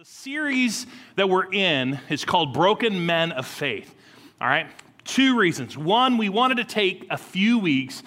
The 0.00 0.06
series 0.06 0.86
that 1.16 1.28
we're 1.28 1.52
in 1.52 2.00
is 2.08 2.24
called 2.24 2.54
Broken 2.54 3.04
Men 3.04 3.32
of 3.32 3.46
Faith. 3.46 3.94
All 4.40 4.48
right? 4.48 4.66
Two 5.04 5.36
reasons. 5.38 5.76
One, 5.76 6.16
we 6.16 6.30
wanted 6.30 6.56
to 6.56 6.64
take 6.64 7.06
a 7.10 7.18
few 7.18 7.58
weeks 7.58 8.02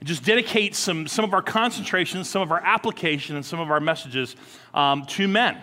and 0.00 0.08
just 0.08 0.24
dedicate 0.24 0.74
some, 0.74 1.06
some 1.06 1.24
of 1.24 1.32
our 1.32 1.42
concentration, 1.42 2.24
some 2.24 2.42
of 2.42 2.50
our 2.50 2.58
application, 2.64 3.36
and 3.36 3.46
some 3.46 3.60
of 3.60 3.70
our 3.70 3.78
messages 3.78 4.34
um, 4.74 5.06
to 5.06 5.28
men. 5.28 5.56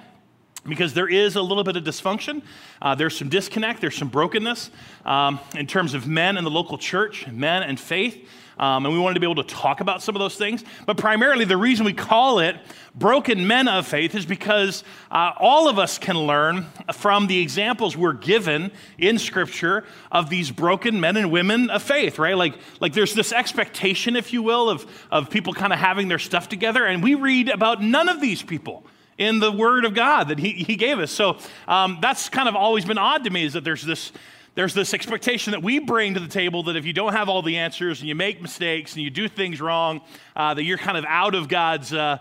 Because 0.66 0.94
there 0.94 1.10
is 1.10 1.36
a 1.36 1.42
little 1.42 1.66
bit 1.66 1.75
of 1.75 1.84
dysfunction, 1.84 2.43
uh, 2.81 2.95
there's 2.95 3.18
some 3.18 3.27
disconnect, 3.27 3.81
there's 3.81 3.97
some 3.97 4.07
brokenness 4.07 4.71
um, 5.04 5.38
in 5.54 5.68
terms 5.68 5.93
of 5.95 6.07
men 6.07 6.38
in 6.38 6.45
the 6.45 6.50
local 6.50 6.77
church, 6.77 7.27
men 7.27 7.61
and 7.61 7.77
faith. 7.77 8.25
Um, 8.58 8.86
and 8.86 8.94
we 8.94 9.00
wanted 9.00 9.16
to 9.16 9.20
be 9.20 9.26
able 9.26 9.44
to 9.44 9.56
talk 9.56 9.82
about 9.82 10.02
some 10.02 10.16
of 10.16 10.20
those 10.20 10.36
things. 10.36 10.64
But 10.86 10.98
primarily, 10.98 11.46
the 11.46 11.58
reason 11.58 11.86
we 11.86 11.94
call 11.94 12.40
it 12.40 12.56
Broken 12.96 13.48
Men 13.48 13.68
of 13.68 13.88
Faith 13.88 14.14
is 14.14 14.26
because 14.26 14.84
uh, 15.10 15.32
all 15.40 15.68
of 15.68 15.80
us 15.80 15.98
can 15.98 16.18
learn 16.18 16.68
from 16.94 17.28
the 17.28 17.39
examples 17.39 17.97
we're 17.97 18.14
given 18.14 18.71
in 18.97 19.18
Scripture 19.18 19.84
of 20.11 20.30
these 20.30 20.52
broken 20.52 21.00
men 21.00 21.18
and 21.18 21.32
women 21.32 21.70
of 21.71 21.82
faith, 21.82 22.20
right? 22.20 22.38
Like, 22.38 22.56
like 22.80 22.94
there's 22.94 23.16
this 23.16 23.34
expectation, 23.34 24.16
if 24.16 24.32
you 24.32 24.44
will, 24.44 24.70
of, 24.70 24.86
of 25.10 25.30
people 25.30 25.54
kind 25.54 25.74
of 25.74 25.80
having 25.80 26.08
their 26.08 26.20
stuff 26.20 26.50
together. 26.50 26.86
And 26.86 27.02
we 27.02 27.16
read 27.16 27.50
about 27.50 27.82
none 27.82 28.10
of 28.10 28.22
these 28.22 28.44
people 28.44 28.86
in 29.18 29.39
the 29.39 29.52
Word 29.52 29.86
of 29.86 29.94
God 29.94 30.30
that 30.30 30.39
He, 30.39 30.52
he 30.52 30.75
gave 30.75 31.00
us. 31.00 31.11
So 31.11 31.38
um, 31.68 31.97
that's 32.02 32.30
kind 32.30 32.47
of 32.47 32.56
always 32.56 32.86
been 32.86 32.97
odd 32.97 33.23
to 33.23 33.30
me 33.30 33.45
is 33.45 33.53
that 33.53 33.64
there's 33.64 33.83
this 33.83 34.11
there's 34.56 34.73
this 34.73 34.94
expectation 34.94 35.52
that 35.52 35.64
we 35.64 35.80
bring 35.80 36.14
to 36.14 36.20
the 36.20 36.28
table 36.28 36.64
that 36.64 36.75
if 36.75 36.86
you 36.86 36.94
don't 36.94 37.14
have 37.14 37.30
all 37.30 37.42
the 37.42 37.58
answers 37.58 38.00
and 38.00 38.08
you 38.08 38.16
make 38.16 38.42
mistakes 38.42 38.94
and 38.94 39.03
you 39.03 39.09
do 39.09 39.28
things 39.28 39.59
wrong, 39.59 40.02
uh, 40.36 40.53
that 40.53 40.64
you're 40.64 40.78
kind 40.78 40.98
of 40.98 41.06
out 41.08 41.34
of 41.34 41.48
God's 41.48 41.94
uh, 41.94 42.20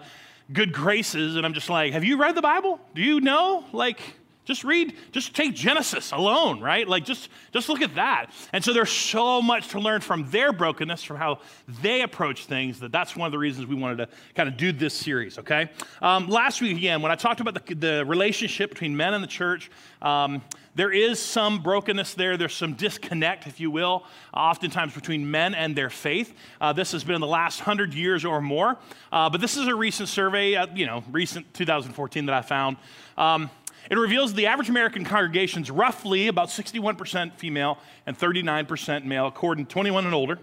good 0.53 0.73
graces. 0.73 1.37
And 1.37 1.45
I'm 1.45 1.55
just 1.55 1.69
like, 1.69 1.93
have 1.93 2.05
you 2.05 2.17
read 2.17 2.35
the 2.35 2.43
Bible? 2.43 2.81
Do 2.95 3.03
you 3.03 3.21
know? 3.21 3.65
Like, 3.73 4.01
just 4.45 4.65
read, 4.65 4.95
just 5.13 5.37
take 5.37 5.55
Genesis 5.55 6.11
alone, 6.11 6.61
right? 6.61 6.89
Like 6.89 7.05
just, 7.05 7.29
just 7.53 7.69
look 7.69 7.81
at 7.81 7.95
that. 7.95 8.27
And 8.53 8.65
so 8.65 8.73
there's 8.73 8.91
so 8.91 9.41
much 9.41 9.69
to 9.69 9.78
learn 9.78 10.01
from 10.01 10.28
their 10.31 10.53
brokenness, 10.53 11.05
from 11.05 11.17
how 11.17 11.39
they 11.81 12.03
approach 12.03 12.47
things, 12.47 12.81
that 12.81 12.91
that's 12.91 13.15
one 13.15 13.27
of 13.27 13.33
the 13.33 13.39
reasons 13.39 13.67
we 13.67 13.77
wanted 13.77 13.99
to 13.99 14.09
kind 14.34 14.49
of 14.49 14.56
do 14.56 14.73
this 14.73 14.95
series, 14.95 15.39
okay? 15.39 15.71
Um, 16.01 16.28
last 16.28 16.61
week, 16.61 16.77
again, 16.77 17.03
when 17.03 17.12
I 17.12 17.15
talked 17.15 17.41
about 17.41 17.67
the, 17.67 17.75
the 17.75 18.05
relationship 18.05 18.71
between 18.71 18.97
men 18.97 19.15
and 19.15 19.23
the 19.23 19.28
church, 19.28 19.71
um, 20.01 20.43
there 20.75 20.91
is 20.91 21.20
some 21.20 21.62
brokenness 21.62 22.15
there. 22.15 22.37
There's 22.39 22.55
some 22.55 22.73
disconnect, 22.73 23.47
if 23.47 23.61
you 23.61 23.70
will, 23.70 24.05
oftentimes 24.33 24.95
between 24.95 25.31
men 25.31 25.55
and 25.55 25.77
their 25.77 25.91
faith. 25.91 26.34
Uh, 26.61 26.73
this 26.73 26.92
has 26.92 27.05
been 27.05 27.17
in 27.17 27.20
the 27.20 27.27
last 27.27 27.61
hundred 27.61 27.92
years 27.92 28.25
or 28.25 28.41
more. 28.41 28.78
Uh, 29.11 29.28
but 29.28 29.41
this 29.41 29.56
is 29.59 29.67
a 29.67 29.75
recent 29.75 30.09
survey, 30.09 30.55
uh, 30.55 30.67
you 30.75 30.87
know, 30.87 31.05
recent 31.11 31.53
2014 31.53 32.27
that 32.27 32.34
I 32.34 32.41
found. 32.41 32.78
Um, 33.19 33.50
it 33.91 33.98
reveals 33.98 34.33
the 34.33 34.47
average 34.47 34.70
American 34.70 35.05
congregation 35.05 35.62
is 35.62 35.70
roughly 35.70 36.28
about 36.28 36.48
61% 36.48 37.34
female 37.34 37.78
and 38.06 38.19
39% 38.19 39.05
male, 39.05 39.27
according 39.27 39.67
to 39.67 39.73
21 39.73 40.06
and 40.06 40.15
older, 40.15 40.39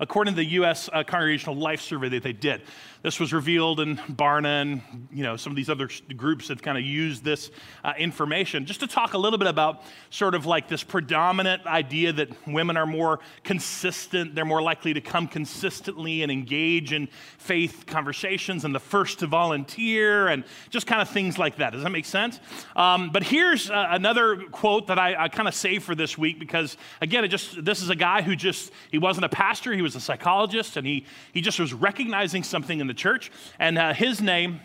according 0.00 0.32
to 0.32 0.36
the 0.36 0.50
U.S. 0.52 0.88
Uh, 0.90 1.02
Congregational 1.02 1.56
Life 1.56 1.82
Survey 1.82 2.08
that 2.08 2.22
they 2.22 2.32
did. 2.32 2.62
This 3.06 3.20
was 3.20 3.32
revealed 3.32 3.78
in 3.78 3.98
Barna 3.98 4.62
and 4.62 4.82
you 5.12 5.22
know 5.22 5.36
some 5.36 5.52
of 5.52 5.56
these 5.56 5.70
other 5.70 5.88
groups 6.16 6.48
have 6.48 6.60
kind 6.60 6.76
of 6.76 6.82
used 6.82 7.22
this 7.22 7.52
uh, 7.84 7.92
information 7.96 8.66
just 8.66 8.80
to 8.80 8.88
talk 8.88 9.14
a 9.14 9.18
little 9.18 9.38
bit 9.38 9.46
about 9.46 9.84
sort 10.10 10.34
of 10.34 10.44
like 10.44 10.66
this 10.66 10.82
predominant 10.82 11.64
idea 11.66 12.12
that 12.14 12.30
women 12.48 12.76
are 12.76 12.84
more 12.84 13.20
consistent, 13.44 14.34
they're 14.34 14.44
more 14.44 14.60
likely 14.60 14.92
to 14.92 15.00
come 15.00 15.28
consistently 15.28 16.24
and 16.24 16.32
engage 16.32 16.92
in 16.92 17.06
faith 17.38 17.84
conversations 17.86 18.64
and 18.64 18.74
the 18.74 18.80
first 18.80 19.20
to 19.20 19.28
volunteer 19.28 20.26
and 20.26 20.42
just 20.70 20.88
kind 20.88 21.00
of 21.00 21.08
things 21.08 21.38
like 21.38 21.58
that. 21.58 21.74
Does 21.74 21.84
that 21.84 21.92
make 21.92 22.06
sense? 22.06 22.40
Um, 22.74 23.10
but 23.10 23.22
here's 23.22 23.70
uh, 23.70 23.86
another 23.90 24.38
quote 24.50 24.88
that 24.88 24.98
I, 24.98 25.14
I 25.14 25.28
kind 25.28 25.46
of 25.46 25.54
saved 25.54 25.84
for 25.84 25.94
this 25.94 26.18
week 26.18 26.40
because 26.40 26.76
again, 27.00 27.24
it 27.24 27.28
just 27.28 27.64
this 27.64 27.82
is 27.82 27.88
a 27.88 27.94
guy 27.94 28.22
who 28.22 28.34
just 28.34 28.72
he 28.90 28.98
wasn't 28.98 29.26
a 29.26 29.28
pastor, 29.28 29.72
he 29.72 29.82
was 29.82 29.94
a 29.94 30.00
psychologist, 30.00 30.76
and 30.76 30.84
he 30.84 31.06
he 31.32 31.40
just 31.40 31.60
was 31.60 31.72
recognizing 31.72 32.42
something 32.42 32.80
in 32.80 32.88
the 32.88 32.95
church. 32.96 33.30
And 33.58 33.78
uh, 33.78 33.92
his 33.92 34.20
name 34.20 34.60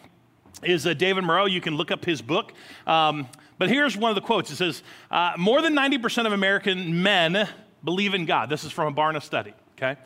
is 0.63 0.85
uh, 0.85 0.93
David 0.93 1.23
Murrow. 1.23 1.49
You 1.49 1.61
can 1.61 1.75
look 1.75 1.91
up 1.91 2.05
his 2.05 2.21
book. 2.21 2.53
Um, 2.87 3.27
but 3.57 3.69
here's 3.69 3.95
one 3.95 4.09
of 4.09 4.15
the 4.15 4.21
quotes 4.21 4.51
it 4.51 4.55
says, 4.55 4.83
uh, 5.09 5.33
More 5.37 5.61
than 5.61 5.75
90% 5.75 6.25
of 6.25 6.33
American 6.33 7.03
men 7.03 7.47
believe 7.83 8.13
in 8.13 8.25
God. 8.25 8.49
This 8.49 8.63
is 8.63 8.71
from 8.71 8.91
a 8.91 8.95
Barna 8.95 9.21
study, 9.21 9.53
okay? 9.77 9.99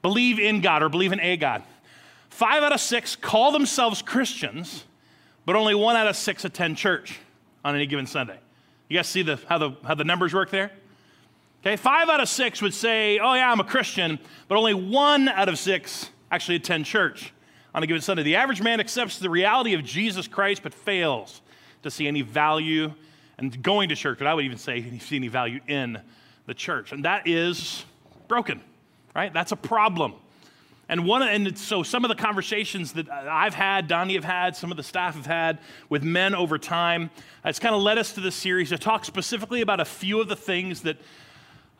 Believe 0.00 0.38
in 0.38 0.60
God 0.60 0.82
or 0.82 0.88
believe 0.88 1.12
in 1.12 1.20
a 1.20 1.36
God. 1.36 1.62
Five 2.30 2.62
out 2.62 2.72
of 2.72 2.80
six 2.80 3.14
call 3.14 3.52
themselves 3.52 4.00
Christians, 4.00 4.84
but 5.44 5.56
only 5.56 5.74
one 5.74 5.96
out 5.96 6.06
of 6.06 6.16
six 6.16 6.44
attend 6.44 6.78
church 6.78 7.18
on 7.64 7.74
any 7.74 7.86
given 7.86 8.06
Sunday. 8.06 8.38
You 8.88 8.98
guys 8.98 9.08
see 9.08 9.22
the, 9.22 9.38
how, 9.48 9.58
the, 9.58 9.72
how 9.86 9.94
the 9.94 10.04
numbers 10.04 10.34
work 10.34 10.50
there? 10.50 10.72
Okay, 11.60 11.76
five 11.76 12.08
out 12.08 12.20
of 12.20 12.28
six 12.28 12.60
would 12.60 12.74
say, 12.74 13.18
Oh, 13.18 13.34
yeah, 13.34 13.52
I'm 13.52 13.60
a 13.60 13.64
Christian, 13.64 14.18
but 14.48 14.56
only 14.56 14.74
one 14.74 15.28
out 15.28 15.48
of 15.48 15.58
six 15.58 16.10
actually 16.30 16.56
attend 16.56 16.86
church 16.86 17.32
on 17.74 17.82
a 17.82 17.86
given 17.86 18.02
Sunday. 18.02 18.22
The 18.22 18.36
average 18.36 18.62
man 18.62 18.80
accepts 18.80 19.18
the 19.18 19.30
reality 19.30 19.74
of 19.74 19.84
Jesus 19.84 20.28
Christ 20.28 20.62
but 20.62 20.74
fails 20.74 21.40
to 21.82 21.90
see 21.90 22.06
any 22.06 22.22
value 22.22 22.92
and 23.38 23.62
going 23.62 23.88
to 23.88 23.96
church, 23.96 24.18
but 24.18 24.26
I 24.26 24.34
would 24.34 24.44
even 24.44 24.58
say 24.58 24.98
see 24.98 25.16
any 25.16 25.28
value 25.28 25.60
in 25.66 25.98
the 26.46 26.54
church. 26.54 26.92
And 26.92 27.04
that 27.04 27.26
is 27.26 27.84
broken, 28.28 28.60
right? 29.14 29.32
That's 29.32 29.52
a 29.52 29.56
problem. 29.56 30.14
And 30.88 31.06
one, 31.06 31.22
and 31.22 31.56
so 31.56 31.82
some 31.82 32.04
of 32.04 32.08
the 32.10 32.14
conversations 32.14 32.92
that 32.92 33.10
I've 33.10 33.54
had, 33.54 33.88
Donnie 33.88 34.14
have 34.14 34.24
had, 34.24 34.54
some 34.54 34.70
of 34.70 34.76
the 34.76 34.82
staff 34.82 35.14
have 35.14 35.26
had 35.26 35.58
with 35.88 36.02
men 36.02 36.34
over 36.34 36.58
time, 36.58 37.10
it's 37.44 37.58
kind 37.58 37.74
of 37.74 37.80
led 37.80 37.98
us 37.98 38.12
to 38.12 38.20
this 38.20 38.34
series 38.34 38.68
to 38.68 38.78
talk 38.78 39.04
specifically 39.04 39.62
about 39.62 39.80
a 39.80 39.84
few 39.84 40.20
of 40.20 40.28
the 40.28 40.36
things 40.36 40.82
that 40.82 40.98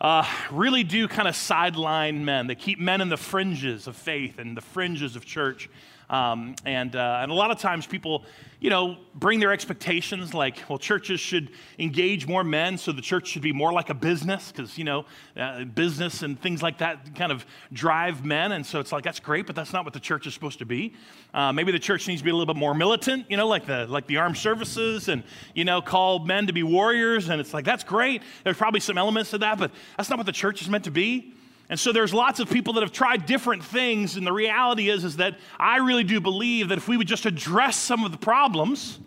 uh, 0.03 0.27
really 0.51 0.83
do 0.83 1.07
kind 1.07 1.29
of 1.29 1.37
sideline 1.37 2.25
men. 2.25 2.49
They 2.49 2.57
keep 2.57 2.81
men 2.81 3.01
in 3.01 3.09
the 3.09 3.17
fringes 3.17 3.87
of 3.87 3.95
faith 3.95 4.39
and 4.41 4.57
the 4.57 4.61
fringes 4.61 5.15
of 5.15 5.25
church. 5.25 5.71
Um, 6.13 6.55
and, 6.67 6.95
uh, 6.95 7.21
and 7.23 7.33
a 7.33 7.35
lot 7.35 7.51
of 7.51 7.59
times 7.59 7.87
people, 7.87 8.27
you 8.61 8.69
know, 8.69 8.99
bring 9.15 9.41
their 9.41 9.51
expectations 9.51 10.35
like, 10.35 10.63
well, 10.69 10.79
churches 10.79 11.19
should 11.21 11.51
engage 11.79 12.27
more 12.27 12.45
men, 12.45 12.77
so 12.77 12.93
the 12.93 13.01
church 13.01 13.29
should 13.29 13.41
be 13.41 13.51
more 13.53 13.73
like 13.73 13.89
a 13.89 13.95
business, 13.95 14.53
because, 14.53 14.77
you 14.77 14.85
know, 14.85 15.07
uh, 15.39 15.65
business 15.65 16.23
and 16.23 16.39
things 16.39 16.63
like 16.63 16.77
that 16.79 17.15
kind 17.15 17.33
of 17.33 17.47
drive 17.73 18.27
men. 18.27 18.53
And 18.53 18.65
so 18.65 18.79
it's 18.79 18.93
like, 18.93 19.05
that's 19.05 19.21
great, 19.21 19.47
but 19.47 19.57
that's 19.57 19.73
not 19.73 19.85
what 19.85 19.95
the 19.95 20.01
church 20.01 20.27
is 20.27 20.35
supposed 20.35 20.59
to 20.59 20.67
be. 20.67 20.93
Uh, 21.33 21.51
maybe 21.51 21.73
the 21.73 21.79
church 21.79 22.07
needs 22.07 22.21
to 22.21 22.25
be 22.25 22.31
a 22.31 22.35
little 22.35 22.53
bit 22.53 22.61
more 22.61 22.75
militant, 22.75 23.25
you 23.31 23.39
know, 23.39 23.49
like 23.49 23.65
the, 23.65 23.87
like 23.87 24.07
the 24.07 24.19
armed 24.19 24.37
services 24.37 25.09
and, 25.09 25.25
you 25.55 25.65
know, 25.65 25.81
call 25.81 26.19
men 26.19 26.47
to 26.47 26.53
be 26.53 26.63
warriors. 26.63 27.31
And 27.31 27.41
it's 27.41 27.55
like, 27.55 27.65
that's 27.65 27.85
great. 27.85 28.23
There's 28.45 28.59
probably 28.59 28.81
some 28.81 28.99
elements 28.99 29.31
to 29.31 29.39
that, 29.39 29.59
but 29.59 29.71
that's 29.97 30.11
not 30.11 30.19
what 30.19 30.27
the 30.27 30.33
church 30.33 30.61
is 30.61 30.69
meant 30.69 30.85
to 30.85 30.91
be. 30.91 31.33
And 31.73 31.81
so 31.81 31.91
there's 31.91 32.13
lots 32.13 32.39
of 32.39 32.51
people 32.51 32.75
that 32.75 32.83
have 32.83 32.93
tried 32.93 33.25
different 33.25 33.65
things, 33.65 34.19
and 34.19 34.27
the 34.27 34.33
reality 34.33 34.91
is, 34.91 35.05
is 35.05 35.17
that 35.17 35.39
I 35.59 35.79
really 35.79 36.05
do 36.05 36.21
believe 36.21 36.69
that 36.69 36.77
if 36.77 36.87
we 36.87 36.99
would 36.99 37.07
just 37.07 37.25
address 37.25 37.79
some 37.79 38.05
of 38.05 38.13
the 38.13 38.19
problems, 38.19 38.99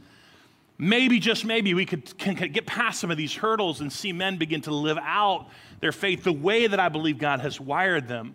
maybe, 0.79 1.19
just 1.19 1.45
maybe, 1.45 1.75
we 1.75 1.85
could 1.85 2.17
can, 2.17 2.35
can 2.35 2.51
get 2.51 2.65
past 2.65 2.99
some 2.99 3.11
of 3.11 3.17
these 3.17 3.35
hurdles 3.35 3.81
and 3.81 3.93
see 3.93 4.11
men 4.11 4.37
begin 4.37 4.61
to 4.61 4.73
live 4.73 4.97
out 4.99 5.45
their 5.79 5.91
faith 5.91 6.23
the 6.23 6.33
way 6.33 6.65
that 6.65 6.79
I 6.79 6.89
believe 6.89 7.19
God 7.19 7.39
has 7.41 7.61
wired 7.61 8.07
them 8.07 8.33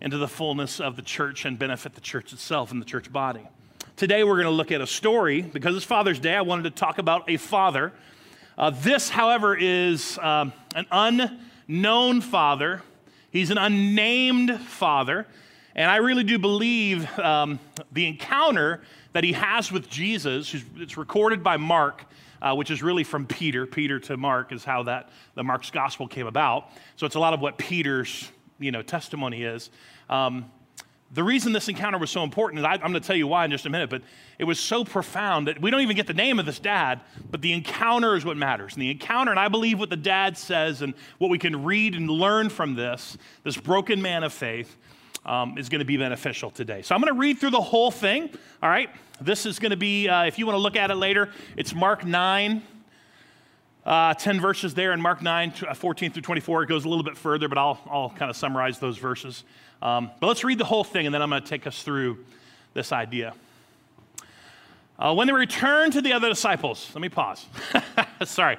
into 0.00 0.18
the 0.18 0.26
fullness 0.26 0.80
of 0.80 0.96
the 0.96 1.02
church 1.02 1.44
and 1.44 1.56
benefit 1.56 1.94
the 1.94 2.00
church 2.00 2.32
itself 2.32 2.72
and 2.72 2.82
the 2.82 2.86
church 2.86 3.12
body. 3.12 3.46
Today 3.94 4.24
we're 4.24 4.42
going 4.42 4.46
to 4.46 4.50
look 4.50 4.72
at 4.72 4.80
a 4.80 4.88
story. 4.88 5.40
Because 5.40 5.76
it's 5.76 5.84
Father's 5.84 6.18
Day, 6.18 6.34
I 6.34 6.42
wanted 6.42 6.64
to 6.64 6.70
talk 6.70 6.98
about 6.98 7.30
a 7.30 7.36
father. 7.36 7.92
Uh, 8.58 8.70
this, 8.70 9.08
however, 9.08 9.56
is 9.56 10.18
um, 10.18 10.52
an 10.74 10.86
unknown 10.90 12.22
father 12.22 12.82
He's 13.32 13.50
an 13.50 13.56
unnamed 13.56 14.60
father. 14.60 15.26
And 15.74 15.90
I 15.90 15.96
really 15.96 16.22
do 16.22 16.38
believe 16.38 17.08
um, 17.18 17.58
the 17.90 18.06
encounter 18.06 18.82
that 19.14 19.24
he 19.24 19.32
has 19.32 19.72
with 19.72 19.88
Jesus, 19.88 20.54
it's 20.76 20.98
recorded 20.98 21.42
by 21.42 21.56
Mark, 21.56 22.04
uh, 22.42 22.54
which 22.54 22.70
is 22.70 22.82
really 22.82 23.04
from 23.04 23.26
Peter. 23.26 23.64
Peter 23.66 23.98
to 24.00 24.18
Mark 24.18 24.52
is 24.52 24.64
how 24.64 24.82
that 24.82 25.08
the 25.34 25.42
Mark's 25.42 25.70
gospel 25.70 26.06
came 26.06 26.26
about. 26.26 26.68
So 26.96 27.06
it's 27.06 27.14
a 27.14 27.20
lot 27.20 27.32
of 27.32 27.40
what 27.40 27.56
Peter's 27.56 28.30
you 28.58 28.70
know 28.70 28.82
testimony 28.82 29.44
is. 29.44 29.70
Um, 30.10 30.50
the 31.12 31.22
reason 31.22 31.52
this 31.52 31.68
encounter 31.68 31.98
was 31.98 32.10
so 32.10 32.22
important, 32.22 32.58
and 32.58 32.66
I, 32.66 32.74
am 32.74 32.80
going 32.80 32.94
to 32.94 33.00
tell 33.00 33.16
you 33.16 33.26
why 33.26 33.44
in 33.44 33.50
just 33.50 33.66
a 33.66 33.70
minute, 33.70 33.90
but 33.90 34.02
it 34.38 34.44
was 34.44 34.58
so 34.58 34.82
profound 34.82 35.46
that 35.46 35.60
we 35.60 35.70
don't 35.70 35.82
even 35.82 35.94
get 35.94 36.06
the 36.06 36.14
name 36.14 36.38
of 36.38 36.46
this 36.46 36.58
dad, 36.58 37.02
but 37.30 37.42
the 37.42 37.52
encounter 37.52 38.16
is 38.16 38.24
what 38.24 38.38
matters. 38.38 38.72
And 38.72 38.82
the 38.82 38.90
encounter, 38.90 39.30
and 39.30 39.38
I 39.38 39.48
believe 39.48 39.78
what 39.78 39.90
the 39.90 39.96
dad 39.96 40.38
says 40.38 40.80
and 40.80 40.94
what 41.18 41.30
we 41.30 41.38
can 41.38 41.64
read 41.64 41.94
and 41.94 42.08
learn 42.08 42.48
from 42.48 42.74
this, 42.74 43.18
this 43.44 43.58
broken 43.58 44.00
man 44.00 44.24
of 44.24 44.32
faith, 44.32 44.76
um, 45.26 45.58
is 45.58 45.68
going 45.68 45.80
to 45.80 45.84
be 45.84 45.98
beneficial 45.98 46.50
today. 46.50 46.82
So 46.82 46.94
I'm 46.94 47.00
going 47.00 47.12
to 47.12 47.20
read 47.20 47.38
through 47.38 47.50
the 47.50 47.60
whole 47.60 47.90
thing. 47.90 48.30
All 48.62 48.70
right. 48.70 48.90
This 49.20 49.46
is 49.46 49.58
going 49.58 49.70
to 49.70 49.76
be, 49.76 50.08
uh, 50.08 50.24
if 50.24 50.38
you 50.38 50.46
want 50.46 50.56
to 50.56 50.62
look 50.62 50.76
at 50.76 50.90
it 50.90 50.96
later, 50.96 51.30
it's 51.56 51.74
Mark 51.74 52.04
9. 52.04 52.62
Uh, 53.84 54.14
10 54.14 54.40
verses 54.40 54.74
there 54.74 54.92
in 54.92 55.00
Mark 55.00 55.22
9, 55.22 55.52
uh, 55.68 55.74
14 55.74 56.12
through 56.12 56.22
24. 56.22 56.62
It 56.62 56.68
goes 56.68 56.84
a 56.84 56.88
little 56.88 57.02
bit 57.02 57.16
further, 57.16 57.48
but 57.48 57.58
I'll, 57.58 57.80
I'll 57.90 58.10
kind 58.10 58.30
of 58.30 58.36
summarize 58.36 58.78
those 58.78 58.96
verses. 58.96 59.42
Um, 59.82 60.12
but 60.20 60.28
let's 60.28 60.44
read 60.44 60.58
the 60.58 60.64
whole 60.64 60.84
thing, 60.84 61.06
and 61.06 61.14
then 61.14 61.20
I'm 61.20 61.28
going 61.28 61.42
to 61.42 61.48
take 61.48 61.66
us 61.66 61.82
through 61.82 62.24
this 62.72 62.92
idea. 62.92 63.34
Uh, 64.96 65.12
when 65.12 65.26
they 65.26 65.32
returned 65.32 65.92
to 65.94 66.00
the 66.00 66.12
other 66.12 66.28
disciples, 66.28 66.88
let 66.94 67.02
me 67.02 67.08
pause. 67.08 67.44
Sorry. 68.24 68.58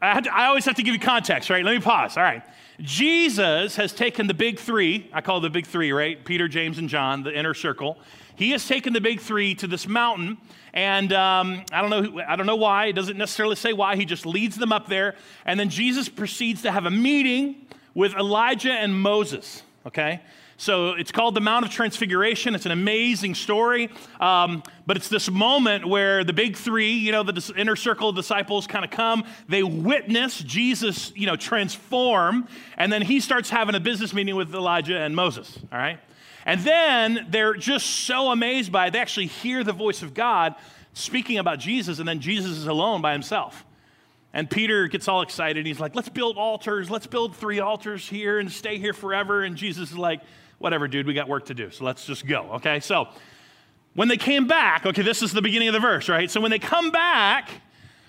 I, 0.00 0.20
to, 0.22 0.34
I, 0.34 0.46
always 0.46 0.64
have 0.64 0.76
to 0.76 0.82
give 0.82 0.94
you 0.94 1.00
context, 1.00 1.50
right? 1.50 1.62
Let 1.62 1.74
me 1.74 1.80
pause. 1.80 2.16
All 2.16 2.22
right. 2.22 2.42
Jesus 2.80 3.76
has 3.76 3.92
taken 3.92 4.26
the 4.26 4.34
big 4.34 4.58
three, 4.58 5.10
I 5.12 5.20
call 5.20 5.40
the 5.40 5.50
big 5.50 5.66
three, 5.66 5.92
right? 5.92 6.24
Peter, 6.24 6.48
James, 6.48 6.78
and 6.78 6.88
John, 6.88 7.22
the 7.22 7.36
inner 7.36 7.52
circle. 7.52 7.98
He 8.36 8.52
has 8.52 8.66
taken 8.66 8.92
the 8.92 9.00
big 9.00 9.20
three 9.20 9.54
to 9.56 9.66
this 9.66 9.86
mountain, 9.86 10.38
and 10.72 11.12
um, 11.12 11.64
I, 11.72 11.82
don't 11.82 11.90
know, 11.90 12.22
I 12.26 12.36
don't 12.36 12.46
know 12.46 12.56
why. 12.56 12.86
It 12.86 12.92
doesn't 12.92 13.18
necessarily 13.18 13.56
say 13.56 13.74
why. 13.74 13.96
He 13.96 14.04
just 14.06 14.24
leads 14.24 14.56
them 14.56 14.72
up 14.72 14.88
there, 14.88 15.16
and 15.44 15.58
then 15.58 15.68
Jesus 15.68 16.08
proceeds 16.08 16.62
to 16.62 16.70
have 16.70 16.86
a 16.86 16.90
meeting 16.90 17.66
with 17.94 18.14
Elijah 18.14 18.72
and 18.72 18.94
Moses, 18.98 19.62
okay? 19.88 20.20
So 20.56 20.92
it's 20.92 21.12
called 21.12 21.34
the 21.34 21.40
Mount 21.40 21.64
of 21.64 21.70
Transfiguration. 21.70 22.54
It's 22.54 22.66
an 22.66 22.72
amazing 22.72 23.36
story. 23.36 23.90
Um, 24.18 24.62
but 24.86 24.96
it's 24.96 25.08
this 25.08 25.30
moment 25.30 25.86
where 25.86 26.24
the 26.24 26.32
big 26.32 26.56
three, 26.56 26.92
you 26.92 27.12
know, 27.12 27.22
the 27.22 27.52
inner 27.56 27.76
circle 27.76 28.08
of 28.08 28.16
disciples 28.16 28.66
kind 28.66 28.84
of 28.84 28.90
come. 28.90 29.24
They 29.48 29.62
witness 29.62 30.40
Jesus, 30.40 31.12
you 31.14 31.26
know, 31.26 31.36
transform. 31.36 32.48
And 32.76 32.92
then 32.92 33.02
he 33.02 33.20
starts 33.20 33.50
having 33.50 33.76
a 33.76 33.80
business 33.80 34.12
meeting 34.12 34.34
with 34.34 34.52
Elijah 34.54 34.98
and 34.98 35.14
Moses, 35.14 35.56
all 35.70 35.78
right? 35.78 36.00
And 36.44 36.60
then 36.62 37.26
they're 37.30 37.54
just 37.54 37.86
so 37.86 38.32
amazed 38.32 38.72
by 38.72 38.86
it. 38.86 38.92
They 38.92 38.98
actually 38.98 39.26
hear 39.26 39.62
the 39.62 39.72
voice 39.72 40.02
of 40.02 40.12
God 40.12 40.56
speaking 40.92 41.38
about 41.38 41.60
Jesus, 41.60 42.00
and 42.00 42.08
then 42.08 42.18
Jesus 42.18 42.56
is 42.56 42.66
alone 42.66 43.00
by 43.00 43.12
himself. 43.12 43.64
And 44.38 44.48
Peter 44.48 44.86
gets 44.86 45.08
all 45.08 45.22
excited. 45.22 45.66
He's 45.66 45.80
like, 45.80 45.96
let's 45.96 46.10
build 46.10 46.36
altars. 46.36 46.88
Let's 46.88 47.08
build 47.08 47.34
three 47.34 47.58
altars 47.58 48.08
here 48.08 48.38
and 48.38 48.48
stay 48.52 48.78
here 48.78 48.92
forever. 48.92 49.42
And 49.42 49.56
Jesus 49.56 49.90
is 49.90 49.98
like, 49.98 50.20
whatever, 50.58 50.86
dude, 50.86 51.08
we 51.08 51.12
got 51.12 51.28
work 51.28 51.46
to 51.46 51.54
do. 51.54 51.72
So 51.72 51.84
let's 51.84 52.06
just 52.06 52.24
go, 52.24 52.52
okay? 52.52 52.78
So 52.78 53.08
when 53.94 54.06
they 54.06 54.16
came 54.16 54.46
back, 54.46 54.86
okay, 54.86 55.02
this 55.02 55.22
is 55.22 55.32
the 55.32 55.42
beginning 55.42 55.66
of 55.66 55.74
the 55.74 55.80
verse, 55.80 56.08
right? 56.08 56.30
So 56.30 56.40
when 56.40 56.52
they 56.52 56.60
come 56.60 56.92
back 56.92 57.50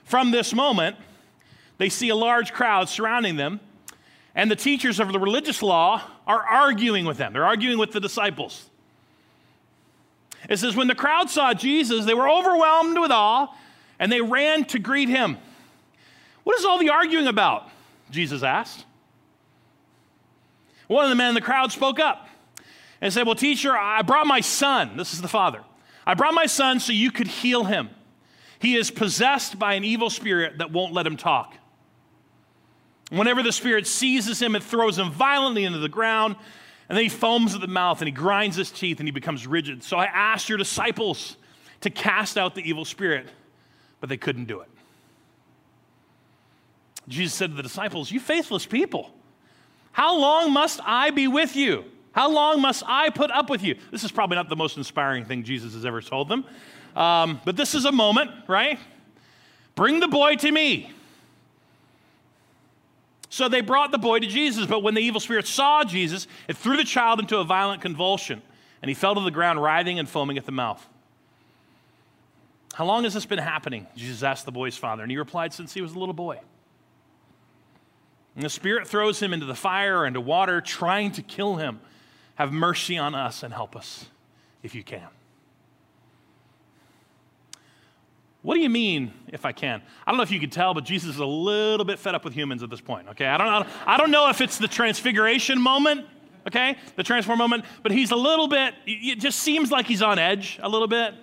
from 0.03 0.29
this 0.29 0.53
moment, 0.53 0.97
they 1.79 1.89
see 1.89 2.09
a 2.09 2.15
large 2.15 2.53
crowd 2.53 2.89
surrounding 2.89 3.35
them, 3.35 3.59
and 4.35 4.51
the 4.51 4.55
teachers 4.55 4.99
of 4.99 5.11
the 5.11 5.17
religious 5.17 5.63
law 5.63 6.03
are 6.27 6.45
arguing 6.45 7.05
with 7.05 7.17
them. 7.17 7.33
They're 7.33 7.43
arguing 7.43 7.79
with 7.79 7.91
the 7.91 7.99
disciples. 7.99 8.69
It 10.47 10.57
says, 10.57 10.75
when 10.75 10.85
the 10.85 10.93
crowd 10.93 11.31
saw 11.31 11.55
Jesus, 11.55 12.05
they 12.05 12.13
were 12.13 12.29
overwhelmed 12.29 12.99
with 12.99 13.09
awe, 13.09 13.47
and 13.97 14.11
they 14.11 14.21
ran 14.21 14.65
to 14.65 14.77
greet 14.77 15.09
him. 15.09 15.39
What 16.49 16.57
is 16.57 16.65
all 16.65 16.79
the 16.79 16.89
arguing 16.89 17.27
about? 17.27 17.69
Jesus 18.09 18.41
asked. 18.41 18.83
One 20.87 21.03
of 21.03 21.11
the 21.11 21.15
men 21.15 21.29
in 21.29 21.35
the 21.35 21.41
crowd 21.41 21.71
spoke 21.71 21.99
up 21.99 22.27
and 23.01 23.13
said, 23.13 23.27
Well, 23.27 23.35
teacher, 23.35 23.77
I 23.77 24.01
brought 24.01 24.25
my 24.25 24.41
son. 24.41 24.97
This 24.97 25.13
is 25.13 25.21
the 25.21 25.27
father. 25.27 25.61
I 26.07 26.15
brought 26.15 26.33
my 26.33 26.47
son 26.47 26.79
so 26.79 26.91
you 26.91 27.11
could 27.11 27.27
heal 27.27 27.65
him. 27.65 27.91
He 28.57 28.75
is 28.77 28.89
possessed 28.89 29.59
by 29.59 29.75
an 29.75 29.83
evil 29.83 30.09
spirit 30.09 30.57
that 30.57 30.71
won't 30.71 30.91
let 30.91 31.05
him 31.05 31.17
talk. 31.17 31.53
Whenever 33.11 33.43
the 33.43 33.51
spirit 33.51 33.85
seizes 33.85 34.41
him, 34.41 34.55
it 34.55 34.63
throws 34.63 34.97
him 34.97 35.11
violently 35.11 35.65
into 35.65 35.77
the 35.77 35.87
ground, 35.87 36.35
and 36.89 36.97
then 36.97 37.03
he 37.03 37.09
foams 37.09 37.53
at 37.53 37.61
the 37.61 37.67
mouth 37.67 38.01
and 38.01 38.07
he 38.07 38.11
grinds 38.11 38.55
his 38.55 38.71
teeth 38.71 38.97
and 38.97 39.07
he 39.07 39.11
becomes 39.11 39.45
rigid. 39.45 39.83
So 39.83 39.97
I 39.97 40.05
asked 40.05 40.49
your 40.49 40.57
disciples 40.57 41.37
to 41.81 41.91
cast 41.91 42.39
out 42.39 42.55
the 42.55 42.67
evil 42.67 42.85
spirit, 42.85 43.27
but 43.99 44.09
they 44.09 44.17
couldn't 44.17 44.45
do 44.45 44.61
it. 44.61 44.69
Jesus 47.09 47.33
said 47.33 47.49
to 47.49 47.55
the 47.55 47.63
disciples, 47.63 48.11
You 48.11 48.19
faithless 48.19 48.65
people, 48.65 49.11
how 49.91 50.17
long 50.17 50.53
must 50.53 50.79
I 50.85 51.09
be 51.09 51.27
with 51.27 51.55
you? 51.55 51.83
How 52.11 52.29
long 52.29 52.61
must 52.61 52.83
I 52.85 53.09
put 53.09 53.31
up 53.31 53.49
with 53.49 53.63
you? 53.63 53.75
This 53.91 54.03
is 54.03 54.11
probably 54.11 54.35
not 54.35 54.47
the 54.47 54.55
most 54.55 54.77
inspiring 54.77 55.25
thing 55.25 55.43
Jesus 55.43 55.73
has 55.73 55.85
ever 55.85 56.01
told 56.01 56.29
them. 56.29 56.45
Um, 56.95 57.41
but 57.45 57.55
this 57.55 57.75
is 57.75 57.85
a 57.85 57.91
moment, 57.91 58.31
right? 58.47 58.79
Bring 59.75 59.99
the 59.99 60.07
boy 60.07 60.35
to 60.37 60.51
me. 60.51 60.91
So 63.29 63.47
they 63.47 63.61
brought 63.61 63.91
the 63.91 63.99
boy 63.99 64.19
to 64.19 64.27
Jesus, 64.27 64.65
but 64.65 64.81
when 64.81 64.95
the 64.95 65.01
evil 65.01 65.19
spirit 65.19 65.47
saw 65.47 65.83
Jesus, 65.83 66.27
it 66.47 66.57
threw 66.57 66.77
the 66.77 66.83
child 66.83 67.19
into 67.19 67.37
a 67.37 67.43
violent 67.43 67.81
convulsion, 67.81 68.41
and 68.81 68.89
he 68.89 68.95
fell 68.95 69.13
to 69.13 69.21
the 69.21 69.31
ground, 69.31 69.61
writhing 69.61 69.99
and 69.99 70.09
foaming 70.09 70.37
at 70.37 70.45
the 70.45 70.51
mouth. 70.51 70.85
How 72.73 72.85
long 72.85 73.03
has 73.03 73.13
this 73.13 73.25
been 73.25 73.39
happening? 73.39 73.85
Jesus 73.95 74.23
asked 74.23 74.45
the 74.45 74.51
boy's 74.51 74.77
father, 74.77 75.03
and 75.03 75.11
he 75.11 75.17
replied, 75.17 75.53
Since 75.53 75.73
he 75.73 75.81
was 75.81 75.93
a 75.93 75.99
little 75.99 76.13
boy. 76.13 76.39
And 78.35 78.43
the 78.43 78.49
spirit 78.49 78.87
throws 78.87 79.21
him 79.21 79.33
into 79.33 79.45
the 79.45 79.55
fire 79.55 80.05
into 80.05 80.21
water, 80.21 80.61
trying 80.61 81.11
to 81.13 81.21
kill 81.21 81.55
him. 81.55 81.79
Have 82.35 82.53
mercy 82.53 82.97
on 82.97 83.15
us 83.15 83.43
and 83.43 83.53
help 83.53 83.75
us 83.75 84.05
if 84.63 84.73
you 84.73 84.83
can. 84.83 85.07
What 88.41 88.55
do 88.55 88.61
you 88.61 88.69
mean, 88.69 89.11
if 89.27 89.45
I 89.45 89.51
can? 89.51 89.81
I 90.07 90.11
don't 90.11 90.17
know 90.17 90.23
if 90.23 90.31
you 90.31 90.39
can 90.39 90.49
tell, 90.49 90.73
but 90.73 90.85
Jesus 90.85 91.15
is 91.15 91.19
a 91.19 91.25
little 91.25 91.85
bit 91.85 91.99
fed 91.99 92.15
up 92.15 92.23
with 92.23 92.33
humans 92.33 92.63
at 92.63 92.69
this 92.69 92.79
point, 92.79 93.09
okay? 93.09 93.25
I 93.25 93.37
don't, 93.37 93.67
I 93.85 93.97
don't 93.97 94.11
know 94.11 94.29
if 94.29 94.39
it's 94.39 94.57
the 94.57 94.67
transfiguration 94.67 95.59
moment, 95.59 96.05
okay? 96.47 96.77
The 96.95 97.03
transform 97.03 97.37
moment, 97.37 97.65
but 97.83 97.91
he's 97.91 98.11
a 98.11 98.15
little 98.15 98.47
bit, 98.47 98.73
it 98.85 99.19
just 99.19 99.39
seems 99.39 99.71
like 99.71 99.87
he's 99.87 100.01
on 100.01 100.17
edge 100.17 100.57
a 100.61 100.69
little 100.69 100.87
bit. 100.87 101.13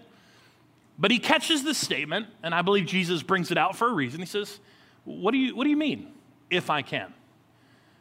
But 0.98 1.10
he 1.10 1.18
catches 1.18 1.64
this 1.64 1.78
statement, 1.78 2.26
and 2.42 2.54
I 2.54 2.62
believe 2.62 2.86
Jesus 2.86 3.22
brings 3.22 3.50
it 3.50 3.58
out 3.58 3.76
for 3.76 3.88
a 3.88 3.92
reason. 3.92 4.20
He 4.20 4.26
says, 4.26 4.60
What 5.04 5.32
do 5.32 5.38
you, 5.38 5.56
what 5.56 5.64
do 5.64 5.70
you 5.70 5.76
mean, 5.76 6.12
if 6.50 6.70
I 6.70 6.82
can? 6.82 7.12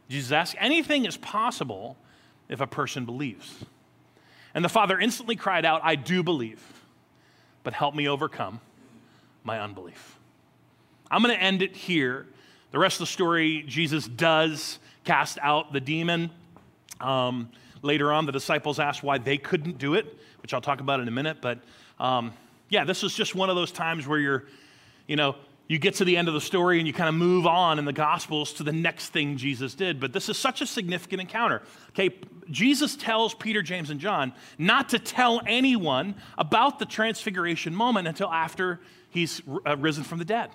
Jesus 0.09 0.31
asks, 0.31 0.55
Anything 0.59 1.05
is 1.05 1.17
possible 1.17 1.97
if 2.49 2.61
a 2.61 2.67
person 2.67 3.05
believes. 3.05 3.63
And 4.53 4.63
the 4.63 4.69
father 4.69 4.99
instantly 4.99 5.35
cried 5.35 5.65
out, 5.65 5.81
I 5.83 5.95
do 5.95 6.23
believe, 6.23 6.61
but 7.63 7.73
help 7.73 7.93
me 7.93 8.07
overcome 8.07 8.61
my 9.43 9.59
unbelief. 9.59 10.17
I'm 11.11 11.21
going 11.21 11.35
to 11.35 11.41
end 11.41 11.61
it 11.61 11.75
here. 11.75 12.25
The 12.71 12.79
rest 12.79 12.95
of 12.95 12.99
the 12.99 13.11
story, 13.11 13.63
Jesus 13.67 14.07
does 14.07 14.79
cast 15.03 15.37
out 15.41 15.73
the 15.73 15.81
demon. 15.81 16.31
Um, 17.01 17.49
later 17.81 18.11
on, 18.11 18.25
the 18.25 18.31
disciples 18.31 18.79
asked 18.79 19.03
why 19.03 19.17
they 19.17 19.37
couldn't 19.37 19.77
do 19.77 19.93
it, 19.93 20.17
which 20.41 20.53
I'll 20.53 20.61
talk 20.61 20.79
about 20.79 20.99
in 20.99 21.07
a 21.07 21.11
minute. 21.11 21.37
But 21.41 21.59
um, 21.99 22.33
yeah, 22.69 22.83
this 22.83 23.03
is 23.03 23.13
just 23.13 23.35
one 23.35 23.49
of 23.49 23.55
those 23.55 23.71
times 23.71 24.07
where 24.07 24.19
you're, 24.19 24.45
you 25.07 25.15
know, 25.15 25.35
you 25.67 25.79
get 25.79 25.95
to 25.95 26.05
the 26.05 26.15
end 26.15 26.27
of 26.27 26.33
the 26.33 26.41
story 26.41 26.77
and 26.77 26.87
you 26.87 26.93
kind 26.93 27.09
of 27.09 27.15
move 27.15 27.47
on 27.47 27.79
in 27.79 27.85
the 27.85 27.93
Gospels 27.93 28.53
to 28.53 28.63
the 28.63 28.71
next 28.71 29.09
thing 29.09 29.37
Jesus 29.37 29.73
did. 29.73 29.99
But 29.99 30.13
this 30.13 30.29
is 30.29 30.37
such 30.37 30.61
a 30.61 30.67
significant 30.67 31.21
encounter. 31.21 31.63
Okay, 31.89 32.15
Jesus 32.51 32.95
tells 32.95 33.33
Peter, 33.33 33.63
James, 33.63 33.89
and 33.89 33.99
John 33.99 34.33
not 34.57 34.89
to 34.89 34.99
tell 34.99 35.41
anyone 35.47 36.15
about 36.37 36.77
the 36.77 36.85
transfiguration 36.85 37.73
moment 37.73 38.07
until 38.07 38.31
after 38.31 38.79
he's 39.09 39.41
uh, 39.65 39.75
risen 39.77 40.03
from 40.03 40.19
the 40.19 40.25
dead. 40.25 40.51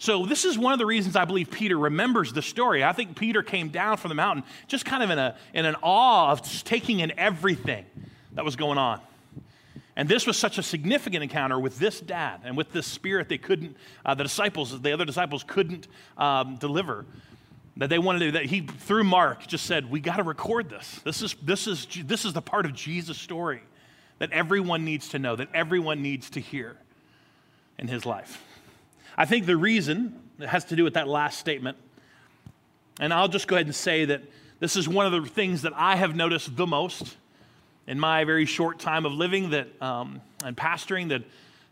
So, 0.00 0.24
this 0.24 0.44
is 0.44 0.56
one 0.56 0.72
of 0.72 0.78
the 0.78 0.86
reasons 0.86 1.16
I 1.16 1.24
believe 1.24 1.50
Peter 1.50 1.76
remembers 1.76 2.32
the 2.32 2.40
story. 2.40 2.84
I 2.84 2.92
think 2.92 3.16
Peter 3.16 3.42
came 3.42 3.68
down 3.68 3.96
from 3.96 4.10
the 4.10 4.14
mountain 4.14 4.44
just 4.68 4.84
kind 4.84 5.02
of 5.02 5.10
in, 5.10 5.18
a, 5.18 5.36
in 5.52 5.66
an 5.66 5.74
awe 5.82 6.30
of 6.30 6.40
taking 6.62 7.00
in 7.00 7.18
everything 7.18 7.84
that 8.34 8.44
was 8.44 8.54
going 8.54 8.78
on. 8.78 9.00
And 9.98 10.08
this 10.08 10.28
was 10.28 10.36
such 10.36 10.58
a 10.58 10.62
significant 10.62 11.24
encounter 11.24 11.58
with 11.58 11.80
this 11.80 12.00
dad 12.00 12.42
and 12.44 12.56
with 12.56 12.70
this 12.70 12.86
spirit 12.86 13.28
they 13.28 13.36
couldn't, 13.36 13.76
uh, 14.06 14.14
the 14.14 14.22
disciples, 14.22 14.80
the 14.80 14.92
other 14.92 15.04
disciples 15.04 15.42
couldn't 15.42 15.88
um, 16.16 16.54
deliver. 16.54 17.04
That 17.76 17.90
they 17.90 17.98
wanted 17.98 18.20
to, 18.20 18.32
that 18.32 18.46
he, 18.46 18.60
through 18.60 19.04
Mark, 19.04 19.46
just 19.48 19.66
said, 19.66 19.90
We 19.90 19.98
got 19.98 20.16
to 20.16 20.22
record 20.22 20.70
this. 20.70 21.00
This 21.04 21.20
is, 21.20 21.34
this, 21.42 21.66
is, 21.66 21.86
this 22.04 22.24
is 22.24 22.32
the 22.32 22.40
part 22.40 22.64
of 22.64 22.74
Jesus' 22.74 23.18
story 23.18 23.60
that 24.20 24.30
everyone 24.30 24.84
needs 24.84 25.08
to 25.10 25.18
know, 25.18 25.34
that 25.34 25.48
everyone 25.52 26.00
needs 26.00 26.30
to 26.30 26.40
hear 26.40 26.76
in 27.76 27.88
his 27.88 28.06
life. 28.06 28.40
I 29.16 29.24
think 29.24 29.46
the 29.46 29.56
reason 29.56 30.20
it 30.38 30.48
has 30.48 30.64
to 30.66 30.76
do 30.76 30.84
with 30.84 30.94
that 30.94 31.08
last 31.08 31.40
statement. 31.40 31.76
And 33.00 33.12
I'll 33.12 33.28
just 33.28 33.48
go 33.48 33.56
ahead 33.56 33.66
and 33.66 33.74
say 33.74 34.04
that 34.04 34.22
this 34.60 34.76
is 34.76 34.88
one 34.88 35.12
of 35.12 35.12
the 35.12 35.28
things 35.28 35.62
that 35.62 35.72
I 35.74 35.96
have 35.96 36.14
noticed 36.14 36.56
the 36.56 36.66
most 36.68 37.16
in 37.88 37.98
my 37.98 38.22
very 38.24 38.44
short 38.44 38.78
time 38.78 39.06
of 39.06 39.12
living 39.12 39.50
that 39.50 39.66
um, 39.82 40.20
and 40.44 40.56
pastoring 40.56 41.08
that 41.08 41.22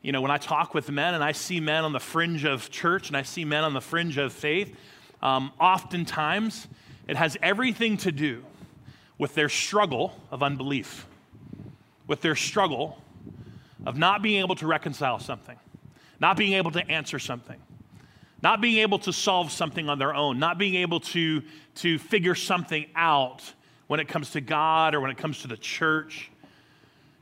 you 0.02 0.10
know 0.10 0.22
when 0.22 0.30
i 0.30 0.38
talk 0.38 0.74
with 0.74 0.90
men 0.90 1.14
and 1.14 1.22
i 1.22 1.30
see 1.30 1.60
men 1.60 1.84
on 1.84 1.92
the 1.92 2.00
fringe 2.00 2.44
of 2.44 2.68
church 2.70 3.08
and 3.08 3.16
i 3.16 3.22
see 3.22 3.44
men 3.44 3.62
on 3.62 3.74
the 3.74 3.80
fringe 3.80 4.16
of 4.16 4.32
faith 4.32 4.74
um, 5.22 5.52
oftentimes 5.60 6.66
it 7.06 7.16
has 7.16 7.36
everything 7.42 7.96
to 7.98 8.10
do 8.10 8.42
with 9.18 9.34
their 9.34 9.48
struggle 9.48 10.18
of 10.30 10.42
unbelief 10.42 11.06
with 12.06 12.22
their 12.22 12.34
struggle 12.34 12.98
of 13.84 13.96
not 13.96 14.22
being 14.22 14.40
able 14.40 14.56
to 14.56 14.66
reconcile 14.66 15.18
something 15.18 15.56
not 16.18 16.36
being 16.36 16.54
able 16.54 16.70
to 16.70 16.90
answer 16.90 17.18
something 17.18 17.58
not 18.42 18.60
being 18.60 18.78
able 18.78 18.98
to 18.98 19.12
solve 19.12 19.52
something 19.52 19.90
on 19.90 19.98
their 19.98 20.14
own 20.14 20.38
not 20.38 20.56
being 20.56 20.76
able 20.76 20.98
to 20.98 21.42
to 21.74 21.98
figure 21.98 22.34
something 22.34 22.86
out 22.94 23.52
when 23.86 24.00
it 24.00 24.08
comes 24.08 24.30
to 24.32 24.40
God 24.40 24.94
or 24.94 25.00
when 25.00 25.10
it 25.10 25.16
comes 25.16 25.42
to 25.42 25.48
the 25.48 25.56
church. 25.56 26.30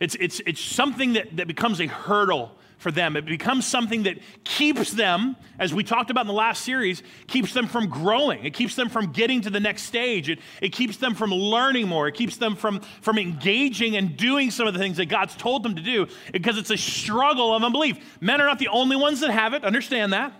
It's, 0.00 0.16
it's, 0.16 0.40
it's 0.47 0.61
something 0.61 1.14
that, 1.14 1.37
that 1.37 1.47
becomes 1.47 1.80
a 1.80 1.87
hurdle 1.87 2.52
for 2.78 2.90
them. 2.90 3.16
It 3.16 3.25
becomes 3.25 3.66
something 3.66 4.02
that 4.02 4.18
keeps 4.44 4.92
them, 4.92 5.37
as 5.59 5.73
we 5.73 5.83
talked 5.83 6.11
about 6.11 6.23
in 6.23 6.26
the 6.26 6.35
last 6.35 6.64
series, 6.64 7.02
keeps 7.26 7.54
them 7.54 7.66
from 7.66 7.88
growing. 7.88 8.44
It 8.44 8.52
keeps 8.52 8.75
them 8.75 8.90
from 8.90 9.12
getting 9.12 9.40
to 9.42 9.50
the 9.50 9.61
next 9.61 9.83
stage. 9.85 10.28
It, 10.28 10.40
it 10.61 10.71
keeps 10.71 10.99
them 10.99 11.14
from 11.14 11.33
learning 11.33 11.88
more. 11.88 12.09
It 12.09 12.14
keeps 12.14 12.37
them 12.37 12.56
from, 12.56 12.80
from 13.00 13.18
engaging 13.18 13.97
and 13.97 14.16
doing 14.16 14.50
some 14.50 14.66
of 14.66 14.75
the 14.75 14.80
things 14.80 14.99
that 14.99 15.06
God's 15.06 15.35
told 15.35 15.62
them 15.62 15.76
to 15.76 15.83
do 15.83 16.06
because 16.33 16.59
it's 16.59 16.71
a 16.71 16.76
struggle 16.76 17.54
of 17.54 17.62
unbelief. 17.62 17.99
Men 18.21 18.40
are 18.40 18.47
not 18.47 18.59
the 18.59 18.68
only 18.68 18.97
ones 18.97 19.21
that 19.21 19.30
have 19.30 19.54
it, 19.54 19.64
understand 19.64 20.12
that. 20.12 20.35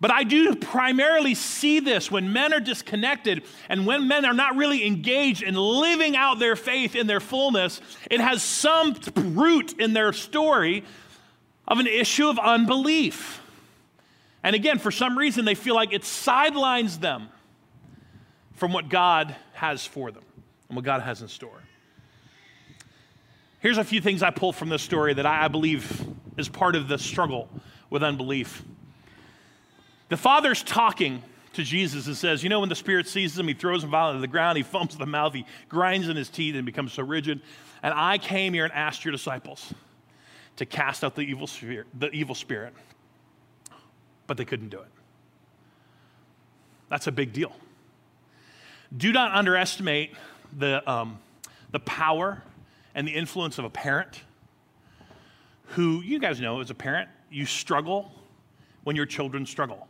But 0.00 0.10
I 0.10 0.24
do 0.24 0.54
primarily 0.56 1.34
see 1.34 1.80
this 1.80 2.10
when 2.10 2.32
men 2.32 2.52
are 2.52 2.60
disconnected 2.60 3.42
and 3.68 3.86
when 3.86 4.08
men 4.08 4.24
are 4.24 4.34
not 4.34 4.56
really 4.56 4.86
engaged 4.86 5.42
in 5.42 5.54
living 5.54 6.16
out 6.16 6.38
their 6.38 6.56
faith 6.56 6.94
in 6.94 7.06
their 7.06 7.20
fullness, 7.20 7.80
it 8.10 8.20
has 8.20 8.42
some 8.42 8.96
root 9.16 9.78
in 9.78 9.92
their 9.92 10.12
story 10.12 10.84
of 11.66 11.78
an 11.78 11.86
issue 11.86 12.28
of 12.28 12.38
unbelief. 12.38 13.40
And 14.42 14.54
again, 14.54 14.78
for 14.78 14.90
some 14.90 15.16
reason, 15.16 15.46
they 15.46 15.54
feel 15.54 15.74
like 15.74 15.92
it 15.92 16.04
sidelines 16.04 16.98
them 16.98 17.28
from 18.52 18.72
what 18.72 18.88
God 18.88 19.34
has 19.54 19.86
for 19.86 20.10
them 20.10 20.24
and 20.68 20.76
what 20.76 20.84
God 20.84 21.00
has 21.00 21.22
in 21.22 21.28
store. 21.28 21.62
Here's 23.60 23.78
a 23.78 23.84
few 23.84 24.02
things 24.02 24.22
I 24.22 24.30
pull 24.30 24.52
from 24.52 24.68
this 24.68 24.82
story 24.82 25.14
that 25.14 25.24
I 25.24 25.48
believe 25.48 26.04
is 26.36 26.50
part 26.50 26.76
of 26.76 26.88
the 26.88 26.98
struggle 26.98 27.48
with 27.88 28.02
unbelief. 28.02 28.62
The 30.14 30.18
father's 30.18 30.62
talking 30.62 31.24
to 31.54 31.64
Jesus 31.64 32.06
and 32.06 32.16
says, 32.16 32.44
You 32.44 32.48
know, 32.48 32.60
when 32.60 32.68
the 32.68 32.76
Spirit 32.76 33.08
seizes 33.08 33.36
him, 33.36 33.48
he 33.48 33.54
throws 33.54 33.82
him 33.82 33.90
violently 33.90 34.18
to 34.18 34.20
the 34.20 34.30
ground, 34.30 34.56
he 34.56 34.62
foams 34.62 34.96
the 34.96 35.06
mouth, 35.06 35.34
he 35.34 35.44
grinds 35.68 36.08
in 36.08 36.14
his 36.14 36.28
teeth 36.28 36.54
and 36.54 36.64
becomes 36.64 36.92
so 36.92 37.02
rigid. 37.02 37.40
And 37.82 37.92
I 37.92 38.18
came 38.18 38.52
here 38.52 38.62
and 38.62 38.72
asked 38.72 39.04
your 39.04 39.10
disciples 39.10 39.74
to 40.54 40.66
cast 40.66 41.02
out 41.02 41.16
the 41.16 41.22
evil 41.22 41.48
spirit, 41.48 41.88
the 41.98 42.10
evil 42.12 42.36
spirit. 42.36 42.74
But 44.28 44.36
they 44.36 44.44
couldn't 44.44 44.68
do 44.68 44.78
it. 44.78 44.86
That's 46.88 47.08
a 47.08 47.12
big 47.12 47.32
deal. 47.32 47.50
Do 48.96 49.10
not 49.10 49.34
underestimate 49.34 50.14
the, 50.56 50.88
um, 50.88 51.18
the 51.72 51.80
power 51.80 52.40
and 52.94 53.04
the 53.08 53.12
influence 53.12 53.58
of 53.58 53.64
a 53.64 53.70
parent 53.70 54.22
who, 55.70 56.02
you 56.02 56.20
guys 56.20 56.40
know, 56.40 56.60
as 56.60 56.70
a 56.70 56.74
parent, 56.74 57.08
you 57.32 57.46
struggle 57.46 58.12
when 58.84 58.94
your 58.94 59.06
children 59.06 59.44
struggle. 59.44 59.88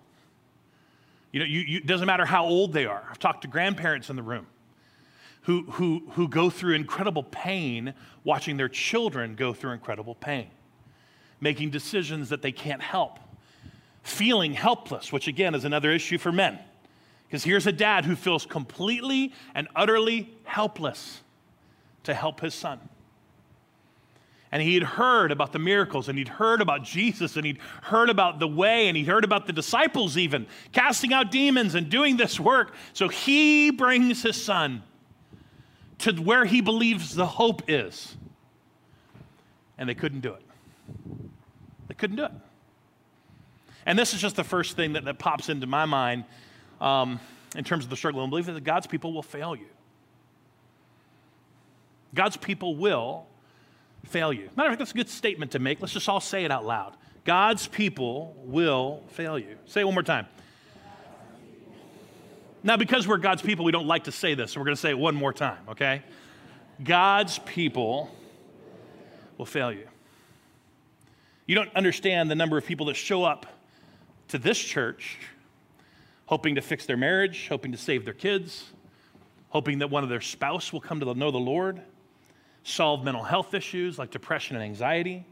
You 1.35 1.41
know, 1.41 1.47
you, 1.47 1.61
you, 1.63 1.77
it 1.79 1.87
doesn't 1.87 2.07
matter 2.07 2.25
how 2.25 2.47
old 2.47 2.73
they 2.73 2.87
are. 2.87 3.05
I've 3.11 3.19
talked 3.19 3.43
to 3.43 3.49
grandparents 3.49 4.09
in 4.09 4.15
the 4.15 4.23
room 4.23 4.47
who, 5.43 5.65
who, 5.65 6.05
who 6.13 6.29
go 6.29 6.49
through 6.49 6.75
incredible 6.75 7.25
pain 7.25 7.93
watching 8.23 8.57
their 8.57 8.69
children 8.69 9.35
go 9.35 9.53
through 9.53 9.73
incredible 9.73 10.15
pain, 10.15 10.47
making 11.41 11.71
decisions 11.71 12.29
that 12.29 12.41
they 12.41 12.53
can't 12.53 12.81
help, 12.81 13.19
feeling 14.05 14.53
helpless, 14.53 15.11
which 15.11 15.27
again 15.27 15.57
is 15.57 15.65
another 15.65 15.91
issue 15.91 16.19
for 16.19 16.31
men. 16.31 16.57
Because 17.27 17.43
here's 17.43 17.67
a 17.67 17.73
dad 17.73 18.05
who 18.05 18.15
feels 18.15 18.47
completely 18.47 19.33
and 19.57 19.67
utterly 19.75 20.33
helpless 20.45 21.21
to 22.05 22.15
help 22.15 22.39
his 22.43 22.55
son. 22.55 22.79
And 24.55 24.63
he 24.63 24.75
had 24.75 24.85
heard 24.85 25.33
about 25.33 25.51
the 25.51 25.59
miracles, 25.59 26.09
and 26.09 26.17
he'd 26.17 26.29
heard 26.29 26.61
about 26.61 26.85
Jesus, 26.85 27.35
and 27.35 27.45
he'd 27.45 27.59
heard 27.83 28.09
about 28.09 28.39
the 28.39 28.47
way, 28.47 28.87
and 28.87 28.97
he'd 28.97 29.09
heard 29.09 29.25
about 29.25 29.49
the 29.49 29.53
disciples 29.53 30.17
even 30.17 30.47
casting 30.71 31.13
out 31.13 31.33
demons 31.33 31.75
and 31.75 31.91
doing 31.91 32.17
this 32.17 32.39
work. 32.39 32.73
So 32.93 33.09
he 33.09 33.73
brings 33.73 34.23
his 34.23 34.41
son 34.41 34.85
to 35.99 36.13
where 36.13 36.45
he 36.45 36.61
believes 36.61 37.17
the 37.17 37.27
hope 37.27 37.63
is. 37.67 38.17
And 39.77 39.89
they 39.89 39.95
couldn't 39.97 40.21
do 40.21 40.35
it. 40.35 40.43
They 41.89 41.95
couldn't 41.95 42.15
do 42.15 42.27
it. 42.27 42.33
And 43.87 43.99
this 43.99 44.15
is 44.15 44.21
just 44.21 44.37
the 44.37 44.45
first 44.45 44.77
thing 44.77 44.93
that, 44.93 45.05
that 45.07 45.19
pops 45.19 45.49
into 45.49 45.67
my 45.67 45.85
mind 45.85 46.27
um, 46.81 47.19
in 47.57 47.65
terms 47.65 47.83
of 47.83 47.91
the 47.91 47.97
struggle 47.97 48.23
and 48.23 48.31
belief 48.31 48.47
that 48.47 48.63
God's 48.63 48.87
people 48.87 49.13
will 49.13 49.25
fail 49.25 49.57
you. 49.57 49.67
God's 52.15 52.37
people 52.37 52.77
will 52.77 53.27
fail 54.05 54.33
you. 54.33 54.51
Matter 54.57 54.69
of 54.69 54.73
fact, 54.73 54.79
that's 54.79 54.91
a 54.93 54.95
good 54.95 55.09
statement 55.09 55.53
to 55.53 55.59
make. 55.59 55.81
Let's 55.81 55.93
just 55.93 56.09
all 56.09 56.21
say 56.21 56.45
it 56.45 56.51
out 56.51 56.65
loud. 56.65 56.97
God's 57.25 57.67
people 57.67 58.37
will 58.39 59.03
fail 59.09 59.39
you. 59.39 59.57
Say 59.67 59.81
it 59.81 59.85
one 59.85 59.95
more 59.95 60.03
time. 60.03 60.27
Now, 62.63 62.77
because 62.77 63.07
we're 63.07 63.19
God's 63.19 63.43
people, 63.43 63.65
we 63.65 63.73
don't 63.73 63.87
like 63.87 64.05
to 64.05 64.13
say 64.13 64.35
this, 64.35 64.53
so 64.53 64.61
we're 64.61 64.65
going 64.65 64.77
to 64.77 64.81
say 64.81 64.91
it 64.91 64.99
one 64.99 65.15
more 65.15 65.33
time, 65.33 65.59
okay? 65.69 66.03
God's 66.83 67.39
people 67.41 68.11
will 69.37 69.47
fail 69.47 69.71
you. 69.71 69.87
You 71.47 71.55
don't 71.55 71.75
understand 71.77 72.31
the 72.31 72.35
number 72.35 72.57
of 72.57 72.65
people 72.65 72.87
that 72.87 72.95
show 72.95 73.23
up 73.23 73.47
to 74.29 74.39
this 74.39 74.59
church 74.59 75.19
hoping 76.27 76.55
to 76.55 76.63
fix 76.63 76.87
their 76.87 76.97
marriage, 76.97 77.49
hoping 77.49 77.73
to 77.73 77.79
save 77.79 78.05
their 78.05 78.15
kids, 78.15 78.73
hoping 79.51 79.81
that 79.81 79.91
one 79.91 80.03
of 80.03 80.09
their 80.09 80.21
spouse 80.23 80.73
will 80.73 80.81
come 80.81 81.01
to 81.01 81.15
know 81.15 81.31
the 81.31 81.39
Lord, 81.39 81.83
solve 82.65 83.05
mental 83.05 83.23
health 83.23 83.55
issues 83.55 83.99
like 83.99 84.11
depression 84.11 84.57
and 84.57 84.65
anxiety. 84.65 85.25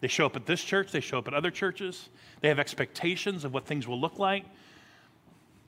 They 0.00 0.08
show 0.08 0.26
up 0.26 0.36
at 0.36 0.46
this 0.46 0.62
church, 0.62 0.92
they 0.92 1.00
show 1.00 1.18
up 1.18 1.26
at 1.26 1.34
other 1.34 1.50
churches. 1.50 2.08
They 2.40 2.48
have 2.48 2.60
expectations 2.60 3.44
of 3.44 3.52
what 3.52 3.66
things 3.66 3.88
will 3.88 4.00
look 4.00 4.18
like. 4.18 4.44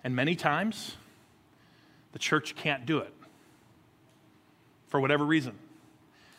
And 0.05 0.15
many 0.15 0.37
times, 0.37 0.97
the 2.13 2.19
church 2.19 2.55
can't 2.55 2.87
do 2.87 2.99
it 2.99 3.13
for 4.87 5.01
whatever 5.01 5.25
reason. 5.25 5.59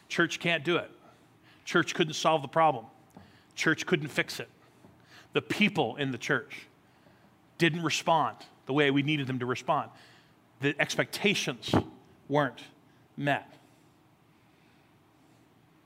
Church 0.07 0.39
can't 0.39 0.63
do 0.63 0.77
it. 0.77 0.89
Church 1.65 1.93
couldn't 1.93 2.13
solve 2.13 2.41
the 2.41 2.47
problem. 2.47 2.85
Church 3.55 3.85
couldn't 3.85 4.07
fix 4.07 4.39
it. 4.39 4.49
The 5.33 5.41
people 5.41 5.95
in 5.97 6.11
the 6.11 6.17
church 6.17 6.67
didn't 7.57 7.83
respond 7.83 8.37
the 8.65 8.73
way 8.73 8.91
we 8.91 9.03
needed 9.03 9.27
them 9.27 9.39
to 9.39 9.45
respond. 9.45 9.89
The 10.61 10.75
expectations 10.79 11.73
weren't 12.27 12.61
met. 13.17 13.51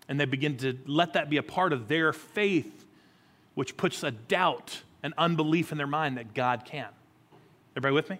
And 0.07 0.19
they 0.19 0.25
begin 0.25 0.57
to 0.57 0.77
let 0.85 1.13
that 1.13 1.29
be 1.29 1.37
a 1.37 1.43
part 1.43 1.73
of 1.73 1.87
their 1.87 2.13
faith, 2.13 2.85
which 3.55 3.75
puts 3.75 4.03
a 4.03 4.11
doubt 4.11 4.83
and 5.01 5.13
unbelief 5.17 5.71
in 5.71 5.77
their 5.77 5.87
mind 5.87 6.17
that 6.17 6.33
God 6.33 6.65
can. 6.65 6.87
Everybody 7.75 7.95
with 7.95 8.09
me? 8.09 8.19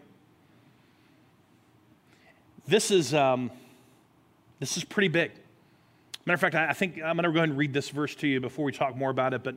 This 2.67 2.89
is, 2.89 3.13
um, 3.13 3.51
this 4.59 4.77
is 4.77 4.83
pretty 4.83 5.07
big. 5.07 5.31
Matter 6.25 6.33
of 6.35 6.41
fact, 6.41 6.55
I 6.55 6.73
think 6.73 6.95
I'm 6.95 7.15
going 7.15 7.23
to 7.23 7.31
go 7.31 7.37
ahead 7.37 7.49
and 7.49 7.57
read 7.57 7.73
this 7.73 7.89
verse 7.89 8.15
to 8.15 8.27
you 8.27 8.39
before 8.39 8.65
we 8.65 8.71
talk 8.71 8.95
more 8.95 9.11
about 9.11 9.35
it. 9.35 9.43
But 9.43 9.55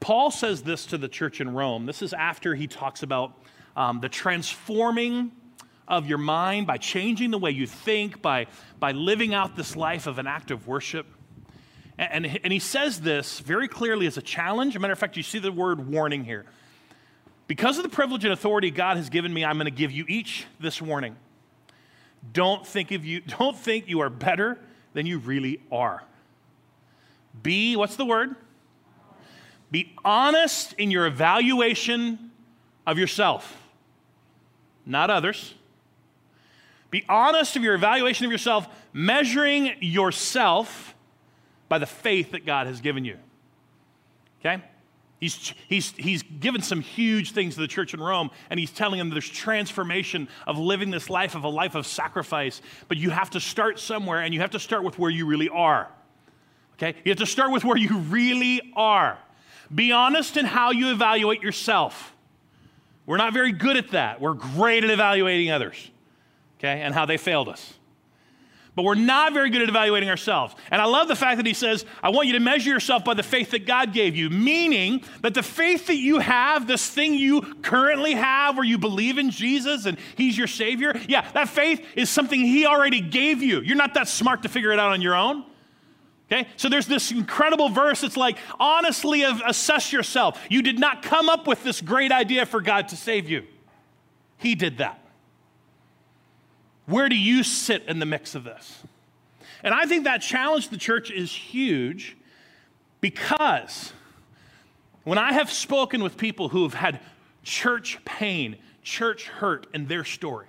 Paul 0.00 0.32
says 0.32 0.62
this 0.62 0.86
to 0.86 0.98
the 0.98 1.08
church 1.08 1.40
in 1.40 1.54
Rome. 1.54 1.86
This 1.86 2.02
is 2.02 2.12
after 2.12 2.56
he 2.56 2.66
talks 2.66 3.04
about 3.04 3.32
um, 3.76 4.00
the 4.00 4.08
transforming 4.08 5.30
of 5.86 6.06
your 6.06 6.18
mind 6.18 6.66
by 6.66 6.78
changing 6.78 7.30
the 7.30 7.38
way 7.38 7.50
you 7.50 7.66
think, 7.66 8.20
by, 8.20 8.46
by 8.78 8.92
living 8.92 9.34
out 9.34 9.56
this 9.56 9.76
life 9.76 10.06
of 10.06 10.18
an 10.18 10.26
act 10.26 10.50
of 10.50 10.66
worship. 10.66 11.06
And, 12.00 12.40
and, 12.42 12.50
he 12.50 12.58
says 12.58 13.02
this 13.02 13.40
very 13.40 13.68
clearly 13.68 14.06
as 14.06 14.16
a 14.16 14.22
challenge. 14.22 14.72
As 14.72 14.76
a 14.76 14.78
matter 14.78 14.94
of 14.94 14.98
fact, 14.98 15.18
you 15.18 15.22
see 15.22 15.38
the 15.38 15.52
word 15.52 15.86
warning 15.86 16.24
here. 16.24 16.46
Because 17.46 17.76
of 17.76 17.82
the 17.82 17.90
privilege 17.90 18.24
and 18.24 18.32
authority 18.32 18.70
God 18.70 18.96
has 18.96 19.10
given 19.10 19.34
me, 19.34 19.44
I'm 19.44 19.56
going 19.56 19.66
to 19.66 19.70
give 19.70 19.90
you 19.90 20.06
each 20.08 20.46
this 20.58 20.80
warning. 20.80 21.14
Don't 22.32 22.66
think 22.66 22.90
of 22.90 23.04
you, 23.04 23.20
don't 23.38 23.54
think 23.54 23.86
you 23.86 24.00
are 24.00 24.08
better 24.08 24.58
than 24.94 25.04
you 25.04 25.18
really 25.18 25.60
are. 25.70 26.02
Be, 27.42 27.76
what's 27.76 27.96
the 27.96 28.06
word? 28.06 28.34
Be 29.70 29.94
honest 30.02 30.72
in 30.78 30.90
your 30.90 31.06
evaluation 31.06 32.30
of 32.86 32.98
yourself, 32.98 33.60
not 34.86 35.10
others. 35.10 35.52
Be 36.90 37.04
honest 37.10 37.56
of 37.56 37.62
your 37.62 37.74
evaluation 37.74 38.24
of 38.24 38.32
yourself, 38.32 38.66
measuring 38.94 39.74
yourself 39.80 40.89
by 41.70 41.78
the 41.78 41.86
faith 41.86 42.32
that 42.32 42.44
God 42.44 42.66
has 42.66 42.82
given 42.82 43.06
you. 43.06 43.16
Okay? 44.40 44.62
He's, 45.20 45.54
he's, 45.68 45.92
he's 45.92 46.22
given 46.22 46.62
some 46.62 46.80
huge 46.80 47.30
things 47.32 47.54
to 47.54 47.60
the 47.60 47.68
church 47.68 47.94
in 47.94 48.00
Rome, 48.00 48.30
and 48.50 48.58
he's 48.58 48.72
telling 48.72 48.98
them 48.98 49.08
there's 49.08 49.28
transformation 49.28 50.28
of 50.46 50.58
living 50.58 50.90
this 50.90 51.08
life 51.08 51.34
of 51.34 51.44
a 51.44 51.48
life 51.48 51.76
of 51.76 51.86
sacrifice. 51.86 52.60
But 52.88 52.96
you 52.96 53.10
have 53.10 53.30
to 53.30 53.40
start 53.40 53.78
somewhere, 53.78 54.20
and 54.20 54.34
you 54.34 54.40
have 54.40 54.50
to 54.50 54.58
start 54.58 54.82
with 54.82 54.98
where 54.98 55.10
you 55.10 55.26
really 55.26 55.48
are. 55.48 55.88
Okay? 56.74 56.98
You 57.04 57.10
have 57.10 57.18
to 57.18 57.26
start 57.26 57.52
with 57.52 57.64
where 57.64 57.76
you 57.76 57.98
really 57.98 58.72
are. 58.74 59.16
Be 59.72 59.92
honest 59.92 60.36
in 60.36 60.46
how 60.46 60.72
you 60.72 60.90
evaluate 60.90 61.40
yourself. 61.40 62.16
We're 63.06 63.16
not 63.16 63.32
very 63.32 63.52
good 63.52 63.76
at 63.76 63.90
that. 63.92 64.20
We're 64.20 64.34
great 64.34 64.82
at 64.82 64.90
evaluating 64.90 65.52
others, 65.52 65.90
okay, 66.58 66.80
and 66.80 66.92
how 66.92 67.06
they 67.06 67.16
failed 67.16 67.48
us 67.48 67.74
but 68.80 68.84
we're 68.84 68.94
not 68.94 69.34
very 69.34 69.50
good 69.50 69.60
at 69.60 69.68
evaluating 69.68 70.08
ourselves. 70.08 70.54
And 70.70 70.80
I 70.80 70.86
love 70.86 71.06
the 71.06 71.14
fact 71.14 71.36
that 71.36 71.44
he 71.44 71.52
says, 71.52 71.84
I 72.02 72.08
want 72.08 72.28
you 72.28 72.32
to 72.32 72.40
measure 72.40 72.70
yourself 72.70 73.04
by 73.04 73.12
the 73.12 73.22
faith 73.22 73.50
that 73.50 73.66
God 73.66 73.92
gave 73.92 74.16
you, 74.16 74.30
meaning 74.30 75.02
that 75.20 75.34
the 75.34 75.42
faith 75.42 75.88
that 75.88 75.98
you 75.98 76.18
have, 76.18 76.66
this 76.66 76.88
thing 76.88 77.12
you 77.12 77.42
currently 77.60 78.14
have 78.14 78.56
where 78.56 78.64
you 78.64 78.78
believe 78.78 79.18
in 79.18 79.28
Jesus 79.28 79.84
and 79.84 79.98
he's 80.16 80.38
your 80.38 80.46
Savior, 80.46 80.98
yeah, 81.10 81.30
that 81.32 81.50
faith 81.50 81.84
is 81.94 82.08
something 82.08 82.40
he 82.40 82.64
already 82.64 83.02
gave 83.02 83.42
you. 83.42 83.60
You're 83.60 83.76
not 83.76 83.92
that 83.92 84.08
smart 84.08 84.44
to 84.44 84.48
figure 84.48 84.72
it 84.72 84.78
out 84.78 84.92
on 84.92 85.02
your 85.02 85.14
own. 85.14 85.44
Okay? 86.32 86.48
So 86.56 86.70
there's 86.70 86.86
this 86.86 87.10
incredible 87.10 87.68
verse. 87.68 88.02
It's 88.02 88.16
like, 88.16 88.38
honestly 88.58 89.24
assess 89.24 89.92
yourself. 89.92 90.40
You 90.48 90.62
did 90.62 90.78
not 90.78 91.02
come 91.02 91.28
up 91.28 91.46
with 91.46 91.62
this 91.62 91.82
great 91.82 92.12
idea 92.12 92.46
for 92.46 92.62
God 92.62 92.88
to 92.88 92.96
save 92.96 93.28
you, 93.28 93.44
He 94.38 94.54
did 94.54 94.78
that. 94.78 95.04
Where 96.90 97.08
do 97.08 97.16
you 97.16 97.44
sit 97.44 97.84
in 97.84 98.00
the 98.00 98.06
mix 98.06 98.34
of 98.34 98.42
this? 98.42 98.82
And 99.62 99.72
I 99.72 99.86
think 99.86 100.04
that 100.04 100.18
challenge 100.18 100.66
to 100.66 100.70
the 100.72 100.76
church 100.76 101.10
is 101.12 101.32
huge 101.32 102.16
because 103.00 103.92
when 105.04 105.16
I 105.16 105.32
have 105.32 105.52
spoken 105.52 106.02
with 106.02 106.16
people 106.16 106.48
who 106.48 106.64
have 106.64 106.74
had 106.74 106.98
church 107.44 108.04
pain, 108.04 108.56
church 108.82 109.28
hurt 109.28 109.68
in 109.72 109.86
their 109.86 110.02
story, 110.02 110.48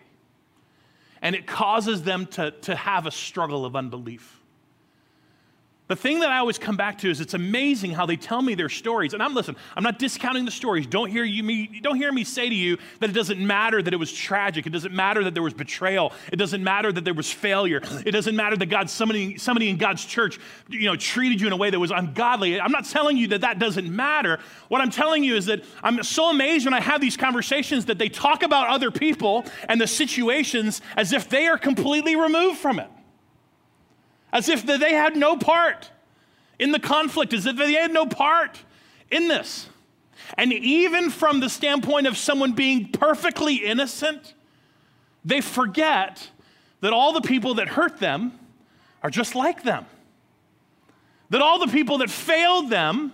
and 1.22 1.36
it 1.36 1.46
causes 1.46 2.02
them 2.02 2.26
to, 2.28 2.50
to 2.52 2.76
have 2.76 3.06
a 3.06 3.12
struggle 3.12 3.64
of 3.64 3.76
unbelief 3.76 4.41
the 5.92 5.96
thing 5.98 6.22
that 6.22 6.30
I 6.30 6.38
always 6.38 6.58
come 6.58 6.78
back 6.78 7.00
to 7.00 7.10
is 7.10 7.20
it's 7.20 7.34
amazing 7.34 7.92
how 7.92 8.06
they 8.06 8.16
tell 8.16 8.42
me 8.42 8.56
their 8.56 8.70
stories. 8.70 9.14
And 9.14 9.22
I'm 9.22 9.34
listen, 9.34 9.58
I'm 9.76 9.84
not 9.84 10.00
discounting 10.00 10.46
the 10.46 10.52
stories. 10.52 10.88
Don't 10.88 11.10
hear 11.10 11.26
you 11.26 11.44
me, 11.44 11.82
don't 11.84 11.98
hear 11.98 12.14
me 12.14 12.24
say 12.24 12.48
to 12.48 12.56
you 12.56 12.78
that 13.00 13.10
it 13.10 13.14
doesn't 13.14 13.46
matter 13.46 13.82
that 13.82 13.94
it 13.94 13.98
was 13.98 14.14
tragic. 14.14 14.66
It 14.66 14.70
doesn't 14.70 14.94
matter 14.94 15.22
that 15.26 15.34
there 15.34 15.44
was 15.44 15.54
betrayal. 15.54 16.14
It 16.32 16.38
doesn't 16.38 16.64
matter 16.64 16.94
that 16.94 17.04
there 17.04 17.14
was 17.14 17.30
failure. 17.30 17.82
It 18.06 18.12
doesn't 18.12 18.38
matter 18.38 18.56
that 18.56 18.68
God 18.68 18.90
somebody 18.90 19.38
somebody 19.38 19.70
in 19.70 19.76
God's 19.76 20.06
church, 20.06 20.40
you 20.70 20.86
know, 20.86 20.96
treated 20.96 21.42
you 21.42 21.48
in 21.48 21.54
a 21.54 21.58
way 21.58 21.70
that 21.70 21.80
was 21.80 21.92
ungodly. 21.92 22.62
I'm 22.62 22.72
not 22.72 22.86
telling 22.86 23.18
you 23.18 23.28
that 23.28 23.42
that 23.42 23.60
doesn't 23.60 23.94
matter. 23.94 24.40
What 24.70 24.80
I'm 24.80 24.92
telling 24.92 25.26
you 25.26 25.36
is 25.36 25.48
that 25.48 25.62
I'm 25.84 26.04
so 26.04 26.30
amazed 26.30 26.66
when 26.66 26.74
I 26.74 26.80
have 26.80 27.02
these 27.02 27.18
conversations 27.18 27.88
that 27.88 27.98
they 27.98 28.08
talk 28.08 28.44
about 28.44 28.70
other 28.70 28.92
people 28.92 29.46
and 29.68 29.82
the 29.82 29.88
situations 29.88 30.82
as 30.96 31.12
if 31.12 31.28
they 31.28 31.48
are 31.48 31.58
completely 31.58 32.16
removed 32.16 32.60
from 32.60 32.80
it 32.80 32.88
as 34.32 34.50
if 34.50 34.66
they 34.66 34.94
had 34.94 35.16
no 35.16 35.36
part 35.36 35.92
in 36.60 36.72
the 36.72 36.80
conflict, 36.80 37.34
as 37.34 37.46
if 37.46 37.58
they 37.58 37.74
had 37.74 37.92
no 37.92 38.06
part 38.06 38.60
in 39.10 39.28
this. 39.28 39.68
And 40.38 40.54
even 40.54 41.10
from 41.10 41.40
the 41.40 41.50
standpoint 41.50 42.08
of 42.08 42.18
someone 42.18 42.54
being 42.54 42.90
perfectly 42.90 43.56
innocent, 43.56 44.34
they 45.26 45.42
forget 45.42 46.30
that 46.80 46.94
all 46.94 47.14
the 47.14 47.22
people 47.22 47.56
that 47.56 47.70
hurt 47.70 48.00
them 48.00 48.40
are 49.04 49.10
just 49.10 49.36
like 49.36 49.64
them. 49.64 49.86
That 51.30 51.42
all 51.42 51.60
the 51.60 51.72
people 51.72 52.00
that 52.00 52.10
failed 52.10 52.70
them 52.70 53.14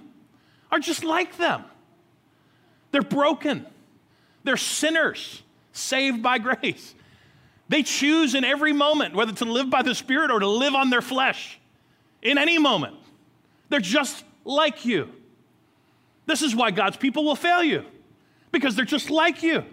are 0.72 0.80
just 0.80 1.04
like 1.04 1.38
them. 1.38 1.64
They're 2.92 3.02
broken, 3.02 3.66
they're 4.44 4.58
sinners 4.58 5.44
saved 5.74 6.22
by 6.22 6.38
grace. 6.40 6.94
They 7.70 7.84
choose 7.84 8.36
in 8.36 8.44
every 8.44 8.74
moment 8.74 9.14
whether 9.14 9.34
to 9.34 9.46
live 9.46 9.70
by 9.70 9.82
the 9.82 9.94
Spirit 9.94 10.32
or 10.32 10.40
to 10.40 10.48
live 10.48 10.74
on 10.74 10.90
their 10.90 11.02
flesh. 11.02 11.60
In 12.22 12.38
any 12.38 12.58
moment. 12.58 12.96
They're 13.70 13.80
just 13.80 14.24
like 14.44 14.86
you. 14.86 15.10
This 16.26 16.42
is 16.42 16.56
why 16.56 16.72
God's 16.72 16.98
people 16.98 17.24
will 17.24 17.36
fail 17.36 17.64
you 17.64 17.86
because 18.52 18.76
they're 18.76 18.86
just 18.86 19.10
like 19.10 19.44
you, 19.44 19.64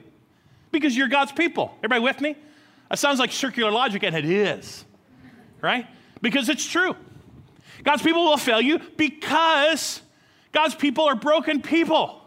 because 0.70 0.96
you're 0.96 1.08
God's 1.08 1.32
people. 1.32 1.74
Everybody 1.78 2.00
with 2.00 2.20
me? 2.20 2.36
That 2.90 2.98
sounds 2.98 3.18
like 3.18 3.32
circular 3.32 3.70
logic, 3.70 4.02
and 4.02 4.14
it 4.14 4.24
is, 4.24 4.84
right? 5.60 5.86
Because 6.20 6.48
it's 6.48 6.66
true. 6.66 6.94
God's 7.82 8.02
people 8.02 8.24
will 8.24 8.36
fail 8.36 8.60
you 8.60 8.78
because 8.96 10.00
God's 10.52 10.74
people 10.74 11.04
are 11.04 11.16
broken 11.16 11.60
people. 11.60 12.23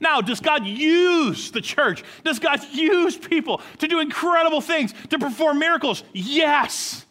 Now, 0.00 0.20
does 0.20 0.40
God 0.40 0.66
use 0.66 1.50
the 1.50 1.60
church? 1.60 2.04
Does 2.24 2.38
God 2.38 2.60
use 2.72 3.16
people 3.16 3.60
to 3.78 3.88
do 3.88 4.00
incredible 4.00 4.60
things, 4.60 4.94
to 5.10 5.18
perform 5.18 5.58
miracles? 5.58 6.04
Yes. 6.12 7.04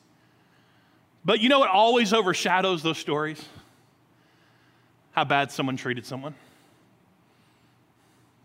But 1.26 1.42
you 1.42 1.50
know 1.50 1.60
what 1.60 1.70
always 1.70 2.14
overshadows 2.14 2.84
those 2.84 2.98
stories? 2.98 3.44
How 5.12 5.26
bad 5.26 5.52
someone 5.52 5.76
treated 5.76 6.06
someone. 6.06 6.36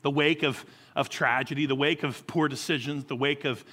The 0.02 0.11
wake 0.11 0.42
of, 0.42 0.64
of 0.96 1.08
tragedy, 1.08 1.66
the 1.66 1.76
wake 1.76 2.02
of 2.02 2.26
poor 2.26 2.49
decisions, 2.49 3.04
the 3.04 3.14
wake 3.14 3.44
of 3.44 3.64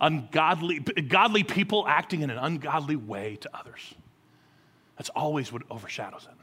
ungodly 0.00 0.80
godly 0.80 1.42
people 1.42 1.86
acting 1.88 2.20
in 2.20 2.30
an 2.30 2.38
ungodly 2.38 2.96
way 2.96 3.36
to 3.36 3.50
others. 3.56 3.94
That's 4.98 5.10
always 5.10 5.52
what 5.52 5.62
overshadows 5.70 6.26
it. 6.30 6.36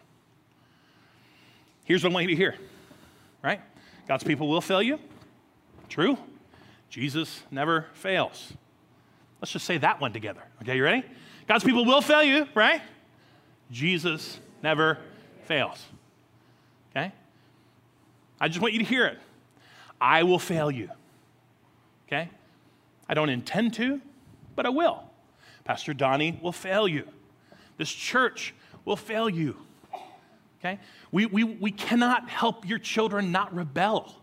Here's 1.85 2.03
what 2.03 2.11
I 2.11 2.13
want 2.13 2.29
you 2.29 2.35
to 2.35 2.35
hear, 2.35 2.55
right? 3.43 3.59
God's 4.07 4.23
people 4.23 4.47
will 4.47 4.61
fail 4.61 4.81
you. 4.81 4.99
True. 5.89 6.17
Jesus 6.89 7.41
never 7.49 7.87
fails. 7.93 8.53
Let's 9.41 9.51
just 9.51 9.65
say 9.65 9.77
that 9.79 9.99
one 9.99 10.13
together. 10.13 10.41
Okay, 10.61 10.77
you 10.77 10.83
ready? 10.83 11.03
God's 11.47 11.63
people 11.63 11.85
will 11.85 12.01
fail 12.01 12.23
you, 12.23 12.47
right? 12.55 12.81
Jesus 13.71 14.39
never 14.61 14.97
fails. 15.45 15.83
Okay? 16.91 17.11
I 18.39 18.47
just 18.47 18.61
want 18.61 18.73
you 18.73 18.79
to 18.79 18.85
hear 18.85 19.05
it. 19.05 19.19
I 19.99 20.23
will 20.23 20.39
fail 20.39 20.69
you. 20.69 20.89
Okay? 22.07 22.29
I 23.09 23.13
don't 23.13 23.29
intend 23.29 23.73
to, 23.75 24.01
but 24.55 24.65
I 24.65 24.69
will. 24.69 25.03
Pastor 25.63 25.93
Donnie 25.93 26.39
will 26.41 26.51
fail 26.51 26.87
you. 26.87 27.07
This 27.77 27.91
church 27.91 28.53
will 28.85 28.95
fail 28.95 29.29
you. 29.29 29.57
Okay? 30.63 30.79
We, 31.11 31.25
we, 31.25 31.43
we 31.43 31.71
cannot 31.71 32.29
help 32.29 32.67
your 32.67 32.79
children 32.79 33.31
not 33.31 33.53
rebel. 33.53 34.15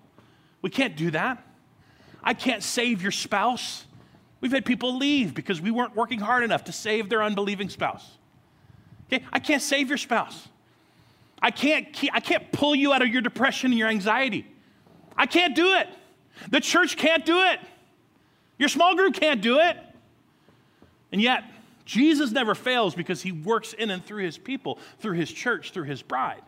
We 0.62 0.70
can't 0.70 0.96
do 0.96 1.10
that. 1.10 1.44
I 2.22 2.32
can't 2.34 2.62
save 2.62 3.02
your 3.02 3.12
spouse. 3.12 3.84
We've 4.40 4.52
had 4.52 4.64
people 4.64 4.96
leave 4.96 5.34
because 5.34 5.60
we 5.60 5.70
weren't 5.70 5.94
working 5.94 6.18
hard 6.18 6.42
enough 6.42 6.64
to 6.64 6.72
save 6.72 7.10
their 7.10 7.22
unbelieving 7.22 7.68
spouse. 7.68 8.16
Okay? 9.06 9.24
I 9.32 9.38
can't 9.38 9.60
save 9.60 9.88
your 9.88 9.98
spouse. 9.98 10.48
I 11.42 11.50
can't, 11.50 11.92
keep, 11.92 12.14
I 12.14 12.20
can't 12.20 12.50
pull 12.52 12.74
you 12.74 12.92
out 12.92 13.02
of 13.02 13.08
your 13.08 13.22
depression 13.22 13.70
and 13.70 13.78
your 13.78 13.88
anxiety. 13.88 14.46
I 15.16 15.26
can't 15.26 15.54
do 15.54 15.74
it. 15.74 15.88
The 16.50 16.60
church 16.60 16.96
can't 16.96 17.24
do 17.24 17.42
it. 17.42 17.60
Your 18.58 18.68
small 18.68 18.94
group 18.94 19.14
can't 19.14 19.42
do 19.42 19.58
it. 19.58 19.76
And 21.12 21.20
yet, 21.20 21.44
Jesus 21.90 22.30
never 22.30 22.54
fails 22.54 22.94
because 22.94 23.20
he 23.20 23.32
works 23.32 23.72
in 23.72 23.90
and 23.90 24.04
through 24.04 24.22
his 24.22 24.38
people, 24.38 24.78
through 25.00 25.14
his 25.14 25.28
church, 25.28 25.72
through 25.72 25.86
his 25.86 26.02
bride. 26.02 26.42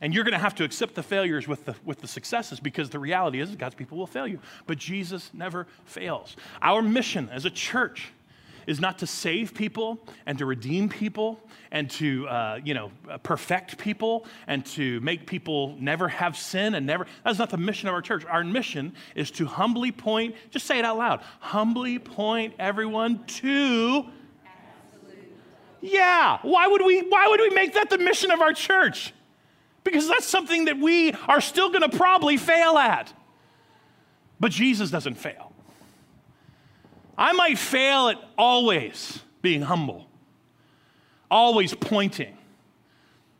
And 0.00 0.14
you're 0.14 0.24
going 0.24 0.32
to 0.32 0.38
have 0.38 0.54
to 0.54 0.64
accept 0.64 0.94
the 0.94 1.02
failures 1.02 1.46
with 1.46 1.66
the, 1.66 1.74
with 1.84 2.00
the 2.00 2.08
successes 2.08 2.58
because 2.58 2.88
the 2.88 2.98
reality 2.98 3.38
is 3.38 3.54
God's 3.54 3.74
people 3.74 3.98
will 3.98 4.06
fail 4.06 4.26
you. 4.26 4.38
But 4.66 4.78
Jesus 4.78 5.30
never 5.34 5.66
fails. 5.84 6.38
Our 6.62 6.80
mission 6.80 7.28
as 7.28 7.44
a 7.44 7.50
church 7.50 8.14
is 8.66 8.80
not 8.80 8.98
to 8.98 9.06
save 9.06 9.54
people 9.54 10.06
and 10.26 10.38
to 10.38 10.46
redeem 10.46 10.88
people 10.88 11.40
and 11.70 11.90
to 11.90 12.28
uh, 12.28 12.60
you 12.64 12.74
know 12.74 12.90
perfect 13.22 13.78
people 13.78 14.26
and 14.46 14.64
to 14.64 15.00
make 15.00 15.26
people 15.26 15.76
never 15.78 16.08
have 16.08 16.36
sin 16.36 16.74
and 16.74 16.86
never 16.86 17.06
that's 17.24 17.38
not 17.38 17.50
the 17.50 17.56
mission 17.56 17.88
of 17.88 17.94
our 17.94 18.02
church. 18.02 18.24
Our 18.24 18.44
mission 18.44 18.94
is 19.14 19.30
to 19.32 19.46
humbly 19.46 19.92
point 19.92 20.34
just 20.50 20.66
say 20.66 20.78
it 20.78 20.84
out 20.84 20.98
loud 20.98 21.20
humbly 21.40 21.98
point 21.98 22.54
everyone 22.58 23.24
to 23.24 24.06
yeah 25.80 26.38
why 26.42 26.66
would 26.68 26.84
we 26.84 27.02
why 27.08 27.28
would 27.28 27.40
we 27.40 27.50
make 27.50 27.74
that 27.74 27.90
the 27.90 27.98
mission 27.98 28.30
of 28.30 28.40
our 28.40 28.52
church? 28.52 29.12
Because 29.84 30.06
that's 30.06 30.26
something 30.26 30.66
that 30.66 30.78
we 30.78 31.12
are 31.26 31.40
still 31.40 31.68
going 31.70 31.90
to 31.90 31.96
probably 31.96 32.36
fail 32.36 32.78
at. 32.78 33.12
But 34.38 34.52
jesus 34.52 34.90
doesn't 34.90 35.14
fail 35.14 35.51
I 37.22 37.30
might 37.30 37.56
fail 37.56 38.08
at 38.08 38.18
always 38.36 39.20
being 39.42 39.62
humble, 39.62 40.08
always 41.30 41.72
pointing 41.72 42.36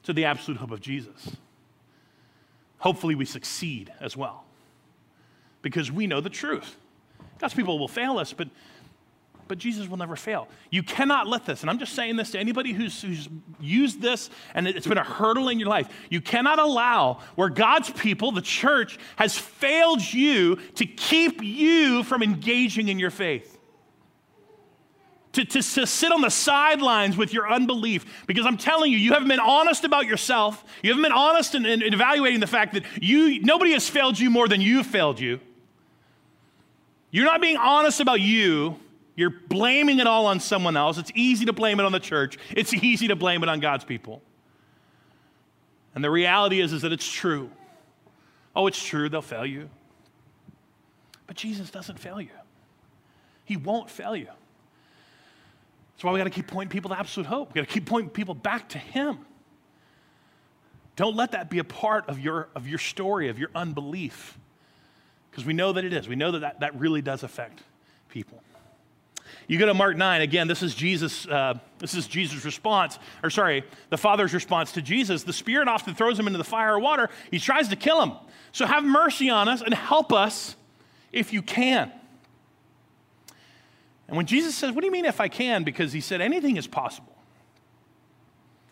to 0.05 0.13
the 0.13 0.27
absolute 0.27 0.59
hope 0.59 0.71
of 0.71 0.81
Jesus. 0.81 1.33
Hopefully, 2.79 3.17
we 3.17 3.25
succeed 3.25 3.93
as 3.99 4.17
well 4.17 4.45
because 5.63 5.91
we 5.91 6.07
know 6.07 6.21
the 6.21 6.31
truth. 6.31 6.77
God's 7.41 7.55
people 7.55 7.77
will 7.77 7.89
fail 7.89 8.21
us, 8.21 8.33
but, 8.33 8.47
but 9.49 9.59
Jesus 9.59 9.89
will 9.89 9.97
never 9.97 10.15
fail. 10.15 10.47
You 10.71 10.85
cannot 10.85 11.27
let 11.27 11.45
this, 11.45 11.63
and 11.63 11.69
I'm 11.69 11.81
just 11.81 11.95
saying 11.95 12.15
this 12.15 12.31
to 12.33 12.39
anybody 12.39 12.73
who's, 12.73 13.03
who's 13.03 13.29
used 13.61 14.01
this 14.01 14.31
and 14.55 14.69
it's 14.69 14.87
been 14.87 14.97
a 14.97 15.03
hurdle 15.03 15.49
in 15.49 15.59
your 15.59 15.69
life. 15.69 15.89
You 16.09 16.21
cannot 16.21 16.61
allow 16.61 17.19
where 17.35 17.49
God's 17.49 17.91
people, 17.91 18.31
the 18.31 18.43
church, 18.43 18.97
has 19.17 19.37
failed 19.37 20.03
you 20.03 20.55
to 20.77 20.87
keep 20.87 21.43
you 21.43 22.05
from 22.05 22.23
engaging 22.23 22.87
in 22.87 23.01
your 23.01 23.11
faith 23.11 23.52
to, 25.33 25.45
to, 25.45 25.63
to 25.63 25.87
sit 25.87 26.13
on 26.13 26.21
the 26.21 26.31
sidelines 26.31 27.17
with 27.17 27.33
your 27.33 27.51
unbelief 27.51 28.05
because 28.27 28.45
I'm 28.45 28.59
telling 28.59 28.93
you, 28.93 28.99
you 28.99 29.13
haven't 29.13 29.29
been 29.29 29.41
honest 29.41 29.85
about 29.85 30.07
yourself. 30.07 30.63
You 30.83 30.91
haven't 30.91 31.03
been 31.03 31.13
honest 31.13 31.55
in, 31.55 31.65
in, 31.65 31.83
in 31.83 31.95
evaluating 31.95 32.41
the 32.41 32.47
fact 32.47 32.75
that 32.75 32.85
you, 33.01 33.41
nobody 33.41 33.73
has 33.73 33.89
failed 33.89 34.19
you 34.19 34.29
more 34.29 34.47
than 34.47 34.61
you've 34.61 34.87
failed 34.87 35.19
you. 35.19 35.41
You're 37.11 37.25
not 37.25 37.41
being 37.41 37.57
honest 37.57 38.01
about 38.01 38.21
you. 38.21 38.77
You're 39.17 39.31
blaming 39.31 39.99
it 39.99 40.07
all 40.07 40.27
on 40.27 40.41
someone 40.41 40.77
else. 40.77 40.99
It's 40.99 41.13
easy 41.15 41.47
to 41.47 41.53
blame 41.53 41.81
it 41.81 41.87
on 41.87 41.93
the 41.93 42.01
church, 42.01 42.39
it's 42.51 42.75
easy 42.75 43.09
to 43.09 43.17
blame 43.17 43.43
it 43.43 43.49
on 43.49 43.61
God's 43.61 43.85
people. 43.85 44.23
And 45.95 46.03
the 46.03 46.11
reality 46.11 46.61
is, 46.61 46.73
is 46.73 46.83
that 46.83 46.93
it's 46.93 47.11
true. 47.11 47.51
Oh, 48.57 48.67
it's 48.67 48.83
true, 48.83 49.09
they'll 49.09 49.21
fail 49.21 49.45
you. 49.45 49.69
But 51.27 51.37
Jesus 51.37 51.71
doesn't 51.71 51.99
fail 51.99 52.21
you, 52.21 52.31
He 53.45 53.57
won't 53.57 53.89
fail 53.89 54.15
you. 54.15 54.29
That's 56.03 56.09
why 56.09 56.15
we 56.15 56.19
got 56.19 56.25
to 56.25 56.31
keep 56.31 56.49
pointing 56.49 56.73
people 56.73 56.91
to 56.91 56.99
absolute 56.99 57.29
hope. 57.29 57.55
We 57.55 57.61
got 57.61 57.69
to 57.69 57.73
keep 57.73 57.87
pointing 57.87 58.11
people 58.11 58.35
back 58.35 58.71
to 58.71 58.79
Him. 58.79 59.19
Don't 60.97 61.15
let 61.15 61.31
that 61.31 61.49
be 61.49 61.61
a 61.61 61.65
part 61.65 62.09
of 62.09 62.19
your, 62.19 62.49
of 62.57 62.67
your 62.67 62.81
story, 62.81 63.29
of 63.29 63.39
your 63.39 63.51
unbelief. 63.55 64.37
Because 65.31 65.45
we 65.45 65.53
know 65.53 65.73
that 65.73 65.85
it 65.85 65.93
is. 65.93 66.09
We 66.09 66.17
know 66.17 66.33
that, 66.33 66.41
that 66.41 66.59
that 66.59 66.75
really 66.77 67.03
does 67.03 67.23
affect 67.23 67.63
people. 68.09 68.43
You 69.47 69.61
go 69.61 69.67
to 69.67 69.75
Mark 69.75 69.97
9, 69.97 70.23
again, 70.23 70.49
this 70.49 70.65
is 70.65 70.75
Jesus, 70.75 71.25
uh, 71.29 71.55
this 71.79 71.95
is 71.95 72.09
Jesus' 72.09 72.45
response, 72.45 72.99
or 73.23 73.31
sorry, 73.31 73.63
the 73.91 73.97
Father's 73.97 74.35
response 74.35 74.73
to 74.73 74.83
Jesus. 74.83 75.23
The 75.23 75.33
Spirit 75.33 75.69
often 75.69 75.95
throws 75.95 76.19
him 76.19 76.27
into 76.27 76.39
the 76.39 76.43
fire 76.43 76.75
or 76.75 76.81
water. 76.81 77.11
He 77.31 77.39
tries 77.39 77.69
to 77.69 77.77
kill 77.77 78.03
him. 78.03 78.15
So 78.51 78.67
have 78.67 78.83
mercy 78.83 79.31
on 79.31 79.47
us 79.47 79.63
and 79.63 79.73
help 79.73 80.13
us 80.13 80.57
if 81.13 81.33
you 81.33 81.43
can. 81.43 81.93
And 84.13 84.19
when 84.19 84.27
Jesus 84.27 84.55
says, 84.55 84.73
What 84.73 84.83
do 84.83 84.87
you 84.87 84.93
mean 84.93 85.07
if 85.07 85.23
I 85.23 85.29
can? 85.29 85.65
Because 85.65 85.95
he 85.95 86.03
said 86.03 86.21
anything 86.21 86.59
is 86.59 86.67
possible 86.67 87.17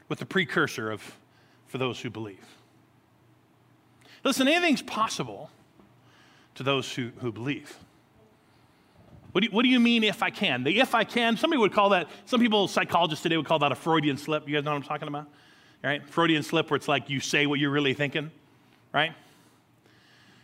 with 0.06 0.18
the 0.18 0.26
precursor 0.26 0.90
of 0.90 1.16
for 1.66 1.78
those 1.78 1.98
who 1.98 2.10
believe. 2.10 2.44
Listen, 4.22 4.46
anything's 4.48 4.82
possible 4.82 5.48
to 6.56 6.62
those 6.62 6.92
who, 6.92 7.12
who 7.20 7.32
believe. 7.32 7.74
What 9.32 9.40
do, 9.40 9.46
you, 9.46 9.50
what 9.50 9.62
do 9.62 9.70
you 9.70 9.80
mean 9.80 10.04
if 10.04 10.22
I 10.22 10.28
can? 10.28 10.62
The 10.62 10.78
if 10.78 10.94
I 10.94 11.04
can, 11.04 11.38
somebody 11.38 11.58
would 11.58 11.72
call 11.72 11.88
that, 11.88 12.10
some 12.26 12.38
people, 12.38 12.68
psychologists 12.68 13.22
today 13.22 13.38
would 13.38 13.46
call 13.46 13.60
that 13.60 13.72
a 13.72 13.76
Freudian 13.76 14.18
slip. 14.18 14.46
You 14.46 14.56
guys 14.56 14.64
know 14.64 14.72
what 14.72 14.76
I'm 14.76 14.82
talking 14.82 15.08
about? 15.08 15.26
Right? 15.82 16.06
Freudian 16.06 16.42
slip 16.42 16.68
where 16.68 16.76
it's 16.76 16.86
like 16.86 17.08
you 17.08 17.18
say 17.18 17.46
what 17.46 17.58
you're 17.58 17.70
really 17.70 17.94
thinking, 17.94 18.30
right? 18.92 19.14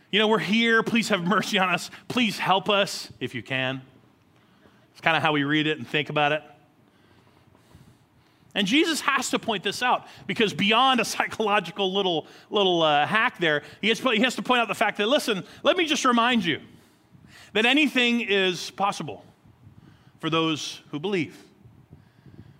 You 0.09 0.17
know, 0.17 0.27
we're 0.27 0.39
here. 0.39 0.81
Please 0.81 1.09
have 1.09 1.21
mercy 1.23 1.59
on 1.59 1.69
us. 1.69 1.91
Please 2.07 2.39
help 2.39 2.67
us 2.67 3.11
if 3.19 3.35
you 3.35 3.43
can. 3.43 3.83
It's 4.97 5.01
kind 5.03 5.15
of 5.15 5.21
how 5.21 5.31
we 5.31 5.43
read 5.43 5.67
it 5.67 5.77
and 5.77 5.87
think 5.87 6.09
about 6.09 6.31
it. 6.31 6.41
And 8.55 8.65
Jesus 8.65 8.99
has 9.01 9.29
to 9.29 9.37
point 9.37 9.61
this 9.61 9.83
out 9.83 10.07
because 10.25 10.55
beyond 10.55 10.99
a 10.99 11.05
psychological 11.05 11.93
little, 11.93 12.25
little 12.49 12.81
uh, 12.81 13.05
hack 13.05 13.37
there, 13.37 13.61
he 13.79 13.89
has, 13.89 13.99
he 13.99 14.21
has 14.21 14.33
to 14.37 14.41
point 14.41 14.59
out 14.59 14.67
the 14.67 14.73
fact 14.73 14.97
that, 14.97 15.07
listen, 15.07 15.43
let 15.61 15.77
me 15.77 15.85
just 15.85 16.03
remind 16.03 16.43
you 16.43 16.61
that 17.53 17.67
anything 17.67 18.21
is 18.21 18.71
possible 18.71 19.23
for 20.19 20.31
those 20.31 20.81
who 20.89 20.99
believe, 20.99 21.37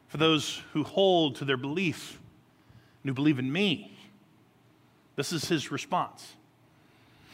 for 0.07 0.17
those 0.17 0.61
who 0.73 0.83
hold 0.83 1.37
to 1.37 1.45
their 1.45 1.57
belief 1.57 2.19
and 3.01 3.09
who 3.09 3.15
believe 3.15 3.39
in 3.39 3.51
me. 3.51 3.97
This 5.15 5.33
is 5.33 5.45
his 5.45 5.71
response. 5.71 6.33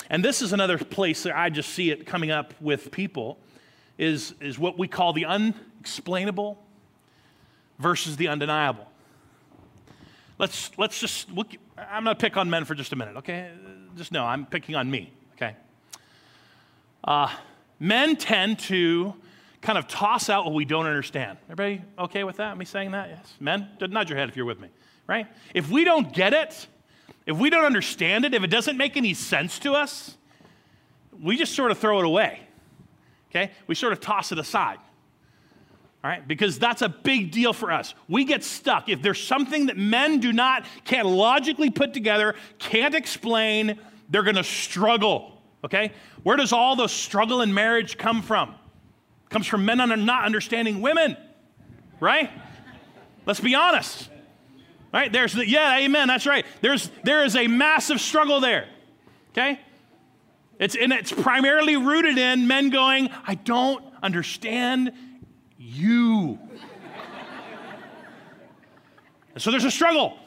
And 0.09 0.23
this 0.23 0.41
is 0.41 0.53
another 0.53 0.77
place 0.77 1.23
that 1.23 1.37
I 1.37 1.49
just 1.49 1.71
see 1.71 1.91
it 1.91 2.05
coming 2.05 2.31
up 2.31 2.53
with 2.61 2.89
people 2.89 3.37
is, 3.97 4.33
is 4.41 4.57
what 4.57 4.77
we 4.77 4.87
call 4.87 5.13
the 5.13 5.25
unexplainable 5.25 6.61
versus 7.79 8.17
the 8.17 8.27
undeniable. 8.27 8.87
Let's, 10.39 10.71
let's 10.77 10.99
just 10.99 11.31
look. 11.31 11.47
I'm 11.77 12.03
going 12.03 12.15
to 12.15 12.19
pick 12.19 12.37
on 12.37 12.49
men 12.49 12.65
for 12.65 12.75
just 12.75 12.91
a 12.91 12.95
minute, 12.95 13.17
okay? 13.17 13.51
Just 13.95 14.11
know 14.11 14.25
I'm 14.25 14.45
picking 14.45 14.75
on 14.75 14.89
me, 14.89 15.13
okay? 15.35 15.55
Uh, 17.03 17.29
men 17.79 18.15
tend 18.15 18.59
to 18.59 19.13
kind 19.61 19.77
of 19.77 19.87
toss 19.87 20.29
out 20.29 20.45
what 20.45 20.53
we 20.53 20.65
don't 20.65 20.85
understand. 20.85 21.37
Everybody 21.49 21.81
okay 21.97 22.23
with 22.23 22.37
that? 22.37 22.57
Me 22.57 22.65
saying 22.65 22.91
that? 22.91 23.09
Yes. 23.09 23.33
Men, 23.39 23.69
nod 23.79 24.09
your 24.09 24.17
head 24.17 24.29
if 24.29 24.35
you're 24.35 24.45
with 24.45 24.59
me, 24.59 24.69
right? 25.07 25.27
If 25.53 25.69
we 25.69 25.83
don't 25.83 26.11
get 26.13 26.33
it, 26.33 26.67
if 27.25 27.37
we 27.37 27.49
don't 27.49 27.63
understand 27.63 28.25
it, 28.25 28.33
if 28.33 28.43
it 28.43 28.49
doesn't 28.49 28.75
make 28.75 28.97
any 28.97 29.13
sense 29.13 29.59
to 29.59 29.73
us, 29.73 30.17
we 31.21 31.37
just 31.37 31.53
sort 31.55 31.71
of 31.71 31.77
throw 31.77 31.99
it 31.99 32.05
away. 32.05 32.41
Okay? 33.35 33.51
We 33.65 33.75
sort 33.75 33.93
of 33.93 33.99
toss 33.99 34.31
it 34.31 34.37
aside. 34.37 34.77
All 36.03 36.09
right? 36.09 36.27
Because 36.27 36.59
that's 36.59 36.81
a 36.81 36.89
big 36.89 37.31
deal 37.31 37.53
for 37.53 37.71
us. 37.71 37.95
We 38.07 38.25
get 38.25 38.43
stuck. 38.43 38.89
If 38.89 39.01
there's 39.01 39.21
something 39.25 39.67
that 39.67 39.77
men 39.77 40.19
do 40.19 40.31
not, 40.31 40.65
can't 40.83 41.07
logically 41.07 41.71
put 41.71 41.93
together, 41.93 42.35
can't 42.59 42.93
explain, 42.93 43.79
they're 44.09 44.23
going 44.23 44.35
to 44.35 44.43
struggle. 44.43 45.41
Okay? 45.63 45.93
Where 46.23 46.37
does 46.37 46.51
all 46.51 46.75
the 46.75 46.87
struggle 46.87 47.41
in 47.41 47.53
marriage 47.53 47.97
come 47.97 48.21
from? 48.21 48.49
It 48.49 49.29
comes 49.29 49.47
from 49.47 49.65
men 49.65 49.77
not 50.05 50.25
understanding 50.25 50.81
women, 50.81 51.17
right? 51.99 52.29
Let's 53.25 53.39
be 53.39 53.55
honest. 53.55 54.09
Right? 54.93 55.11
There's 55.11 55.33
the, 55.33 55.47
yeah, 55.47 55.79
amen. 55.79 56.07
That's 56.07 56.27
right. 56.27 56.45
There's 56.61 56.91
there 57.03 57.25
is 57.25 57.35
a 57.35 57.47
massive 57.47 57.99
struggle 57.99 58.39
there. 58.39 58.67
Okay? 59.31 59.59
It's 60.59 60.75
and 60.75 60.93
it's 60.93 61.11
primarily 61.11 61.77
rooted 61.77 62.17
in 62.17 62.47
men 62.47 62.69
going, 62.69 63.09
I 63.25 63.35
don't 63.35 63.83
understand 64.01 64.93
you. 65.57 66.39
so 69.37 69.51
there's 69.51 69.65
a 69.65 69.71
struggle. 69.71 70.17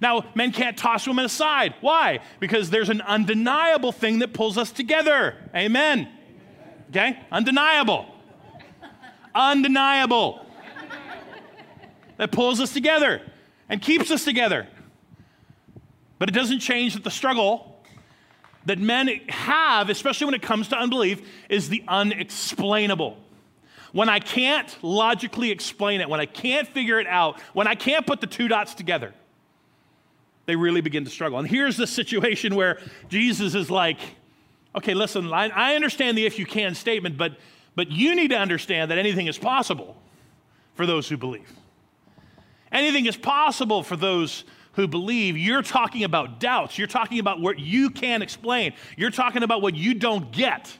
Now, 0.00 0.26
men 0.34 0.52
can't 0.52 0.76
toss 0.76 1.06
women 1.06 1.24
aside. 1.24 1.74
Why? 1.80 2.20
Because 2.38 2.68
there's 2.70 2.90
an 2.90 3.00
undeniable 3.00 3.92
thing 3.92 4.18
that 4.18 4.34
pulls 4.34 4.58
us 4.58 4.70
together. 4.70 5.36
Amen. 5.54 6.08
Okay? 6.90 7.18
Undeniable. 7.32 8.06
Undeniable. 9.34 10.44
That 12.18 12.32
pulls 12.32 12.60
us 12.60 12.72
together 12.72 13.22
and 13.68 13.80
keeps 13.80 14.10
us 14.10 14.24
together. 14.24 14.66
But 16.18 16.28
it 16.28 16.32
doesn't 16.32 16.60
change 16.60 16.94
that 16.94 17.04
the 17.04 17.10
struggle 17.10 17.75
that 18.66 18.78
men 18.78 19.08
have, 19.28 19.88
especially 19.88 20.26
when 20.26 20.34
it 20.34 20.42
comes 20.42 20.68
to 20.68 20.76
unbelief, 20.76 21.22
is 21.48 21.68
the 21.68 21.82
unexplainable. 21.88 23.16
When 23.92 24.08
I 24.08 24.18
can't 24.18 24.76
logically 24.82 25.50
explain 25.50 26.00
it, 26.00 26.08
when 26.08 26.20
I 26.20 26.26
can't 26.26 26.68
figure 26.68 27.00
it 27.00 27.06
out, 27.06 27.40
when 27.54 27.66
I 27.66 27.74
can't 27.74 28.06
put 28.06 28.20
the 28.20 28.26
two 28.26 28.48
dots 28.48 28.74
together, 28.74 29.14
they 30.44 30.56
really 30.56 30.80
begin 30.80 31.04
to 31.04 31.10
struggle. 31.10 31.38
And 31.38 31.48
here's 31.48 31.76
the 31.76 31.86
situation 31.86 32.54
where 32.54 32.78
Jesus 33.08 33.54
is 33.54 33.70
like, 33.70 33.98
okay, 34.74 34.94
listen, 34.94 35.32
I, 35.32 35.48
I 35.48 35.74
understand 35.76 36.18
the 36.18 36.26
if 36.26 36.38
you 36.38 36.44
can 36.44 36.74
statement, 36.74 37.16
but, 37.16 37.38
but 37.74 37.90
you 37.90 38.14
need 38.14 38.28
to 38.28 38.38
understand 38.38 38.90
that 38.90 38.98
anything 38.98 39.28
is 39.28 39.38
possible 39.38 39.96
for 40.74 40.86
those 40.86 41.08
who 41.08 41.16
believe. 41.16 41.50
Anything 42.72 43.06
is 43.06 43.16
possible 43.16 43.82
for 43.82 43.96
those 43.96 44.44
who 44.76 44.86
believe. 44.86 45.36
You're 45.36 45.62
talking 45.62 46.04
about 46.04 46.38
doubts. 46.38 46.78
You're 46.78 46.86
talking 46.86 47.18
about 47.18 47.40
what 47.40 47.58
you 47.58 47.90
can't 47.90 48.22
explain. 48.22 48.74
You're 48.96 49.10
talking 49.10 49.42
about 49.42 49.62
what 49.62 49.74
you 49.74 49.94
don't 49.94 50.30
get. 50.30 50.76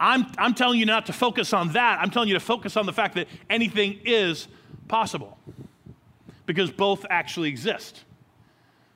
I'm, 0.00 0.26
I'm 0.38 0.54
telling 0.54 0.80
you 0.80 0.86
not 0.86 1.06
to 1.06 1.12
focus 1.12 1.52
on 1.52 1.72
that. 1.72 1.98
I'm 2.00 2.10
telling 2.10 2.28
you 2.28 2.34
to 2.34 2.40
focus 2.40 2.76
on 2.76 2.86
the 2.86 2.92
fact 2.92 3.14
that 3.16 3.28
anything 3.50 4.00
is 4.04 4.48
possible 4.88 5.36
because 6.46 6.70
both 6.70 7.04
actually 7.10 7.48
exist. 7.48 8.04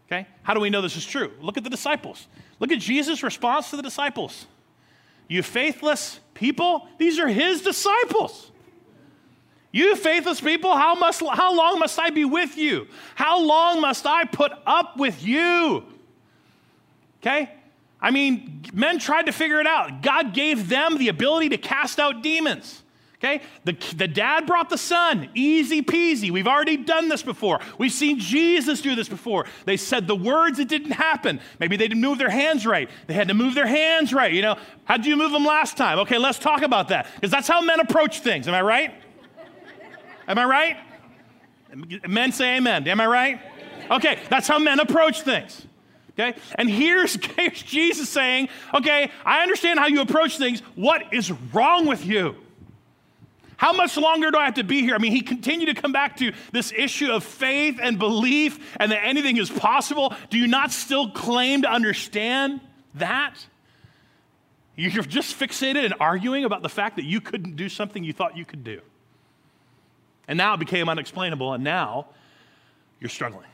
Okay? 0.07 0.27
How 0.43 0.55
do 0.55 0.61
we 0.61 0.71
know 0.71 0.81
this 0.81 0.97
is 0.97 1.05
true? 1.05 1.33
Look 1.41 1.59
at 1.59 1.65
the 1.65 1.71
disciples. 1.71 2.29
Look 2.59 2.73
at 2.73 2.79
Jesus' 2.79 3.23
response 3.23 3.71
to 3.71 3.77
the 3.77 3.83
disciples. 3.83 4.47
You 5.29 5.43
faithless 5.43 6.21
people, 6.35 6.89
these 6.99 7.19
are 7.19 7.29
his 7.29 7.63
disciples. 7.63 8.52
You 9.73 9.97
faithless 9.97 10.41
people, 10.41 10.77
how, 10.77 10.95
must, 10.95 11.21
how 11.21 11.55
long 11.57 11.79
must 11.79 11.99
I 11.99 12.11
be 12.11 12.27
with 12.27 12.59
you? 12.59 12.87
How 13.15 13.41
long 13.41 13.81
must 13.81 14.07
I 14.07 14.25
put 14.25 14.53
up 14.67 14.99
with 14.99 15.25
you? 15.25 15.85
Okay? 17.21 17.51
I 18.01 18.11
mean, 18.11 18.63
men 18.75 18.99
tried 18.99 19.27
to 19.27 19.33
figure 19.33 19.61
it 19.61 19.67
out. 19.67 20.03
God 20.03 20.35
gave 20.35 20.69
them 20.69 20.99
the 20.99 21.09
ability 21.09 21.49
to 21.51 21.57
cast 21.57 21.99
out 21.99 22.23
demons. 22.23 22.83
Okay? 23.17 23.41
The, 23.65 23.77
the 23.95 24.09
dad 24.09 24.47
brought 24.47 24.69
the 24.69 24.77
son. 24.77 25.31
Easy 25.35 25.81
peasy. 25.81 26.31
We've 26.31 26.49
already 26.49 26.77
done 26.77 27.09
this 27.09 27.23
before. 27.23 27.61
We've 27.79 27.93
seen 27.93 28.19
Jesus 28.19 28.83
do 28.83 28.97
this 28.97 29.09
before. 29.09 29.47
They 29.65 29.77
said 29.77 30.09
the 30.09 30.17
words, 30.17 30.59
it 30.59 30.69
didn't 30.69 30.91
happen. 30.91 31.41
Maybe 31.61 31.77
they 31.77 31.87
didn't 31.87 32.03
move 32.03 32.19
their 32.19 32.29
hands 32.29 32.67
right. 32.67 32.91
They 33.07 33.15
had 33.15 33.29
to 33.29 33.35
move 33.35 33.55
their 33.55 33.67
hands 33.67 34.13
right. 34.13 34.33
You 34.33 34.43
know, 34.43 34.57
how'd 34.85 35.07
you 35.07 35.17
move 35.17 35.31
them 35.31 35.45
last 35.45 35.77
time? 35.77 36.01
Okay, 36.01 36.19
let's 36.19 36.41
talk 36.41 36.63
about 36.63 36.89
that. 36.89 37.07
Because 37.15 37.31
that's 37.31 37.49
how 37.49 37.63
men 37.63 37.79
approach 37.79 38.21
things. 38.21 38.49
Am 38.49 38.55
I 38.55 38.61
right? 38.61 38.93
Am 40.29 40.39
I 40.39 40.45
right? 40.45 40.77
Men 42.07 42.33
say 42.33 42.57
amen. 42.57 42.87
Am 42.87 43.01
I 43.01 43.07
right? 43.07 43.41
Okay, 43.91 44.19
that's 44.29 44.49
how 44.49 44.59
men 44.59 44.81
approach 44.81 45.23
things. 45.23 45.67
Okay? 46.13 46.39
And 46.57 46.69
here's, 46.71 47.17
Jesus 47.17 48.09
saying, 48.09 48.49
okay, 48.75 49.11
I 49.25 49.43
understand 49.43 49.79
how 49.79 49.87
you 49.87 50.01
approach 50.01 50.39
things. 50.39 50.61
What 50.75 51.13
is 51.13 51.33
wrong 51.53 51.87
with 51.87 52.05
you? 52.05 52.37
How 53.57 53.73
much 53.73 53.97
longer 53.97 54.33
do 54.33 54.39
I 54.39 54.47
have 54.47 54.55
to 54.55 54.65
be 54.65 54.81
here? 54.81 54.97
I 54.97 54.99
mean, 54.99 55.13
he 55.13 55.21
continued 55.21 55.75
to 55.75 55.81
come 55.81 55.93
back 55.93 56.17
to 56.17 56.33
this 56.51 56.73
issue 56.77 57.13
of 57.13 57.23
faith 57.23 57.79
and 57.81 57.97
belief 57.97 58.77
and 58.81 58.91
that 58.91 59.05
anything 59.05 59.37
is 59.37 59.51
possible. 59.51 60.15
Do 60.31 60.39
you 60.39 60.49
not 60.49 60.73
still 60.73 61.11
claim 61.11 61.63
to 61.63 61.71
understand 61.71 62.61
that? 62.95 63.35
You're 64.75 65.05
just 65.05 65.39
fixated 65.39 65.85
and 65.85 65.95
arguing 66.01 66.45
about 66.45 66.63
the 66.63 66.69
fact 66.69 66.97
that 66.97 67.05
you 67.05 67.21
couldn't 67.21 67.55
do 67.55 67.69
something 67.69 68.03
you 68.03 68.13
thought 68.13 68.37
you 68.37 68.45
could 68.45 68.65
do. 68.65 68.81
And 70.33 70.39
now 70.39 70.55
it 70.55 70.61
became 70.61 70.89
unexplainable, 70.89 71.53
and 71.53 71.63
now 71.63 72.07
you're 73.01 73.11
struggling. 73.11 73.45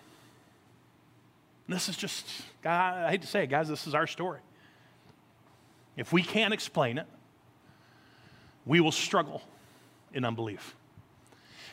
This 1.67 1.89
is 1.89 1.97
just, 1.97 2.25
God, 2.63 2.95
I 2.95 3.11
hate 3.11 3.23
to 3.23 3.27
say 3.27 3.43
it, 3.43 3.49
guys, 3.49 3.69
this 3.69 3.89
is 3.89 3.97
our 3.97 4.07
story. 4.07 4.39
If 5.97 6.13
we 6.13 6.23
can't 6.23 6.55
explain 6.55 6.99
it, 6.99 7.07
we 8.65 8.79
will 8.79 8.93
struggle 8.93 9.43
in 10.15 10.25
unbelief. 10.25 10.77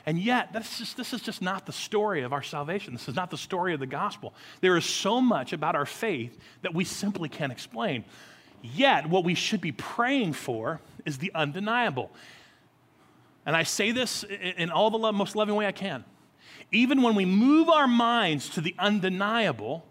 And 0.07 0.17
yet, 0.17 0.49
is, 0.55 0.95
this 0.95 1.13
is 1.13 1.21
just 1.21 1.39
not 1.39 1.67
the 1.67 1.71
story 1.71 2.23
of 2.23 2.33
our 2.33 2.41
salvation. 2.41 2.93
This 2.93 3.07
is 3.07 3.15
not 3.15 3.29
the 3.29 3.37
story 3.37 3.75
of 3.75 3.79
the 3.79 3.85
gospel. 3.85 4.33
There 4.61 4.75
is 4.75 4.85
so 4.85 5.21
much 5.21 5.53
about 5.53 5.75
our 5.75 5.85
faith 5.85 6.35
that 6.63 6.73
we 6.73 6.83
simply 6.83 7.29
can't 7.29 7.51
explain. 7.51 8.05
Yet, 8.63 9.07
what 9.07 9.23
we 9.23 9.35
should 9.35 9.61
be 9.61 9.71
praying 9.71 10.33
for 10.33 10.81
is 11.05 11.19
the 11.19 11.31
undeniable. 11.35 12.09
And 13.45 13.55
I 13.55 13.63
say 13.63 13.91
this 13.91 14.23
in 14.23 14.71
all 14.71 14.89
the 14.89 15.11
most 15.11 15.35
loving 15.35 15.55
way 15.55 15.67
I 15.67 15.71
can. 15.71 16.03
Even 16.71 17.01
when 17.01 17.15
we 17.15 17.25
move 17.25 17.69
our 17.69 17.87
minds 17.87 18.49
to 18.49 18.61
the 18.61 18.75
undeniable, 18.79 19.85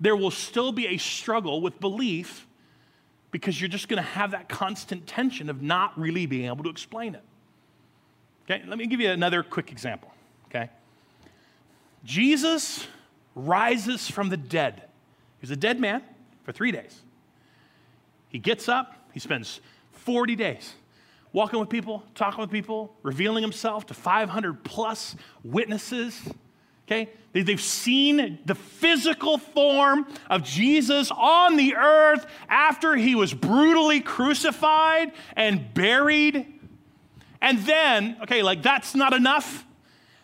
there 0.00 0.14
will 0.14 0.30
still 0.30 0.70
be 0.70 0.88
a 0.88 0.98
struggle 0.98 1.60
with 1.60 1.80
belief 1.80 2.46
because 3.30 3.60
you're 3.60 3.68
just 3.68 3.88
going 3.88 4.02
to 4.02 4.08
have 4.08 4.32
that 4.32 4.48
constant 4.48 5.06
tension 5.06 5.48
of 5.48 5.62
not 5.62 5.98
really 5.98 6.26
being 6.26 6.46
able 6.46 6.64
to 6.64 6.70
explain 6.70 7.14
it. 7.14 7.22
Okay, 8.44 8.62
let 8.66 8.76
me 8.76 8.86
give 8.86 9.00
you 9.00 9.10
another 9.10 9.42
quick 9.42 9.70
example. 9.70 10.12
Okay, 10.48 10.68
Jesus 12.04 12.86
rises 13.34 14.10
from 14.10 14.28
the 14.28 14.36
dead. 14.36 14.82
He 15.38 15.42
was 15.42 15.50
a 15.50 15.56
dead 15.56 15.80
man 15.80 16.02
for 16.42 16.52
three 16.52 16.72
days. 16.72 17.00
He 18.28 18.38
gets 18.38 18.68
up, 18.68 18.94
he 19.12 19.20
spends 19.20 19.60
40 19.92 20.36
days 20.36 20.74
walking 21.32 21.60
with 21.60 21.68
people, 21.68 22.02
talking 22.14 22.40
with 22.40 22.50
people, 22.50 22.96
revealing 23.02 23.42
himself 23.42 23.86
to 23.86 23.94
500 23.94 24.64
plus 24.64 25.16
witnesses. 25.44 26.20
Okay? 26.86 27.10
They've 27.32 27.60
seen 27.60 28.40
the 28.44 28.56
physical 28.56 29.38
form 29.38 30.06
of 30.28 30.42
Jesus 30.42 31.12
on 31.12 31.56
the 31.56 31.76
earth 31.76 32.26
after 32.48 32.96
he 32.96 33.14
was 33.14 33.32
brutally 33.32 34.00
crucified 34.00 35.12
and 35.36 35.72
buried. 35.72 36.46
And 37.40 37.60
then, 37.60 38.16
okay, 38.22 38.42
like 38.42 38.62
that's 38.62 38.96
not 38.96 39.12
enough. 39.12 39.64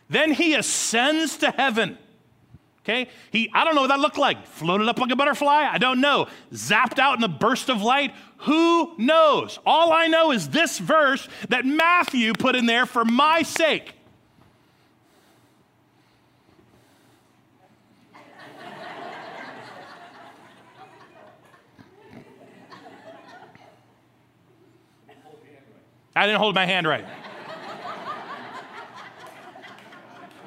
Then 0.09 0.33
he 0.33 0.55
ascends 0.55 1.37
to 1.39 1.51
heaven. 1.53 1.99
Okay? 2.87 3.09
He, 3.33 3.51
I 3.53 3.65
don't 3.65 3.75
know 3.75 3.81
what 3.81 3.89
that 3.89 3.99
looked 3.99 4.17
like. 4.17 4.47
Floated 4.47 4.89
up 4.89 5.01
like 5.01 5.11
a 5.11 5.17
butterfly? 5.17 5.69
I 5.69 5.77
don't 5.77 6.01
know. 6.01 6.29
Zapped 6.53 7.01
out 7.01 7.19
in 7.19 7.25
a 7.25 7.29
burst 7.29 7.69
of 7.69 7.83
light? 7.83 8.15
Who 8.39 8.95
knows? 8.97 9.59
All 9.67 9.93
I 9.93 10.07
know 10.07 10.31
is 10.31 10.51
this 10.51 10.79
verse 10.79 11.29
that 11.49 11.67
Matthew 11.67 12.33
put 12.33 12.55
in 12.55 12.67
there 12.67 12.87
for 12.87 13.05
my 13.05 13.43
sake. 13.43 13.95
I 26.15 26.25
didn't 26.25 26.39
hold 26.39 26.55
my 26.55 26.67
hand 26.67 26.87
right. 26.87 27.05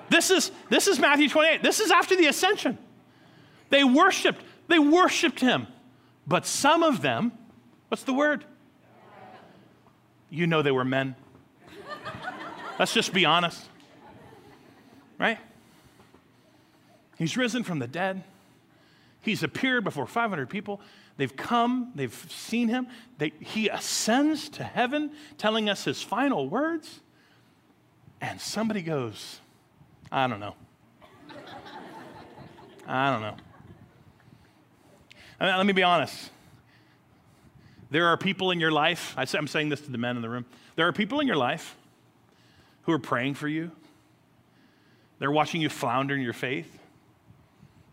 This 0.09 0.31
is, 0.31 0.51
this 0.69 0.87
is 0.87 0.99
Matthew 0.99 1.29
28. 1.29 1.61
This 1.63 1.79
is 1.79 1.91
after 1.91 2.15
the 2.15 2.27
ascension. 2.27 2.77
They 3.69 3.83
worshiped, 3.83 4.43
they 4.67 4.79
worshiped 4.79 5.39
him. 5.39 5.67
But 6.27 6.45
some 6.45 6.83
of 6.83 7.01
them, 7.01 7.31
what's 7.87 8.03
the 8.03 8.13
word? 8.13 8.45
You 10.29 10.47
know 10.47 10.61
they 10.61 10.71
were 10.71 10.85
men. 10.85 11.15
Let's 12.77 12.93
just 12.93 13.13
be 13.13 13.25
honest. 13.25 13.67
Right? 15.17 15.37
He's 17.17 17.35
risen 17.35 17.63
from 17.63 17.79
the 17.79 17.87
dead. 17.87 18.23
He's 19.21 19.43
appeared 19.43 19.83
before 19.83 20.07
500 20.07 20.49
people. 20.49 20.79
They've 21.17 21.35
come, 21.35 21.91
they've 21.95 22.13
seen 22.29 22.69
him. 22.69 22.87
They, 23.17 23.33
he 23.41 23.67
ascends 23.67 24.47
to 24.49 24.63
heaven, 24.63 25.11
telling 25.37 25.69
us 25.69 25.83
his 25.83 26.01
final 26.01 26.47
words. 26.47 27.01
And 28.21 28.39
somebody 28.39 28.81
goes, 28.81 29.41
I 30.11 30.27
don't 30.27 30.39
know. 30.39 30.55
I 32.87 33.11
don't 33.11 33.21
know. 33.21 33.35
I 35.39 35.45
mean, 35.45 35.57
let 35.57 35.65
me 35.65 35.73
be 35.73 35.83
honest. 35.83 36.31
There 37.91 38.07
are 38.07 38.17
people 38.17 38.51
in 38.51 38.59
your 38.59 38.71
life, 38.71 39.15
I'm 39.17 39.47
saying 39.47 39.69
this 39.69 39.81
to 39.81 39.91
the 39.91 39.97
men 39.97 40.15
in 40.15 40.21
the 40.21 40.29
room. 40.29 40.45
There 40.75 40.87
are 40.87 40.93
people 40.93 41.19
in 41.19 41.27
your 41.27 41.35
life 41.35 41.75
who 42.83 42.91
are 42.91 42.99
praying 42.99 43.35
for 43.35 43.47
you. 43.47 43.71
They're 45.19 45.31
watching 45.31 45.61
you 45.61 45.69
flounder 45.69 46.15
in 46.15 46.21
your 46.21 46.33
faith. 46.33 46.79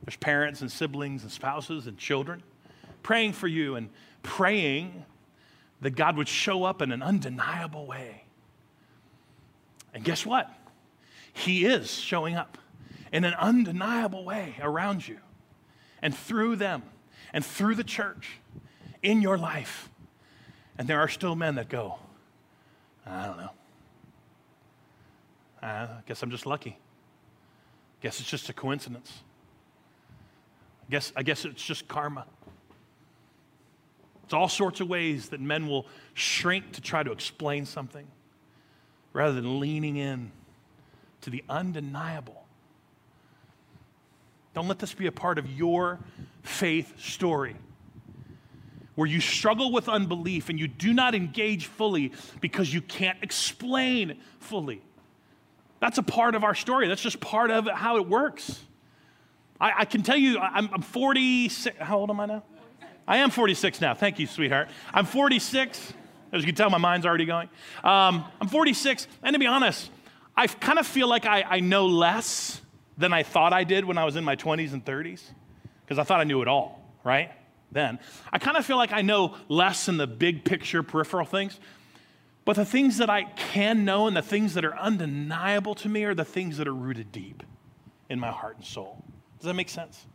There's 0.05 0.17
parents 0.17 0.61
and 0.61 0.71
siblings 0.71 1.23
and 1.23 1.33
spouses 1.33 1.87
and 1.87 1.99
children 1.99 2.43
praying 3.03 3.33
for 3.33 3.49
you 3.49 3.77
and 3.77 3.89
praying 4.23 5.05
that 5.81 5.91
God 5.91 6.17
would 6.17 6.29
show 6.29 6.65
up 6.65 6.83
in 6.83 6.93
an 6.93 7.03
undeniable 7.03 7.87
way. 7.87 8.25
And 9.95 10.05
guess 10.05 10.27
what? 10.27 10.51
He 11.37 11.67
is 11.67 11.91
showing 11.93 12.35
up 12.35 12.57
in 13.13 13.25
an 13.25 13.35
undeniable 13.35 14.25
way 14.25 14.57
around 14.59 15.07
you 15.07 15.19
and 16.01 16.17
through 16.17 16.57
them 16.57 16.83
and 17.31 17.45
through 17.45 17.75
the 17.75 17.85
church 17.85 18.39
in 19.03 19.21
your 19.21 19.37
life. 19.37 19.91
And 20.79 20.89
there 20.89 20.99
are 20.99 21.09
still 21.09 21.37
men 21.37 21.57
that 21.57 21.69
go, 21.69 21.99
I 23.07 23.27
don't 23.27 23.37
know. 23.37 23.51
I 25.63 25.89
guess 26.07 26.23
I'm 26.23 26.31
just 26.31 26.47
lucky. 26.47 26.79
Guess 28.01 28.19
it's 28.21 28.31
just 28.31 28.49
a 28.49 28.55
coincidence. 28.55 29.13
I 30.89 30.91
guess, 30.91 31.13
I 31.17 31.23
guess 31.23 31.45
it's 31.45 31.63
just 31.63 31.87
karma. 31.87 32.25
It's 34.25 34.33
all 34.33 34.49
sorts 34.49 34.81
of 34.81 34.89
ways 34.89 35.29
that 35.29 35.41
men 35.41 35.69
will 35.69 35.87
shrink 36.15 36.73
to 36.73 36.81
try 36.81 37.03
to 37.03 37.13
explain 37.13 37.67
something 37.67 38.07
rather 39.13 39.35
than 39.35 39.61
leaning 39.61 39.97
in 39.97 40.33
to 41.27 41.31
the 41.31 41.43
undeniable. 41.49 42.45
Don't 44.55 44.69
let 44.69 44.79
this 44.79 44.95
be 44.95 45.09
a 45.09 45.13
part 45.13 45.39
of 45.39 45.51
your 45.51 45.99
faith 46.45 47.01
story 47.01 47.57
where 48.95 49.09
you 49.09 49.21
struggle 49.21 49.73
with 49.73 49.89
unbelief 49.89 50.51
and 50.51 50.59
you 50.59 50.69
do 50.69 50.95
not 50.95 51.17
engage 51.17 51.67
fully 51.67 52.13
because 52.41 52.73
you 52.73 52.81
can't 52.81 53.19
explain 53.23 54.21
fully. 54.39 54.81
That's 55.81 55.99
a 55.99 56.03
part 56.05 56.37
of 56.37 56.45
our 56.45 56.55
story. 56.55 56.87
That's 56.87 57.03
just 57.03 57.19
part 57.19 57.51
of 57.51 57.67
how 57.67 57.97
it 57.97 58.09
works. 58.09 58.61
I, 59.61 59.73
I 59.79 59.85
can 59.85 60.05
tell 60.05 60.17
you, 60.17 60.39
I'm, 60.39 60.71
I'm 60.73 60.83
46. 60.83 61.77
How 61.81 61.99
old 61.99 62.11
am 62.11 62.21
I 62.21 62.27
now? 62.27 62.45
I 63.09 63.17
am 63.17 63.31
46 63.31 63.81
now. 63.81 63.95
Thank 63.95 64.21
you, 64.21 64.29
sweetheart. 64.29 64.69
I'm 64.95 65.07
46. 65.07 65.93
As 66.33 66.43
you 66.43 66.47
can 66.47 66.55
tell, 66.55 66.71
my 66.71 66.79
mind's 66.79 67.05
already 67.05 67.27
going. 67.27 67.49
Um, 67.83 68.25
I'm 68.41 68.49
46, 68.49 69.09
and 69.25 69.35
to 69.35 69.41
be 69.41 69.47
honest, 69.47 69.91
I 70.37 70.47
kind 70.47 70.79
of 70.79 70.87
feel 70.87 71.09
like 71.09 71.27
I, 71.27 71.43
I 71.43 71.61
know 71.61 71.87
less 71.87 72.61
than 72.99 73.13
I 73.13 73.23
thought 73.23 73.53
I 73.53 73.65
did 73.65 73.85
when 73.85 73.99
I 73.99 74.05
was 74.05 74.17
in 74.17 74.25
my 74.25 74.37
20s 74.37 74.73
and 74.73 74.85
30s, 74.85 75.23
because 75.85 75.99
I 75.99 76.05
thought 76.05 76.21
I 76.21 76.25
knew 76.25 76.43
it 76.43 76.49
all, 76.49 76.83
right? 77.05 77.33
Then. 77.73 77.99
I 78.33 78.39
kind 78.39 78.57
of 78.57 78.65
feel 78.65 78.77
like 78.77 78.93
I 78.93 79.03
know 79.03 79.37
less 79.49 79.89
in 79.89 79.97
the 79.97 80.07
big 80.07 80.45
picture, 80.45 80.83
peripheral 80.83 81.27
things. 81.27 81.59
But 82.45 82.57
the 82.57 82.65
things 82.65 82.99
that 82.99 83.11
I 83.11 83.25
can 83.25 83.85
know 83.85 84.07
and 84.07 84.17
the 84.17 84.23
things 84.23 84.55
that 84.55 84.65
are 84.65 84.77
undeniable 84.77 85.75
to 85.77 85.89
me 85.89 86.05
are 86.05 86.15
the 86.15 86.25
things 86.25 86.59
that 86.59 86.69
are 86.69 86.75
rooted 86.75 87.11
deep 87.11 87.43
in 88.09 88.21
my 88.21 88.31
heart 88.31 88.57
and 88.57 88.65
soul. 88.65 89.05
Does 89.39 89.47
that 89.47 89.55
make 89.55 89.69
sense? 89.69 90.07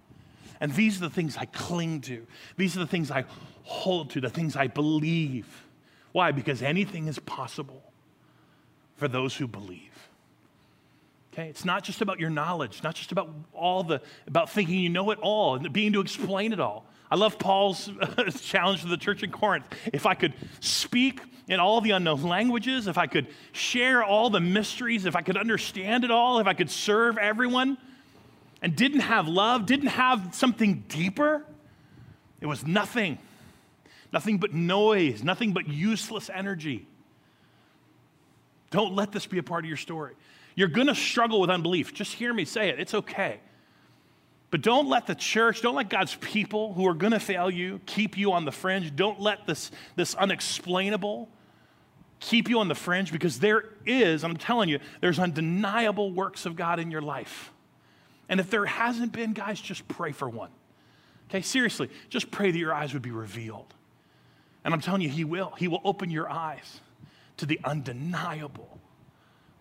And 0.62 0.74
these 0.74 0.98
are 0.98 1.02
the 1.02 1.10
things 1.10 1.36
I 1.38 1.46
cling 1.46 2.02
to. 2.02 2.26
These 2.56 2.78
are 2.78 2.80
the 2.80 2.88
things 2.88 3.12
I 3.12 3.26
hold 3.64 4.12
to, 4.12 4.22
the 4.22 4.30
things 4.30 4.56
I 4.56 4.68
believe. 4.68 5.48
Why? 6.14 6.32
Because 6.32 6.62
anything 6.62 7.08
is 7.08 7.20
possible 7.20 7.92
for 8.96 9.08
those 9.08 9.36
who 9.36 9.48
believe. 9.48 9.91
Okay, 11.34 11.48
it's 11.48 11.64
not 11.64 11.84
just 11.84 12.02
about 12.02 12.20
your 12.20 12.30
knowledge, 12.30 12.84
not 12.84 12.96
just 12.96 13.14
about 13.14 13.34
all 13.54 13.84
the 13.84 14.02
about 14.28 14.50
thinking 14.50 14.80
you 14.80 14.90
know 14.90 15.12
it 15.12 15.20
all 15.20 15.56
and 15.56 15.72
being 15.72 15.94
to 15.94 16.02
explain 16.02 16.52
it 16.52 16.60
all. 16.60 16.86
I 17.10 17.16
love 17.16 17.40
Paul's 17.40 17.90
challenge 18.42 18.82
to 18.82 18.88
the 18.88 18.98
church 18.98 19.24
in 19.24 19.32
Corinth. 19.32 19.66
If 19.94 20.06
I 20.06 20.14
could 20.14 20.34
speak 20.60 21.22
in 21.48 21.60
all 21.60 21.80
the 21.82 21.92
unknown 21.92 22.24
languages, 22.24 22.88
if 22.88 22.98
I 22.98 23.08
could 23.08 23.28
share 23.54 24.04
all 24.04 24.30
the 24.30 24.40
mysteries, 24.40 25.06
if 25.06 25.16
I 25.16 25.22
could 25.22 25.38
understand 25.38 26.04
it 26.04 26.12
all, 26.12 26.40
if 26.40 26.48
I 26.48 26.54
could 26.54 26.70
serve 26.70 27.18
everyone, 27.18 27.78
and 28.62 28.76
didn't 28.76 29.02
have 29.02 29.28
love, 29.28 29.66
didn't 29.66 29.88
have 29.88 30.34
something 30.34 30.84
deeper, 30.88 31.46
it 32.40 32.46
was 32.46 32.66
nothing. 32.66 33.18
Nothing 34.14 34.38
but 34.38 34.54
noise, 34.54 35.24
nothing 35.24 35.54
but 35.54 35.68
useless 35.68 36.30
energy. 36.30 36.86
Don't 38.70 38.94
let 38.94 39.12
this 39.12 39.26
be 39.26 39.38
a 39.38 39.44
part 39.44 39.64
of 39.64 39.68
your 39.68 39.78
story. 39.78 40.14
You're 40.62 40.68
going 40.68 40.86
to 40.86 40.94
struggle 40.94 41.42
with 41.42 41.50
unbelief. 41.50 41.92
Just 41.92 42.14
hear 42.14 42.32
me 42.32 42.46
say 42.46 42.70
it. 42.70 42.80
It's 42.80 42.94
okay. 42.94 43.40
But 44.52 44.62
don't 44.62 44.88
let 44.88 45.08
the 45.08 45.16
church, 45.16 45.64
don't 45.64 45.74
let 45.74 45.90
God's 45.90 46.14
people 46.14 46.76
who 46.76 46.86
are 46.88 46.94
going 46.94 47.14
to 47.14 47.20
fail 47.20 47.50
you 47.50 47.82
keep 47.88 48.16
you 48.16 48.32
on 48.34 48.46
the 48.46 48.52
fringe. 48.52 48.96
Don't 48.96 49.20
let 49.20 49.48
this, 49.48 49.72
this 49.96 50.14
unexplainable 50.14 51.28
keep 52.20 52.48
you 52.48 52.60
on 52.60 52.68
the 52.68 52.76
fringe 52.76 53.12
because 53.12 53.40
there 53.40 53.70
is, 53.88 54.24
I'm 54.24 54.38
telling 54.38 54.70
you, 54.70 54.78
there's 55.00 55.18
undeniable 55.18 56.12
works 56.12 56.46
of 56.46 56.56
God 56.56 56.80
in 56.80 56.92
your 56.92 57.02
life. 57.02 57.52
And 58.30 58.40
if 58.40 58.52
there 58.52 58.68
hasn't 58.68 59.14
been, 59.14 59.34
guys, 59.34 59.60
just 59.60 59.88
pray 59.88 60.12
for 60.12 60.30
one. 60.30 60.52
Okay, 61.32 61.42
seriously, 61.42 61.90
just 62.10 62.30
pray 62.30 62.52
that 62.52 62.60
your 62.60 62.72
eyes 62.72 62.94
would 62.94 63.02
be 63.02 63.10
revealed. 63.10 63.74
And 64.64 64.76
I'm 64.76 64.82
telling 64.82 65.02
you, 65.02 65.10
He 65.10 65.24
will. 65.24 65.54
He 65.58 65.68
will 65.68 65.82
open 65.84 66.12
your 66.12 66.30
eyes 66.30 66.82
to 67.38 67.48
the 67.48 67.60
undeniable 67.64 68.71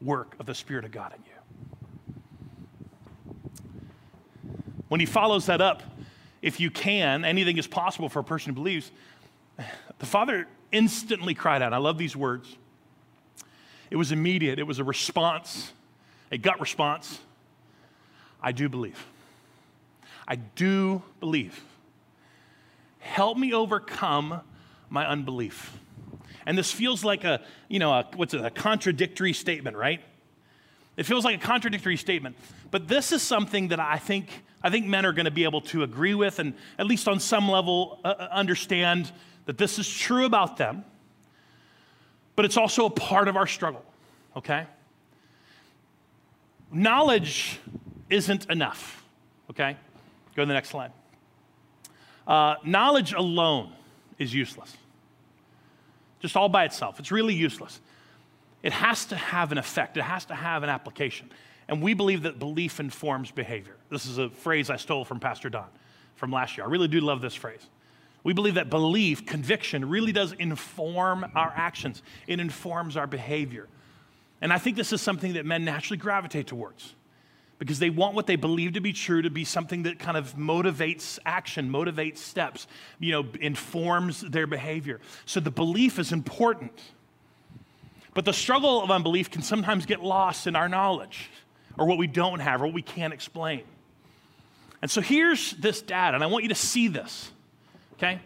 work 0.00 0.34
of 0.38 0.46
the 0.46 0.54
Spirit 0.54 0.84
of 0.84 0.92
God 0.92 1.12
in 1.14 1.22
you. 1.24 1.30
When 4.88 5.00
he 5.00 5.06
follows 5.06 5.46
that 5.46 5.60
up, 5.60 5.82
if 6.42 6.58
you 6.58 6.70
can, 6.70 7.24
anything 7.24 7.58
is 7.58 7.66
possible 7.66 8.08
for 8.08 8.18
a 8.20 8.24
person 8.24 8.50
who 8.50 8.54
believes. 8.54 8.90
The 9.98 10.06
father 10.06 10.48
instantly 10.72 11.34
cried 11.34 11.62
out. 11.62 11.72
I 11.72 11.76
love 11.76 11.98
these 11.98 12.16
words. 12.16 12.56
It 13.90 13.96
was 13.96 14.12
immediate, 14.12 14.58
it 14.58 14.66
was 14.66 14.78
a 14.78 14.84
response, 14.84 15.72
a 16.30 16.38
gut 16.38 16.60
response. 16.60 17.18
I 18.42 18.52
do 18.52 18.68
believe. 18.68 19.06
I 20.26 20.36
do 20.36 21.02
believe. 21.18 21.62
Help 23.00 23.36
me 23.36 23.52
overcome 23.52 24.40
my 24.88 25.06
unbelief. 25.06 25.76
And 26.46 26.56
this 26.56 26.72
feels 26.72 27.04
like 27.04 27.24
a, 27.24 27.40
you 27.68 27.78
know, 27.78 27.92
a, 27.92 28.06
what's 28.16 28.34
it, 28.34 28.44
a 28.44 28.50
contradictory 28.50 29.32
statement, 29.32 29.76
right? 29.76 30.00
It 30.96 31.06
feels 31.06 31.24
like 31.24 31.42
a 31.42 31.46
contradictory 31.46 31.96
statement. 31.96 32.36
But 32.70 32.88
this 32.88 33.12
is 33.12 33.22
something 33.22 33.68
that 33.68 33.80
I 33.80 33.98
think, 33.98 34.42
I 34.62 34.70
think 34.70 34.86
men 34.86 35.06
are 35.06 35.12
going 35.12 35.24
to 35.24 35.30
be 35.30 35.44
able 35.44 35.60
to 35.62 35.82
agree 35.82 36.14
with 36.14 36.38
and 36.38 36.54
at 36.78 36.86
least 36.86 37.08
on 37.08 37.20
some 37.20 37.48
level 37.48 38.00
uh, 38.04 38.08
uh, 38.08 38.28
understand 38.30 39.10
that 39.46 39.58
this 39.58 39.78
is 39.78 39.88
true 39.88 40.24
about 40.24 40.56
them. 40.56 40.84
But 42.36 42.44
it's 42.44 42.56
also 42.56 42.86
a 42.86 42.90
part 42.90 43.28
of 43.28 43.36
our 43.36 43.46
struggle, 43.46 43.84
okay? 44.36 44.66
Knowledge 46.72 47.58
isn't 48.08 48.48
enough, 48.50 49.04
okay? 49.50 49.76
Go 50.36 50.42
to 50.42 50.46
the 50.46 50.54
next 50.54 50.68
slide. 50.68 50.92
Uh, 52.26 52.54
knowledge 52.64 53.12
alone 53.12 53.72
is 54.18 54.32
useless, 54.32 54.76
just 56.20 56.36
all 56.36 56.48
by 56.48 56.64
itself. 56.64 56.98
It's 57.00 57.10
really 57.10 57.34
useless. 57.34 57.80
It 58.62 58.72
has 58.72 59.06
to 59.06 59.16
have 59.16 59.52
an 59.52 59.58
effect, 59.58 59.96
it 59.96 60.02
has 60.02 60.24
to 60.26 60.34
have 60.34 60.62
an 60.62 60.68
application. 60.68 61.30
And 61.68 61.80
we 61.80 61.94
believe 61.94 62.22
that 62.22 62.38
belief 62.38 62.80
informs 62.80 63.30
behavior. 63.30 63.76
This 63.90 64.04
is 64.04 64.18
a 64.18 64.28
phrase 64.28 64.70
I 64.70 64.76
stole 64.76 65.04
from 65.04 65.20
Pastor 65.20 65.48
Don 65.48 65.68
from 66.16 66.32
last 66.32 66.56
year. 66.56 66.66
I 66.66 66.68
really 66.68 66.88
do 66.88 67.00
love 67.00 67.20
this 67.20 67.34
phrase. 67.34 67.66
We 68.22 68.34
believe 68.34 68.54
that 68.54 68.68
belief, 68.68 69.24
conviction, 69.24 69.88
really 69.88 70.12
does 70.12 70.32
inform 70.32 71.30
our 71.34 71.52
actions, 71.56 72.02
it 72.26 72.40
informs 72.40 72.96
our 72.96 73.06
behavior. 73.06 73.68
And 74.42 74.52
I 74.52 74.58
think 74.58 74.76
this 74.76 74.92
is 74.92 75.00
something 75.00 75.34
that 75.34 75.46
men 75.46 75.64
naturally 75.64 75.96
gravitate 75.96 76.46
towards 76.46 76.94
because 77.60 77.78
they 77.78 77.90
want 77.90 78.14
what 78.14 78.26
they 78.26 78.36
believe 78.36 78.72
to 78.72 78.80
be 78.80 78.92
true 78.92 79.20
to 79.20 79.28
be 79.28 79.44
something 79.44 79.82
that 79.82 79.98
kind 79.98 80.16
of 80.16 80.34
motivates 80.34 81.18
action, 81.26 81.70
motivates 81.70 82.16
steps, 82.16 82.66
you 82.98 83.12
know, 83.12 83.26
informs 83.38 84.22
their 84.22 84.46
behavior. 84.46 84.98
So 85.26 85.40
the 85.40 85.50
belief 85.50 85.98
is 85.98 86.10
important. 86.10 86.72
But 88.14 88.24
the 88.24 88.32
struggle 88.32 88.82
of 88.82 88.90
unbelief 88.90 89.30
can 89.30 89.42
sometimes 89.42 89.84
get 89.84 90.02
lost 90.02 90.46
in 90.46 90.56
our 90.56 90.70
knowledge 90.70 91.28
or 91.78 91.86
what 91.86 91.98
we 91.98 92.06
don't 92.06 92.40
have 92.40 92.62
or 92.62 92.64
what 92.64 92.74
we 92.74 92.82
can't 92.82 93.12
explain. 93.12 93.62
And 94.80 94.90
so 94.90 95.02
here's 95.02 95.52
this 95.52 95.82
data, 95.82 96.14
and 96.14 96.24
I 96.24 96.28
want 96.28 96.44
you 96.44 96.48
to 96.48 96.54
see 96.54 96.88
this, 96.88 97.30
okay? 97.94 98.20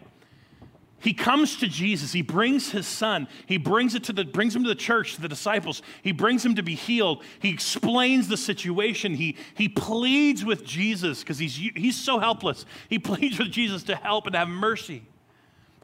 He 0.99 1.13
comes 1.13 1.57
to 1.57 1.67
Jesus. 1.67 2.13
He 2.13 2.21
brings 2.21 2.71
his 2.71 2.87
son. 2.87 3.27
He 3.45 3.57
brings 3.57 3.93
it 3.95 4.05
to 4.05 4.13
the 4.13 4.23
brings 4.23 4.55
him 4.55 4.63
to 4.63 4.69
the 4.69 4.75
church, 4.75 5.15
to 5.15 5.21
the 5.21 5.27
disciples. 5.27 5.81
He 6.01 6.11
brings 6.11 6.43
him 6.43 6.55
to 6.55 6.63
be 6.63 6.73
healed. 6.73 7.23
He 7.39 7.49
explains 7.49 8.27
the 8.27 8.37
situation. 8.37 9.13
He 9.13 9.35
he 9.53 9.69
pleads 9.69 10.43
with 10.43 10.63
Jesus 10.65 11.19
because 11.19 11.37
he's 11.37 11.55
he's 11.55 11.97
so 11.97 12.19
helpless. 12.19 12.65
He 12.89 12.97
pleads 12.99 13.37
with 13.37 13.51
Jesus 13.51 13.83
to 13.83 13.95
help 13.95 14.25
and 14.25 14.35
have 14.35 14.47
mercy 14.47 15.03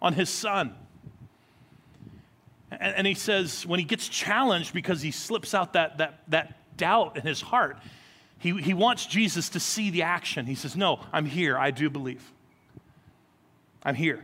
on 0.02 0.14
his 0.14 0.30
son. 0.30 0.76
And, 2.72 2.96
and 2.96 3.08
he 3.08 3.14
says, 3.14 3.66
when 3.66 3.80
he 3.80 3.86
gets 3.86 4.08
challenged 4.08 4.74
because 4.74 5.02
he 5.02 5.12
slips 5.12 5.54
out 5.54 5.74
that, 5.74 5.98
that, 5.98 6.22
that 6.30 6.78
doubt 6.78 7.18
in 7.18 7.24
his 7.24 7.42
heart, 7.42 7.78
he, 8.40 8.60
he 8.60 8.74
wants 8.74 9.06
Jesus 9.06 9.50
to 9.50 9.60
see 9.60 9.92
the 9.92 10.04
action. 10.04 10.46
He 10.46 10.56
says, 10.56 10.76
No, 10.76 11.00
I'm 11.14 11.26
here. 11.26 11.58
I 11.58 11.70
do 11.70 11.90
believe. 11.90 12.32
I'm 13.84 13.96
here. 13.96 14.24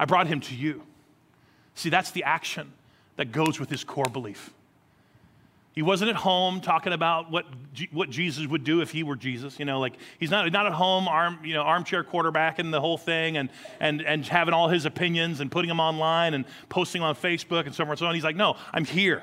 I 0.00 0.06
brought 0.06 0.28
him 0.28 0.40
to 0.40 0.54
you. 0.54 0.82
See, 1.74 1.90
that's 1.90 2.10
the 2.12 2.24
action 2.24 2.72
that 3.16 3.32
goes 3.32 3.60
with 3.60 3.68
his 3.68 3.84
core 3.84 4.08
belief. 4.10 4.50
He 5.74 5.82
wasn't 5.82 6.08
at 6.08 6.16
home 6.16 6.62
talking 6.62 6.94
about 6.94 7.30
what, 7.30 7.44
what 7.92 8.08
Jesus 8.08 8.46
would 8.46 8.64
do 8.64 8.80
if 8.80 8.90
he 8.90 9.02
were 9.02 9.14
Jesus. 9.14 9.58
You 9.58 9.66
know, 9.66 9.78
like 9.78 9.98
he's 10.18 10.30
not, 10.30 10.50
not 10.52 10.64
at 10.64 10.72
home, 10.72 11.06
arm, 11.06 11.40
you 11.44 11.52
know, 11.52 11.60
armchair 11.60 12.02
quarterbacking 12.02 12.70
the 12.70 12.80
whole 12.80 12.96
thing 12.96 13.36
and, 13.36 13.50
and, 13.78 14.00
and 14.00 14.26
having 14.26 14.54
all 14.54 14.70
his 14.70 14.86
opinions 14.86 15.40
and 15.40 15.52
putting 15.52 15.68
them 15.68 15.80
online 15.80 16.32
and 16.32 16.46
posting 16.70 17.02
on 17.02 17.14
Facebook 17.14 17.66
and 17.66 17.74
so 17.74 17.84
on 17.84 17.90
and 17.90 17.98
so 17.98 18.06
on. 18.06 18.14
He's 18.14 18.24
like, 18.24 18.36
no, 18.36 18.56
I'm 18.72 18.86
here. 18.86 19.22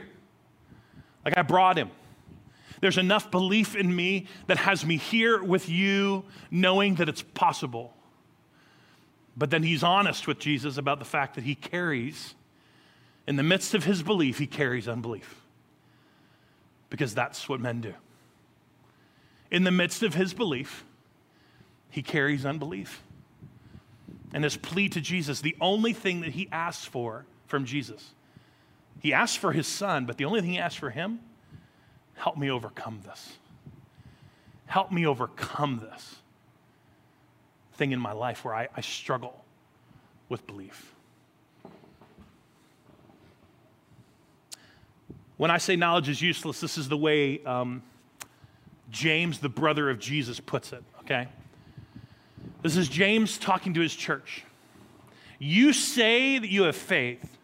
Like 1.25 1.35
I 1.39 1.41
brought 1.41 1.75
him. 1.75 1.89
There's 2.81 2.99
enough 2.99 3.31
belief 3.31 3.75
in 3.75 3.93
me 3.93 4.27
that 4.45 4.57
has 4.57 4.85
me 4.85 4.97
here 4.97 5.41
with 5.41 5.69
you, 5.69 6.23
knowing 6.51 6.95
that 6.95 7.09
it's 7.09 7.23
possible. 7.23 7.96
But 9.37 9.51
then 9.51 9.61
he's 9.61 9.83
honest 9.83 10.25
with 10.27 10.39
Jesus 10.39 10.77
about 10.77 10.97
the 10.97 11.05
fact 11.05 11.35
that 11.35 11.43
he 11.43 11.53
carries, 11.53 12.33
in 13.27 13.35
the 13.35 13.43
midst 13.43 13.75
of 13.75 13.83
his 13.83 14.01
belief, 14.01 14.39
he 14.39 14.47
carries 14.47 14.87
unbelief 14.87 15.41
because 16.89 17.13
that's 17.13 17.47
what 17.47 17.59
men 17.59 17.81
do. 17.81 17.93
In 19.51 19.63
the 19.63 19.71
midst 19.71 20.01
of 20.01 20.15
his 20.15 20.33
belief, 20.33 20.83
he 21.89 22.01
carries 22.01 22.45
unbelief. 22.45 23.03
And 24.33 24.43
his 24.43 24.57
plea 24.57 24.89
to 24.89 25.01
Jesus, 25.01 25.41
the 25.41 25.55
only 25.61 25.93
thing 25.93 26.21
that 26.21 26.31
he 26.31 26.49
asks 26.51 26.85
for 26.85 27.25
from 27.45 27.65
Jesus, 27.65 28.13
he 28.99 29.13
asks 29.13 29.37
for 29.37 29.51
his 29.51 29.67
son, 29.67 30.05
but 30.05 30.17
the 30.17 30.25
only 30.25 30.41
thing 30.41 30.51
he 30.51 30.57
asks 30.57 30.79
for 30.79 30.89
him, 30.89 31.19
help 32.15 32.37
me 32.37 32.49
overcome 32.49 33.01
this. 33.05 33.37
Help 34.65 34.91
me 34.91 35.05
overcome 35.05 35.79
this 35.79 36.15
thing 37.77 37.91
in 37.91 37.99
my 37.99 38.11
life 38.11 38.43
where 38.43 38.55
I, 38.55 38.67
I 38.75 38.81
struggle 38.81 39.43
with 40.29 40.45
belief. 40.47 40.93
When 45.37 45.51
I 45.51 45.59
say 45.59 45.75
knowledge 45.75 46.09
is 46.09 46.21
useless, 46.21 46.59
this 46.59 46.77
is 46.77 46.89
the 46.89 46.97
way 46.97 47.43
um, 47.43 47.83
James, 48.89 49.39
the 49.39 49.49
brother 49.49 49.89
of 49.89 49.99
Jesus, 49.99 50.39
puts 50.39 50.73
it, 50.73 50.83
okay? 51.01 51.27
This 52.63 52.75
is 52.75 52.89
James 52.89 53.37
talking 53.37 53.75
to 53.75 53.81
his 53.81 53.95
church. 53.95 54.43
You 55.37 55.73
say 55.73 56.39
that 56.39 56.49
you 56.49 56.63
have 56.63 56.75
faith, 56.75 57.37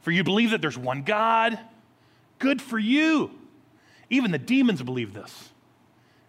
for 0.00 0.10
you 0.10 0.24
believe 0.24 0.52
that 0.52 0.62
there's 0.62 0.78
one 0.78 1.02
God. 1.02 1.58
Good 2.38 2.62
for 2.62 2.78
you. 2.78 3.30
Even 4.08 4.30
the 4.30 4.38
demons 4.38 4.82
believe 4.82 5.12
this, 5.12 5.50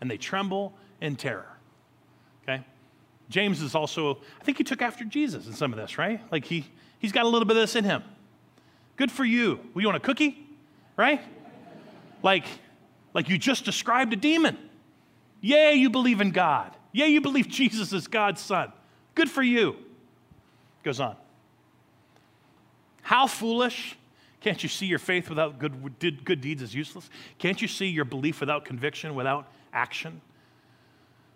and 0.01 0.11
they 0.11 0.17
tremble 0.17 0.73
in 0.99 1.15
terror. 1.15 1.47
Okay? 2.43 2.65
James 3.31 3.61
is 3.61 3.73
also, 3.73 4.19
I 4.39 4.43
think 4.43 4.57
he 4.57 4.63
took 4.63 4.81
after 4.81 5.03
Jesus 5.03 5.47
in 5.47 5.53
some 5.53 5.73
of 5.73 5.79
this, 5.79 5.97
right? 5.97 6.21
Like 6.31 6.45
he, 6.45 6.67
he's 6.99 7.11
got 7.11 7.25
a 7.25 7.29
little 7.29 7.47
bit 7.47 7.57
of 7.57 7.63
this 7.63 7.75
in 7.75 7.83
him. 7.83 8.03
Good 8.97 9.11
for 9.11 9.25
you. 9.25 9.59
Well, 9.73 9.81
you 9.81 9.87
want 9.87 9.97
a 9.97 10.01
cookie? 10.01 10.47
right? 11.01 11.21
Like, 12.21 12.45
like 13.13 13.27
you 13.27 13.37
just 13.37 13.65
described 13.65 14.13
a 14.13 14.15
demon. 14.15 14.57
Yay, 15.41 15.73
you 15.73 15.89
believe 15.89 16.21
in 16.21 16.31
God. 16.31 16.75
Yay, 16.91 17.07
you 17.07 17.21
believe 17.21 17.47
Jesus 17.61 17.91
is 17.91 18.07
God's 18.07 18.41
son. 18.41 18.71
Good 19.15 19.29
for 19.29 19.41
you. 19.41 19.75
Goes 20.83 20.99
on. 20.99 21.15
How 23.01 23.27
foolish. 23.27 23.97
Can't 24.41 24.61
you 24.63 24.69
see 24.69 24.87
your 24.87 24.99
faith 24.99 25.29
without 25.29 25.59
good, 25.59 26.25
good 26.25 26.41
deeds 26.41 26.63
is 26.63 26.73
useless? 26.73 27.09
Can't 27.37 27.61
you 27.61 27.67
see 27.67 27.87
your 27.87 28.05
belief 28.05 28.39
without 28.39 28.65
conviction, 28.65 29.13
without 29.13 29.47
action 29.71 30.21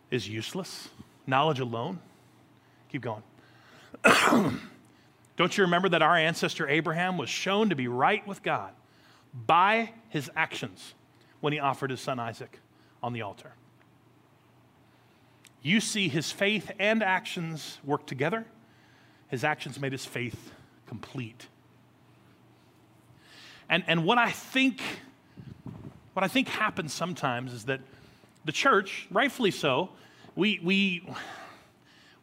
is 0.10 0.28
useless? 0.28 0.90
Knowledge 1.28 1.60
alone? 1.60 2.00
Keep 2.90 3.02
going. 3.04 3.24
Don't 5.38 5.58
you 5.58 5.64
remember 5.64 5.90
that 5.90 6.02
our 6.02 6.16
ancestor 6.16 6.68
Abraham 6.68 7.18
was 7.18 7.30
shown 7.30 7.70
to 7.70 7.76
be 7.76 7.88
right 7.88 8.26
with 8.28 8.42
God 8.44 8.74
by 9.46 9.92
his 10.10 10.32
actions 10.36 10.94
when 11.42 11.52
he 11.52 11.60
offered 11.60 11.90
his 11.90 12.00
son 12.00 12.20
Isaac 12.20 12.60
on 13.04 13.14
the 13.14 13.22
altar. 13.22 13.54
You 15.62 15.82
see 15.82 16.08
his 16.08 16.32
faith 16.32 16.72
and 16.80 17.04
actions 17.04 17.80
work 17.84 18.06
together. 18.06 18.46
His 19.30 19.44
actions 19.44 19.80
made 19.80 19.92
his 19.92 20.06
faith 20.06 20.52
complete. 20.88 21.48
And, 23.68 23.84
and 23.88 24.06
what 24.06 24.18
I 24.18 24.30
think 24.32 24.82
what 26.16 26.24
I 26.24 26.30
think 26.30 26.48
happens 26.48 26.94
sometimes 26.94 27.52
is 27.52 27.66
that 27.66 27.82
the 28.46 28.54
church, 28.54 29.06
rightfully 29.12 29.52
so, 29.52 29.90
we, 30.36 30.60
we, 30.64 31.08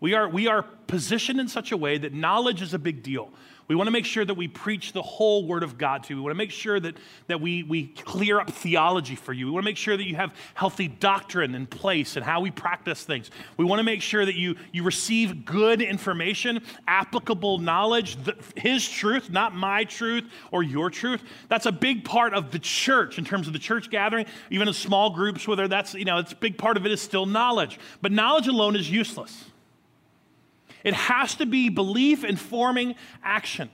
We 0.02 0.14
are, 0.14 0.28
we 0.28 0.48
are 0.48 0.64
positioned 0.88 1.38
in 1.38 1.46
such 1.46 1.70
a 1.70 1.76
way 1.76 1.96
that 1.96 2.12
knowledge 2.12 2.60
is 2.60 2.74
a 2.74 2.78
big 2.78 3.04
deal. 3.04 3.30
We 3.68 3.76
want 3.76 3.86
to 3.86 3.92
make 3.92 4.04
sure 4.04 4.24
that 4.24 4.34
we 4.34 4.48
preach 4.48 4.92
the 4.92 5.00
whole 5.00 5.46
Word 5.46 5.62
of 5.62 5.78
God 5.78 6.02
to 6.02 6.10
you. 6.10 6.16
We 6.16 6.22
want 6.22 6.32
to 6.32 6.38
make 6.38 6.50
sure 6.50 6.80
that, 6.80 6.96
that 7.28 7.40
we, 7.40 7.62
we 7.62 7.86
clear 7.86 8.40
up 8.40 8.50
theology 8.50 9.14
for 9.14 9.32
you. 9.32 9.46
We 9.46 9.52
want 9.52 9.62
to 9.62 9.70
make 9.70 9.76
sure 9.76 9.96
that 9.96 10.04
you 10.04 10.16
have 10.16 10.34
healthy 10.54 10.88
doctrine 10.88 11.54
in 11.54 11.68
place 11.68 12.16
and 12.16 12.24
how 12.24 12.40
we 12.40 12.50
practice 12.50 13.04
things. 13.04 13.30
We 13.56 13.64
want 13.64 13.78
to 13.78 13.84
make 13.84 14.02
sure 14.02 14.26
that 14.26 14.34
you, 14.34 14.56
you 14.72 14.82
receive 14.82 15.44
good 15.44 15.80
information, 15.80 16.62
applicable 16.88 17.58
knowledge, 17.58 18.16
the, 18.24 18.36
His 18.56 18.86
truth, 18.86 19.30
not 19.30 19.54
my 19.54 19.84
truth 19.84 20.24
or 20.50 20.64
your 20.64 20.90
truth. 20.90 21.22
That's 21.48 21.66
a 21.66 21.72
big 21.72 22.04
part 22.04 22.34
of 22.34 22.50
the 22.50 22.58
church 22.58 23.18
in 23.18 23.24
terms 23.24 23.46
of 23.46 23.52
the 23.52 23.60
church 23.60 23.88
gathering, 23.88 24.26
even 24.50 24.66
in 24.66 24.74
small 24.74 25.10
groups, 25.10 25.46
whether 25.46 25.68
that's, 25.68 25.94
you 25.94 26.04
know, 26.04 26.18
it's 26.18 26.32
a 26.32 26.36
big 26.36 26.58
part 26.58 26.76
of 26.76 26.86
it 26.86 26.90
is 26.90 27.00
still 27.00 27.24
knowledge. 27.24 27.78
But 28.00 28.10
knowledge 28.10 28.48
alone 28.48 28.74
is 28.74 28.90
useless. 28.90 29.44
It 30.84 30.94
has 30.94 31.34
to 31.36 31.46
be 31.46 31.68
belief 31.68 32.24
informing 32.24 32.94
action. 33.22 33.70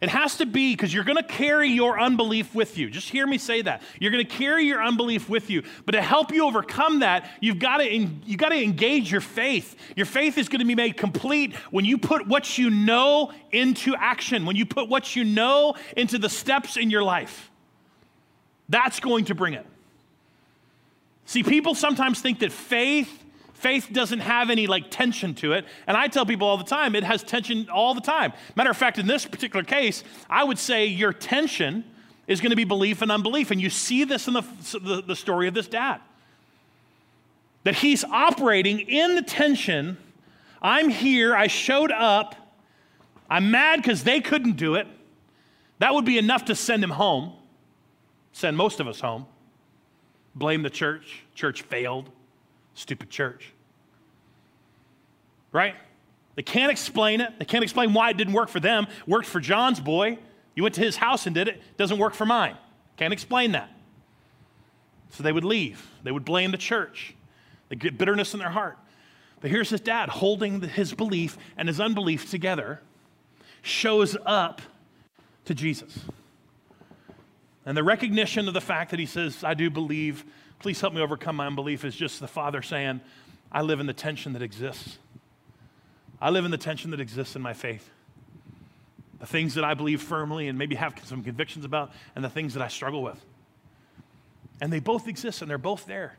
It 0.00 0.10
has 0.10 0.36
to 0.36 0.46
be 0.46 0.74
because 0.74 0.94
you're 0.94 1.04
going 1.04 1.16
to 1.16 1.24
carry 1.24 1.70
your 1.70 1.98
unbelief 1.98 2.54
with 2.54 2.78
you. 2.78 2.88
Just 2.88 3.08
hear 3.08 3.26
me 3.26 3.36
say 3.36 3.62
that. 3.62 3.82
You're 3.98 4.12
going 4.12 4.24
to 4.24 4.30
carry 4.30 4.64
your 4.64 4.80
unbelief 4.80 5.28
with 5.28 5.50
you. 5.50 5.64
But 5.84 5.92
to 5.92 6.02
help 6.02 6.32
you 6.32 6.46
overcome 6.46 7.00
that, 7.00 7.28
you've 7.40 7.58
got 7.58 7.78
to 7.78 7.84
you've 7.84 8.38
got 8.38 8.50
to 8.50 8.62
engage 8.62 9.10
your 9.10 9.20
faith. 9.20 9.74
Your 9.96 10.06
faith 10.06 10.38
is 10.38 10.48
going 10.48 10.60
to 10.60 10.64
be 10.64 10.76
made 10.76 10.96
complete 10.96 11.54
when 11.72 11.84
you 11.84 11.98
put 11.98 12.28
what 12.28 12.58
you 12.58 12.70
know 12.70 13.32
into 13.50 13.96
action, 13.96 14.46
when 14.46 14.54
you 14.54 14.66
put 14.66 14.88
what 14.88 15.16
you 15.16 15.24
know 15.24 15.74
into 15.96 16.18
the 16.18 16.28
steps 16.28 16.76
in 16.76 16.90
your 16.90 17.02
life. 17.02 17.50
That's 18.68 19.00
going 19.00 19.24
to 19.26 19.34
bring 19.34 19.54
it. 19.54 19.66
See, 21.24 21.42
people 21.42 21.74
sometimes 21.74 22.20
think 22.20 22.38
that 22.38 22.52
faith 22.52 23.24
Faith 23.58 23.88
doesn't 23.90 24.20
have 24.20 24.50
any 24.50 24.68
like 24.68 24.88
tension 24.88 25.34
to 25.34 25.52
it. 25.52 25.64
And 25.88 25.96
I 25.96 26.06
tell 26.06 26.24
people 26.24 26.46
all 26.46 26.58
the 26.58 26.64
time, 26.64 26.94
it 26.94 27.02
has 27.02 27.24
tension 27.24 27.68
all 27.68 27.92
the 27.92 28.00
time. 28.00 28.32
Matter 28.54 28.70
of 28.70 28.76
fact, 28.76 28.98
in 28.98 29.08
this 29.08 29.26
particular 29.26 29.64
case, 29.64 30.04
I 30.30 30.44
would 30.44 30.60
say 30.60 30.86
your 30.86 31.12
tension 31.12 31.84
is 32.28 32.40
going 32.40 32.50
to 32.50 32.56
be 32.56 32.62
belief 32.62 33.02
and 33.02 33.10
unbelief. 33.10 33.50
And 33.50 33.60
you 33.60 33.68
see 33.68 34.04
this 34.04 34.28
in 34.28 34.34
the, 34.34 34.44
the, 34.80 35.02
the 35.04 35.16
story 35.16 35.48
of 35.48 35.54
this 35.54 35.66
dad. 35.66 36.00
That 37.64 37.74
he's 37.74 38.04
operating 38.04 38.78
in 38.78 39.16
the 39.16 39.22
tension. 39.22 39.98
I'm 40.62 40.88
here, 40.88 41.34
I 41.34 41.48
showed 41.48 41.90
up, 41.90 42.36
I'm 43.28 43.50
mad 43.50 43.82
because 43.82 44.04
they 44.04 44.20
couldn't 44.20 44.56
do 44.56 44.76
it. 44.76 44.86
That 45.80 45.94
would 45.94 46.04
be 46.04 46.16
enough 46.16 46.44
to 46.44 46.54
send 46.54 46.82
him 46.84 46.90
home, 46.90 47.32
send 48.32 48.56
most 48.56 48.78
of 48.78 48.86
us 48.86 49.00
home. 49.00 49.26
Blame 50.36 50.62
the 50.62 50.70
church, 50.70 51.24
church 51.34 51.62
failed. 51.62 52.10
Stupid 52.78 53.10
church. 53.10 53.52
Right? 55.50 55.74
They 56.36 56.42
can't 56.42 56.70
explain 56.70 57.20
it. 57.20 57.36
They 57.40 57.44
can't 57.44 57.64
explain 57.64 57.92
why 57.92 58.10
it 58.10 58.16
didn't 58.16 58.34
work 58.34 58.48
for 58.48 58.60
them. 58.60 58.86
Worked 59.04 59.26
for 59.26 59.40
John's 59.40 59.80
boy. 59.80 60.16
You 60.54 60.62
went 60.62 60.76
to 60.76 60.80
his 60.80 60.96
house 60.96 61.26
and 61.26 61.34
did 61.34 61.48
it. 61.48 61.60
Doesn't 61.76 61.98
work 61.98 62.14
for 62.14 62.24
mine. 62.24 62.56
Can't 62.96 63.12
explain 63.12 63.50
that. 63.52 63.68
So 65.10 65.24
they 65.24 65.32
would 65.32 65.44
leave. 65.44 65.90
They 66.04 66.12
would 66.12 66.24
blame 66.24 66.52
the 66.52 66.56
church. 66.56 67.16
They 67.68 67.74
get 67.74 67.98
bitterness 67.98 68.32
in 68.32 68.38
their 68.38 68.50
heart. 68.50 68.78
But 69.40 69.50
here's 69.50 69.70
his 69.70 69.80
dad 69.80 70.08
holding 70.08 70.60
his 70.60 70.94
belief 70.94 71.36
and 71.56 71.66
his 71.66 71.80
unbelief 71.80 72.30
together, 72.30 72.80
shows 73.62 74.16
up 74.24 74.62
to 75.46 75.52
Jesus. 75.52 75.98
And 77.66 77.76
the 77.76 77.82
recognition 77.82 78.46
of 78.46 78.54
the 78.54 78.60
fact 78.60 78.92
that 78.92 79.00
he 79.00 79.06
says, 79.06 79.42
I 79.42 79.54
do 79.54 79.68
believe 79.68 80.24
please 80.58 80.80
help 80.80 80.92
me 80.92 81.00
overcome 81.00 81.36
my 81.36 81.46
unbelief 81.46 81.84
is 81.84 81.94
just 81.94 82.20
the 82.20 82.28
Father 82.28 82.62
saying, 82.62 83.00
I 83.50 83.62
live 83.62 83.80
in 83.80 83.86
the 83.86 83.92
tension 83.92 84.32
that 84.32 84.42
exists. 84.42 84.98
I 86.20 86.30
live 86.30 86.44
in 86.44 86.50
the 86.50 86.58
tension 86.58 86.90
that 86.90 87.00
exists 87.00 87.36
in 87.36 87.42
my 87.42 87.52
faith. 87.52 87.88
The 89.20 89.26
things 89.26 89.54
that 89.54 89.64
I 89.64 89.74
believe 89.74 90.02
firmly 90.02 90.48
and 90.48 90.58
maybe 90.58 90.74
have 90.74 90.94
some 91.04 91.22
convictions 91.22 91.64
about, 91.64 91.92
and 92.14 92.24
the 92.24 92.28
things 92.28 92.54
that 92.54 92.62
I 92.62 92.68
struggle 92.68 93.02
with. 93.02 93.24
And 94.60 94.72
they 94.72 94.80
both 94.80 95.08
exist 95.08 95.42
and 95.42 95.50
they're 95.50 95.58
both 95.58 95.86
there. 95.86 96.16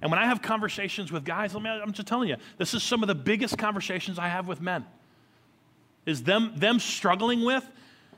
And 0.00 0.10
when 0.10 0.20
I 0.20 0.26
have 0.26 0.42
conversations 0.42 1.10
with 1.10 1.24
guys, 1.24 1.54
I'm 1.54 1.92
just 1.92 2.06
telling 2.06 2.28
you, 2.28 2.36
this 2.56 2.74
is 2.74 2.82
some 2.82 3.02
of 3.02 3.08
the 3.08 3.14
biggest 3.14 3.58
conversations 3.58 4.18
I 4.18 4.28
have 4.28 4.46
with 4.46 4.60
men. 4.60 4.84
Is 6.06 6.22
them, 6.22 6.52
them 6.56 6.78
struggling 6.78 7.44
with, 7.44 7.68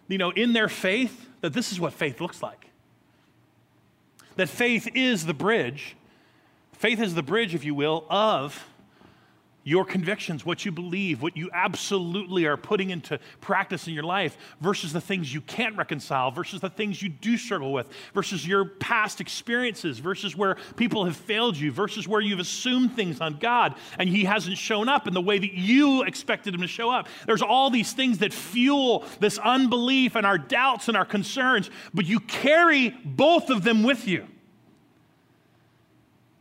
you 0.08 0.18
know, 0.18 0.30
in 0.30 0.52
their 0.52 0.68
faith, 0.68 1.28
that 1.40 1.52
this 1.52 1.72
is 1.72 1.80
what 1.80 1.92
faith 1.92 2.20
looks 2.20 2.42
like 2.42 2.69
that 4.37 4.49
faith 4.49 4.89
is 4.95 5.26
the 5.26 5.35
bridge. 5.35 5.97
Faith 6.72 7.01
is 7.01 7.14
the 7.14 7.22
bridge, 7.22 7.55
if 7.55 7.64
you 7.64 7.74
will, 7.74 8.07
of 8.09 8.66
your 9.70 9.84
convictions, 9.84 10.44
what 10.44 10.64
you 10.64 10.72
believe, 10.72 11.22
what 11.22 11.36
you 11.36 11.48
absolutely 11.52 12.44
are 12.44 12.56
putting 12.56 12.90
into 12.90 13.20
practice 13.40 13.86
in 13.86 13.94
your 13.94 14.02
life, 14.02 14.36
versus 14.60 14.92
the 14.92 15.00
things 15.00 15.32
you 15.32 15.40
can't 15.40 15.76
reconcile, 15.76 16.32
versus 16.32 16.60
the 16.60 16.68
things 16.68 17.00
you 17.00 17.08
do 17.08 17.36
struggle 17.36 17.72
with, 17.72 17.88
versus 18.12 18.44
your 18.44 18.64
past 18.64 19.20
experiences, 19.20 20.00
versus 20.00 20.36
where 20.36 20.56
people 20.74 21.04
have 21.04 21.16
failed 21.16 21.56
you, 21.56 21.70
versus 21.70 22.08
where 22.08 22.20
you've 22.20 22.40
assumed 22.40 22.96
things 22.96 23.20
on 23.20 23.38
God 23.38 23.76
and 23.96 24.08
He 24.08 24.24
hasn't 24.24 24.58
shown 24.58 24.88
up 24.88 25.06
in 25.06 25.14
the 25.14 25.20
way 25.20 25.38
that 25.38 25.54
you 25.54 26.02
expected 26.02 26.52
Him 26.52 26.62
to 26.62 26.66
show 26.66 26.90
up. 26.90 27.06
There's 27.26 27.42
all 27.42 27.70
these 27.70 27.92
things 27.92 28.18
that 28.18 28.32
fuel 28.32 29.04
this 29.20 29.38
unbelief 29.38 30.16
and 30.16 30.26
our 30.26 30.38
doubts 30.38 30.88
and 30.88 30.96
our 30.96 31.04
concerns, 31.04 31.70
but 31.94 32.06
you 32.06 32.18
carry 32.18 32.90
both 33.04 33.50
of 33.50 33.62
them 33.62 33.84
with 33.84 34.08
you. 34.08 34.26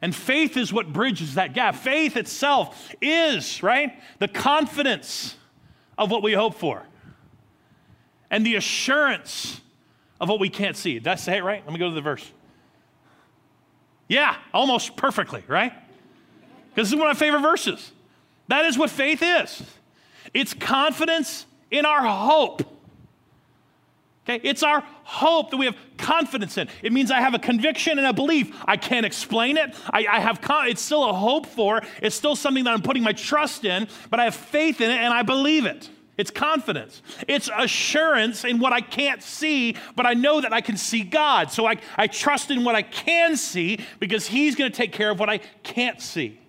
And 0.01 0.15
faith 0.15 0.55
is 0.55 0.71
what 0.71 0.93
bridges 0.93 1.35
that 1.35 1.53
gap. 1.53 1.75
Faith 1.75 2.15
itself 2.15 2.93
is, 3.01 3.61
right, 3.61 4.01
the 4.19 4.27
confidence 4.27 5.35
of 5.97 6.09
what 6.09 6.23
we 6.23 6.33
hope 6.33 6.55
for 6.55 6.83
and 8.29 8.45
the 8.45 8.55
assurance 8.55 9.59
of 10.21 10.29
what 10.29 10.39
we 10.39 10.49
can't 10.49 10.77
see. 10.77 10.93
Did 10.93 11.07
I 11.07 11.15
say 11.15 11.37
it 11.37 11.43
right? 11.43 11.63
Let 11.65 11.73
me 11.73 11.79
go 11.79 11.89
to 11.89 11.95
the 11.95 12.01
verse. 12.01 12.31
Yeah, 14.07 14.35
almost 14.53 14.95
perfectly, 14.95 15.43
right? 15.47 15.73
Because 16.69 16.87
this 16.87 16.93
is 16.93 16.95
one 16.95 17.09
of 17.09 17.15
my 17.15 17.19
favorite 17.19 17.41
verses. 17.41 17.91
That 18.47 18.65
is 18.65 18.77
what 18.77 18.89
faith 18.89 19.21
is 19.21 19.63
it's 20.33 20.53
confidence 20.53 21.45
in 21.71 21.85
our 21.85 22.01
hope. 22.01 22.78
Okay? 24.29 24.47
It's 24.47 24.61
our 24.63 24.83
hope 25.03 25.49
that 25.51 25.57
we 25.57 25.65
have 25.65 25.75
confidence 25.97 26.57
in. 26.57 26.69
It 26.83 26.93
means 26.93 27.09
I 27.09 27.19
have 27.19 27.33
a 27.33 27.39
conviction 27.39 27.97
and 27.97 28.07
a 28.07 28.13
belief. 28.13 28.55
I 28.65 28.77
can't 28.77 29.05
explain 29.05 29.57
it. 29.57 29.75
I, 29.91 30.05
I 30.05 30.19
have 30.19 30.39
con- 30.41 30.67
it's 30.67 30.81
still 30.81 31.09
a 31.09 31.13
hope 31.13 31.47
for. 31.47 31.81
It's 32.01 32.15
still 32.15 32.35
something 32.35 32.63
that 32.65 32.73
I'm 32.73 32.81
putting 32.81 33.03
my 33.03 33.13
trust 33.13 33.65
in, 33.65 33.87
but 34.09 34.19
I 34.19 34.25
have 34.25 34.35
faith 34.35 34.81
in 34.81 34.91
it 34.91 34.97
and 34.97 35.13
I 35.13 35.23
believe 35.23 35.65
it. 35.65 35.89
It's 36.17 36.31
confidence. 36.31 37.01
It's 37.27 37.49
assurance 37.55 38.43
in 38.43 38.59
what 38.59 38.73
I 38.73 38.81
can't 38.81 39.23
see, 39.23 39.77
but 39.95 40.05
I 40.05 40.13
know 40.13 40.41
that 40.41 40.51
I 40.51 40.59
can 40.59 40.75
see 40.75 41.01
God. 41.01 41.49
So 41.49 41.65
I, 41.65 41.77
I 41.95 42.07
trust 42.07 42.51
in 42.51 42.65
what 42.65 42.75
I 42.75 42.81
can 42.81 43.37
see 43.37 43.79
because 43.99 44.27
He's 44.27 44.55
going 44.55 44.69
to 44.69 44.75
take 44.75 44.91
care 44.91 45.09
of 45.09 45.19
what 45.19 45.29
I 45.29 45.37
can't 45.63 46.01
see. 46.01 46.39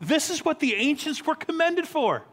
This 0.00 0.28
is 0.28 0.44
what 0.44 0.58
the 0.58 0.74
ancients 0.74 1.24
were 1.24 1.36
commended 1.36 1.86
for. 1.86 2.24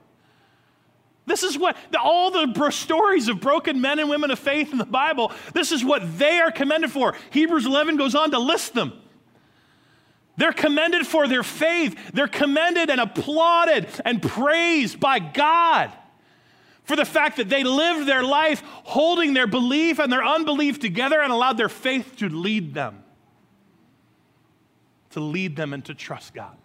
This 1.27 1.43
is 1.43 1.57
what 1.57 1.77
all 2.01 2.31
the 2.31 2.71
stories 2.71 3.27
of 3.27 3.41
broken 3.41 3.81
men 3.81 3.99
and 3.99 4.09
women 4.09 4.31
of 4.31 4.39
faith 4.39 4.71
in 4.71 4.77
the 4.77 4.85
Bible, 4.85 5.31
this 5.53 5.71
is 5.73 5.83
what 5.83 6.17
they 6.17 6.39
are 6.39 6.51
commended 6.51 6.89
for. 6.89 7.15
Hebrews 7.31 7.65
11 7.65 7.97
goes 7.97 8.15
on 8.15 8.31
to 8.31 8.39
list 8.39 8.73
them. 8.73 8.93
They're 10.37 10.53
commended 10.53 11.05
for 11.05 11.27
their 11.27 11.43
faith. 11.43 12.13
They're 12.13 12.27
commended 12.27 12.89
and 12.89 13.01
applauded 13.01 13.87
and 14.05 14.21
praised 14.21 14.99
by 14.99 15.19
God 15.19 15.91
for 16.83 16.95
the 16.95 17.05
fact 17.05 17.37
that 17.37 17.49
they 17.49 17.65
lived 17.65 18.07
their 18.07 18.23
life 18.23 18.63
holding 18.65 19.33
their 19.33 19.47
belief 19.47 19.99
and 19.99 20.11
their 20.11 20.23
unbelief 20.23 20.79
together 20.79 21.21
and 21.21 21.33
allowed 21.33 21.57
their 21.57 21.67
faith 21.67 22.15
to 22.17 22.29
lead 22.29 22.73
them, 22.73 23.03
to 25.09 25.19
lead 25.19 25.57
them 25.57 25.73
and 25.73 25.83
to 25.85 25.93
trust 25.93 26.33
God. 26.33 26.55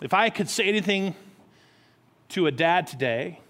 If 0.00 0.14
I 0.14 0.30
could 0.30 0.48
say 0.48 0.68
anything 0.68 1.16
to 2.30 2.46
a 2.46 2.52
dad 2.52 2.86
today, 2.86 3.40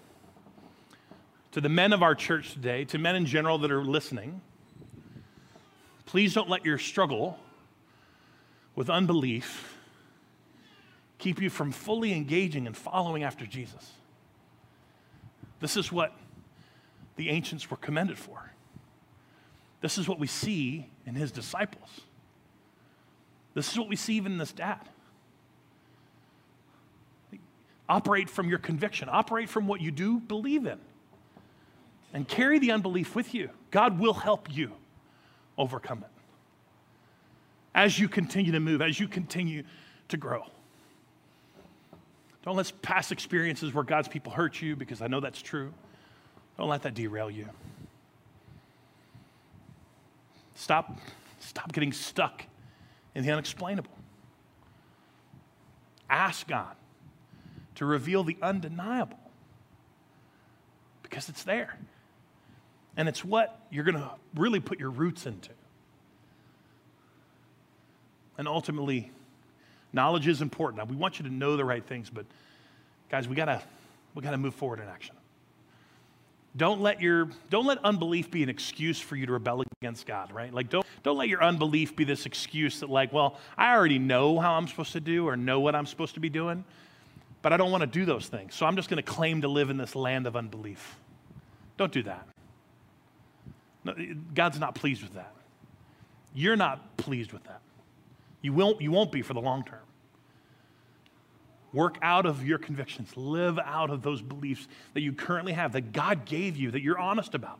to 1.51 1.61
the 1.61 1.69
men 1.69 1.93
of 1.93 2.01
our 2.01 2.15
church 2.15 2.53
today, 2.53 2.85
to 2.85 2.97
men 2.97 3.15
in 3.15 3.27
general 3.27 3.59
that 3.59 3.71
are 3.71 3.83
listening, 3.83 4.41
please 6.05 6.33
don't 6.33 6.49
let 6.49 6.65
your 6.65 6.79
struggle 6.79 7.37
with 8.75 8.89
unbelief 8.89 9.77
keep 11.19 11.39
you 11.39 11.51
from 11.51 11.71
fully 11.71 12.13
engaging 12.13 12.65
and 12.65 12.75
following 12.75 13.23
after 13.23 13.45
Jesus. 13.45 13.91
This 15.59 15.77
is 15.77 15.91
what 15.91 16.13
the 17.15 17.29
ancients 17.29 17.69
were 17.69 17.77
commended 17.77 18.17
for. 18.17 18.53
This 19.81 19.99
is 19.99 20.07
what 20.07 20.17
we 20.17 20.27
see 20.27 20.89
in 21.05 21.13
his 21.13 21.31
disciples. 21.31 22.01
This 23.53 23.71
is 23.71 23.77
what 23.77 23.87
we 23.87 23.95
see 23.95 24.15
even 24.15 24.31
in 24.31 24.37
this 24.39 24.51
dad. 24.51 24.89
Operate 27.89 28.29
from 28.29 28.47
your 28.47 28.59
conviction, 28.59 29.09
operate 29.11 29.49
from 29.49 29.67
what 29.67 29.81
you 29.81 29.91
do 29.91 30.19
believe 30.19 30.65
in, 30.67 30.77
and 32.13 32.27
carry 32.27 32.59
the 32.59 32.71
unbelief 32.71 33.15
with 33.15 33.33
you. 33.33 33.49
God 33.71 33.99
will 33.99 34.13
help 34.13 34.55
you 34.55 34.71
overcome 35.57 36.05
it. 36.05 36.11
as 37.79 37.97
you 37.99 38.09
continue 38.09 38.51
to 38.51 38.59
move, 38.59 38.81
as 38.81 38.99
you 38.99 39.07
continue 39.07 39.63
to 40.09 40.17
grow. 40.17 40.43
Don't 42.43 42.55
let 42.55 42.71
past 42.81 43.11
experiences 43.11 43.73
where 43.73 43.83
God's 43.83 44.07
people 44.07 44.31
hurt 44.31 44.61
you, 44.61 44.75
because 44.75 45.01
I 45.01 45.07
know 45.07 45.19
that's 45.19 45.41
true. 45.41 45.73
Don't 46.57 46.69
let 46.69 46.81
that 46.83 46.93
derail 46.93 47.29
you. 47.29 47.47
Stop, 50.55 50.97
stop 51.39 51.71
getting 51.71 51.93
stuck 51.93 52.43
in 53.15 53.25
the 53.25 53.31
unexplainable. 53.31 53.91
Ask 56.09 56.47
God 56.47 56.75
to 57.79 57.85
reveal 57.85 58.25
the 58.25 58.35
undeniable 58.41 59.17
because 61.01 61.29
it's 61.29 61.43
there. 61.43 61.77
And 62.97 63.07
it's 63.07 63.23
what 63.23 63.57
you're 63.71 63.85
going 63.85 63.95
to 63.95 64.11
really 64.35 64.59
put 64.59 64.81
your 64.81 64.89
roots 64.89 65.25
into. 65.25 65.51
And 68.37 68.49
ultimately, 68.49 69.11
knowledge 69.93 70.27
is 70.27 70.41
important. 70.41 70.79
Now, 70.79 70.91
we 70.91 70.97
want 70.97 71.19
you 71.19 71.25
to 71.29 71.33
know 71.33 71.55
the 71.55 71.63
right 71.63 71.85
things, 71.85 72.09
but 72.09 72.25
guys, 73.09 73.29
we 73.29 73.35
gotta 73.35 73.61
we 74.13 74.23
gotta 74.23 74.37
move 74.37 74.55
forward 74.55 74.79
in 74.79 74.87
action. 74.87 75.15
Don't 76.57 76.81
let 76.81 77.01
your 77.01 77.29
don't 77.49 77.65
let 77.65 77.77
unbelief 77.85 78.29
be 78.29 78.43
an 78.43 78.49
excuse 78.49 78.99
for 78.99 79.15
you 79.15 79.25
to 79.25 79.31
rebel 79.31 79.63
against 79.81 80.05
God, 80.05 80.33
right? 80.33 80.53
Like 80.53 80.69
don't 80.69 80.85
don't 81.03 81.17
let 81.17 81.29
your 81.29 81.43
unbelief 81.43 81.95
be 81.95 82.03
this 82.03 82.25
excuse 82.25 82.81
that 82.81 82.89
like, 82.89 83.13
well, 83.13 83.37
I 83.57 83.73
already 83.73 83.99
know 83.99 84.37
how 84.39 84.53
I'm 84.53 84.67
supposed 84.67 84.93
to 84.93 85.01
do 85.01 85.27
or 85.27 85.37
know 85.37 85.61
what 85.61 85.75
I'm 85.75 85.85
supposed 85.85 86.15
to 86.15 86.19
be 86.19 86.29
doing, 86.29 86.65
but 87.41 87.53
I 87.53 87.57
don't 87.57 87.71
want 87.71 87.81
to 87.81 87.87
do 87.87 88.05
those 88.05 88.27
things. 88.27 88.55
So 88.55 88.65
I'm 88.65 88.75
just 88.75 88.89
going 88.89 89.01
to 89.01 89.11
claim 89.11 89.41
to 89.41 89.47
live 89.47 89.69
in 89.69 89.77
this 89.77 89.95
land 89.95 90.27
of 90.27 90.35
unbelief. 90.35 90.97
Don't 91.77 91.91
do 91.91 92.03
that. 92.03 92.27
No, 93.83 93.95
God's 94.33 94.59
not 94.59 94.75
pleased 94.75 95.01
with 95.01 95.13
that. 95.13 95.33
You're 96.33 96.57
not 96.57 96.97
pleased 96.97 97.31
with 97.31 97.43
that. 97.45 97.61
You 98.41 98.53
won't, 98.53 98.81
you 98.81 98.91
won't 98.91 99.11
be 99.11 99.21
for 99.21 99.33
the 99.33 99.41
long 99.41 99.63
term. 99.63 99.79
Work 101.71 101.97
out 102.01 102.25
of 102.25 102.45
your 102.45 102.57
convictions. 102.57 103.15
Live 103.15 103.59
out 103.59 103.89
of 103.89 104.01
those 104.01 104.21
beliefs 104.21 104.67
that 104.93 105.01
you 105.01 105.13
currently 105.13 105.53
have, 105.53 105.73
that 105.73 105.91
God 105.91 106.25
gave 106.25 106.57
you, 106.57 106.71
that 106.71 106.81
you're 106.81 106.97
honest 106.97 107.35
about. 107.35 107.59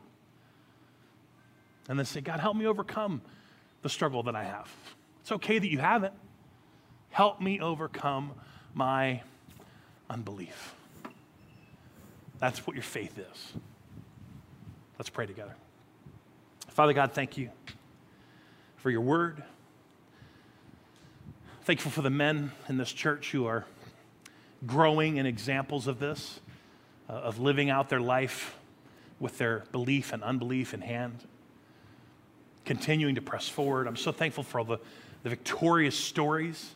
And 1.88 1.98
then 1.98 2.06
say, 2.06 2.20
God, 2.20 2.40
help 2.40 2.56
me 2.56 2.66
overcome 2.66 3.22
the 3.82 3.88
struggle 3.88 4.22
that 4.24 4.36
I 4.36 4.44
have. 4.44 4.70
It's 5.22 5.32
okay 5.32 5.58
that 5.58 5.70
you 5.70 5.78
haven't. 5.78 6.14
Help 7.10 7.40
me 7.40 7.60
overcome 7.60 8.32
my 8.74 9.22
unbelief. 10.10 10.74
That's 12.40 12.66
what 12.66 12.74
your 12.74 12.82
faith 12.82 13.18
is. 13.18 13.52
Let's 14.98 15.08
pray 15.08 15.26
together. 15.26 15.54
Father 16.68 16.92
God, 16.92 17.12
thank 17.12 17.38
you 17.38 17.50
for 18.76 18.90
your 18.90 19.00
word. 19.00 19.42
Thankful 21.62 21.90
for 21.90 22.02
the 22.02 22.10
men 22.10 22.52
in 22.68 22.76
this 22.76 22.92
church 22.92 23.30
who 23.30 23.46
are 23.46 23.64
growing 24.66 25.16
in 25.16 25.26
examples 25.26 25.86
of 25.86 26.00
this, 26.00 26.40
uh, 27.08 27.12
of 27.12 27.38
living 27.38 27.70
out 27.70 27.88
their 27.88 28.00
life 28.00 28.56
with 29.20 29.38
their 29.38 29.64
belief 29.70 30.12
and 30.12 30.22
unbelief 30.22 30.74
in 30.74 30.80
hand, 30.80 31.24
continuing 32.64 33.14
to 33.14 33.22
press 33.22 33.48
forward. 33.48 33.86
I'm 33.86 33.96
so 33.96 34.12
thankful 34.12 34.42
for 34.42 34.58
all 34.58 34.64
the, 34.64 34.78
the 35.22 35.30
victorious 35.30 35.96
stories 35.96 36.74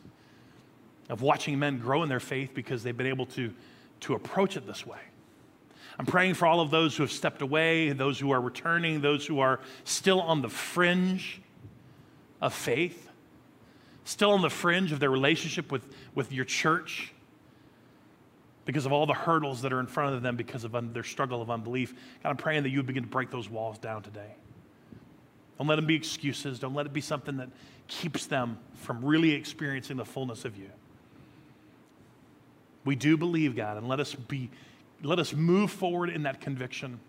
of 1.09 1.21
watching 1.21 1.59
men 1.59 1.79
grow 1.79 2.03
in 2.03 2.09
their 2.09 2.19
faith 2.19 2.51
because 2.53 2.83
they've 2.83 2.97
been 2.97 3.07
able 3.07 3.25
to, 3.27 3.53
to 4.01 4.13
approach 4.13 4.57
it 4.57 4.65
this 4.65 4.85
way. 4.85 4.99
I'm 5.97 6.05
praying 6.05 6.33
for 6.33 6.45
all 6.45 6.59
of 6.59 6.71
those 6.71 6.97
who 6.97 7.03
have 7.03 7.11
stepped 7.11 7.41
away, 7.41 7.91
those 7.91 8.19
who 8.19 8.31
are 8.31 8.41
returning, 8.41 9.01
those 9.01 9.25
who 9.25 9.39
are 9.39 9.59
still 9.85 10.21
on 10.21 10.41
the 10.41 10.49
fringe 10.49 11.41
of 12.41 12.53
faith, 12.53 13.09
still 14.03 14.31
on 14.31 14.41
the 14.41 14.49
fringe 14.49 14.91
of 14.91 14.99
their 14.99 15.09
relationship 15.09 15.71
with, 15.71 15.87
with 16.13 16.31
your 16.31 16.45
church 16.45 17.13
because 18.65 18.85
of 18.85 18.91
all 18.91 19.05
the 19.05 19.13
hurdles 19.13 19.61
that 19.61 19.71
are 19.71 19.79
in 19.79 19.87
front 19.87 20.15
of 20.15 20.21
them 20.21 20.35
because 20.35 20.63
of 20.63 20.75
un- 20.75 20.91
their 20.91 21.03
struggle 21.03 21.41
of 21.41 21.49
unbelief. 21.49 21.93
God, 22.23 22.31
I'm 22.31 22.37
praying 22.37 22.63
that 22.63 22.69
you 22.69 22.79
would 22.79 22.87
begin 22.87 23.03
to 23.03 23.09
break 23.09 23.29
those 23.29 23.49
walls 23.49 23.77
down 23.77 24.01
today. 24.01 24.35
Don't 25.57 25.67
let 25.67 25.77
them 25.77 25.85
be 25.85 25.95
excuses. 25.95 26.59
Don't 26.59 26.73
let 26.73 26.85
it 26.85 26.93
be 26.93 27.01
something 27.01 27.37
that 27.37 27.49
keeps 27.87 28.25
them 28.25 28.57
from 28.73 29.05
really 29.05 29.31
experiencing 29.31 29.97
the 29.97 30.05
fullness 30.05 30.43
of 30.43 30.57
you. 30.57 30.69
We 32.85 32.95
do 32.95 33.17
believe, 33.17 33.55
God, 33.55 33.77
and 33.77 33.87
let 33.87 33.99
us 33.99 34.13
be 34.15 34.49
let 35.03 35.19
us 35.19 35.33
move 35.33 35.71
forward 35.71 36.09
in 36.09 36.23
that 36.23 36.39
conviction. 36.39 36.99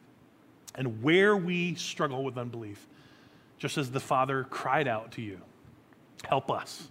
And 0.75 1.03
where 1.03 1.37
we 1.37 1.75
struggle 1.77 2.25
with 2.25 2.37
unbelief, 2.37 2.87
just 3.59 3.79
as 3.79 3.91
the 3.91 4.01
Father 4.01 4.45
cried 4.45 4.89
out 4.89 5.13
to 5.13 5.23
you, 5.23 5.41
help 6.25 6.51
us. 6.51 6.89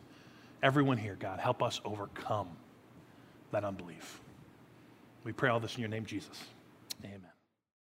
Everyone 0.64 0.98
here, 0.98 1.18
God, 1.20 1.40
help 1.40 1.62
us 1.62 1.82
overcome 1.86 2.48
that 3.52 3.64
unbelief. 3.64 4.20
We 5.24 5.32
pray 5.32 5.50
all 5.50 5.60
this 5.60 5.76
in 5.76 5.82
your 5.82 5.90
name, 5.90 6.06
Jesus. 6.06 6.44
Amen. 7.04 7.35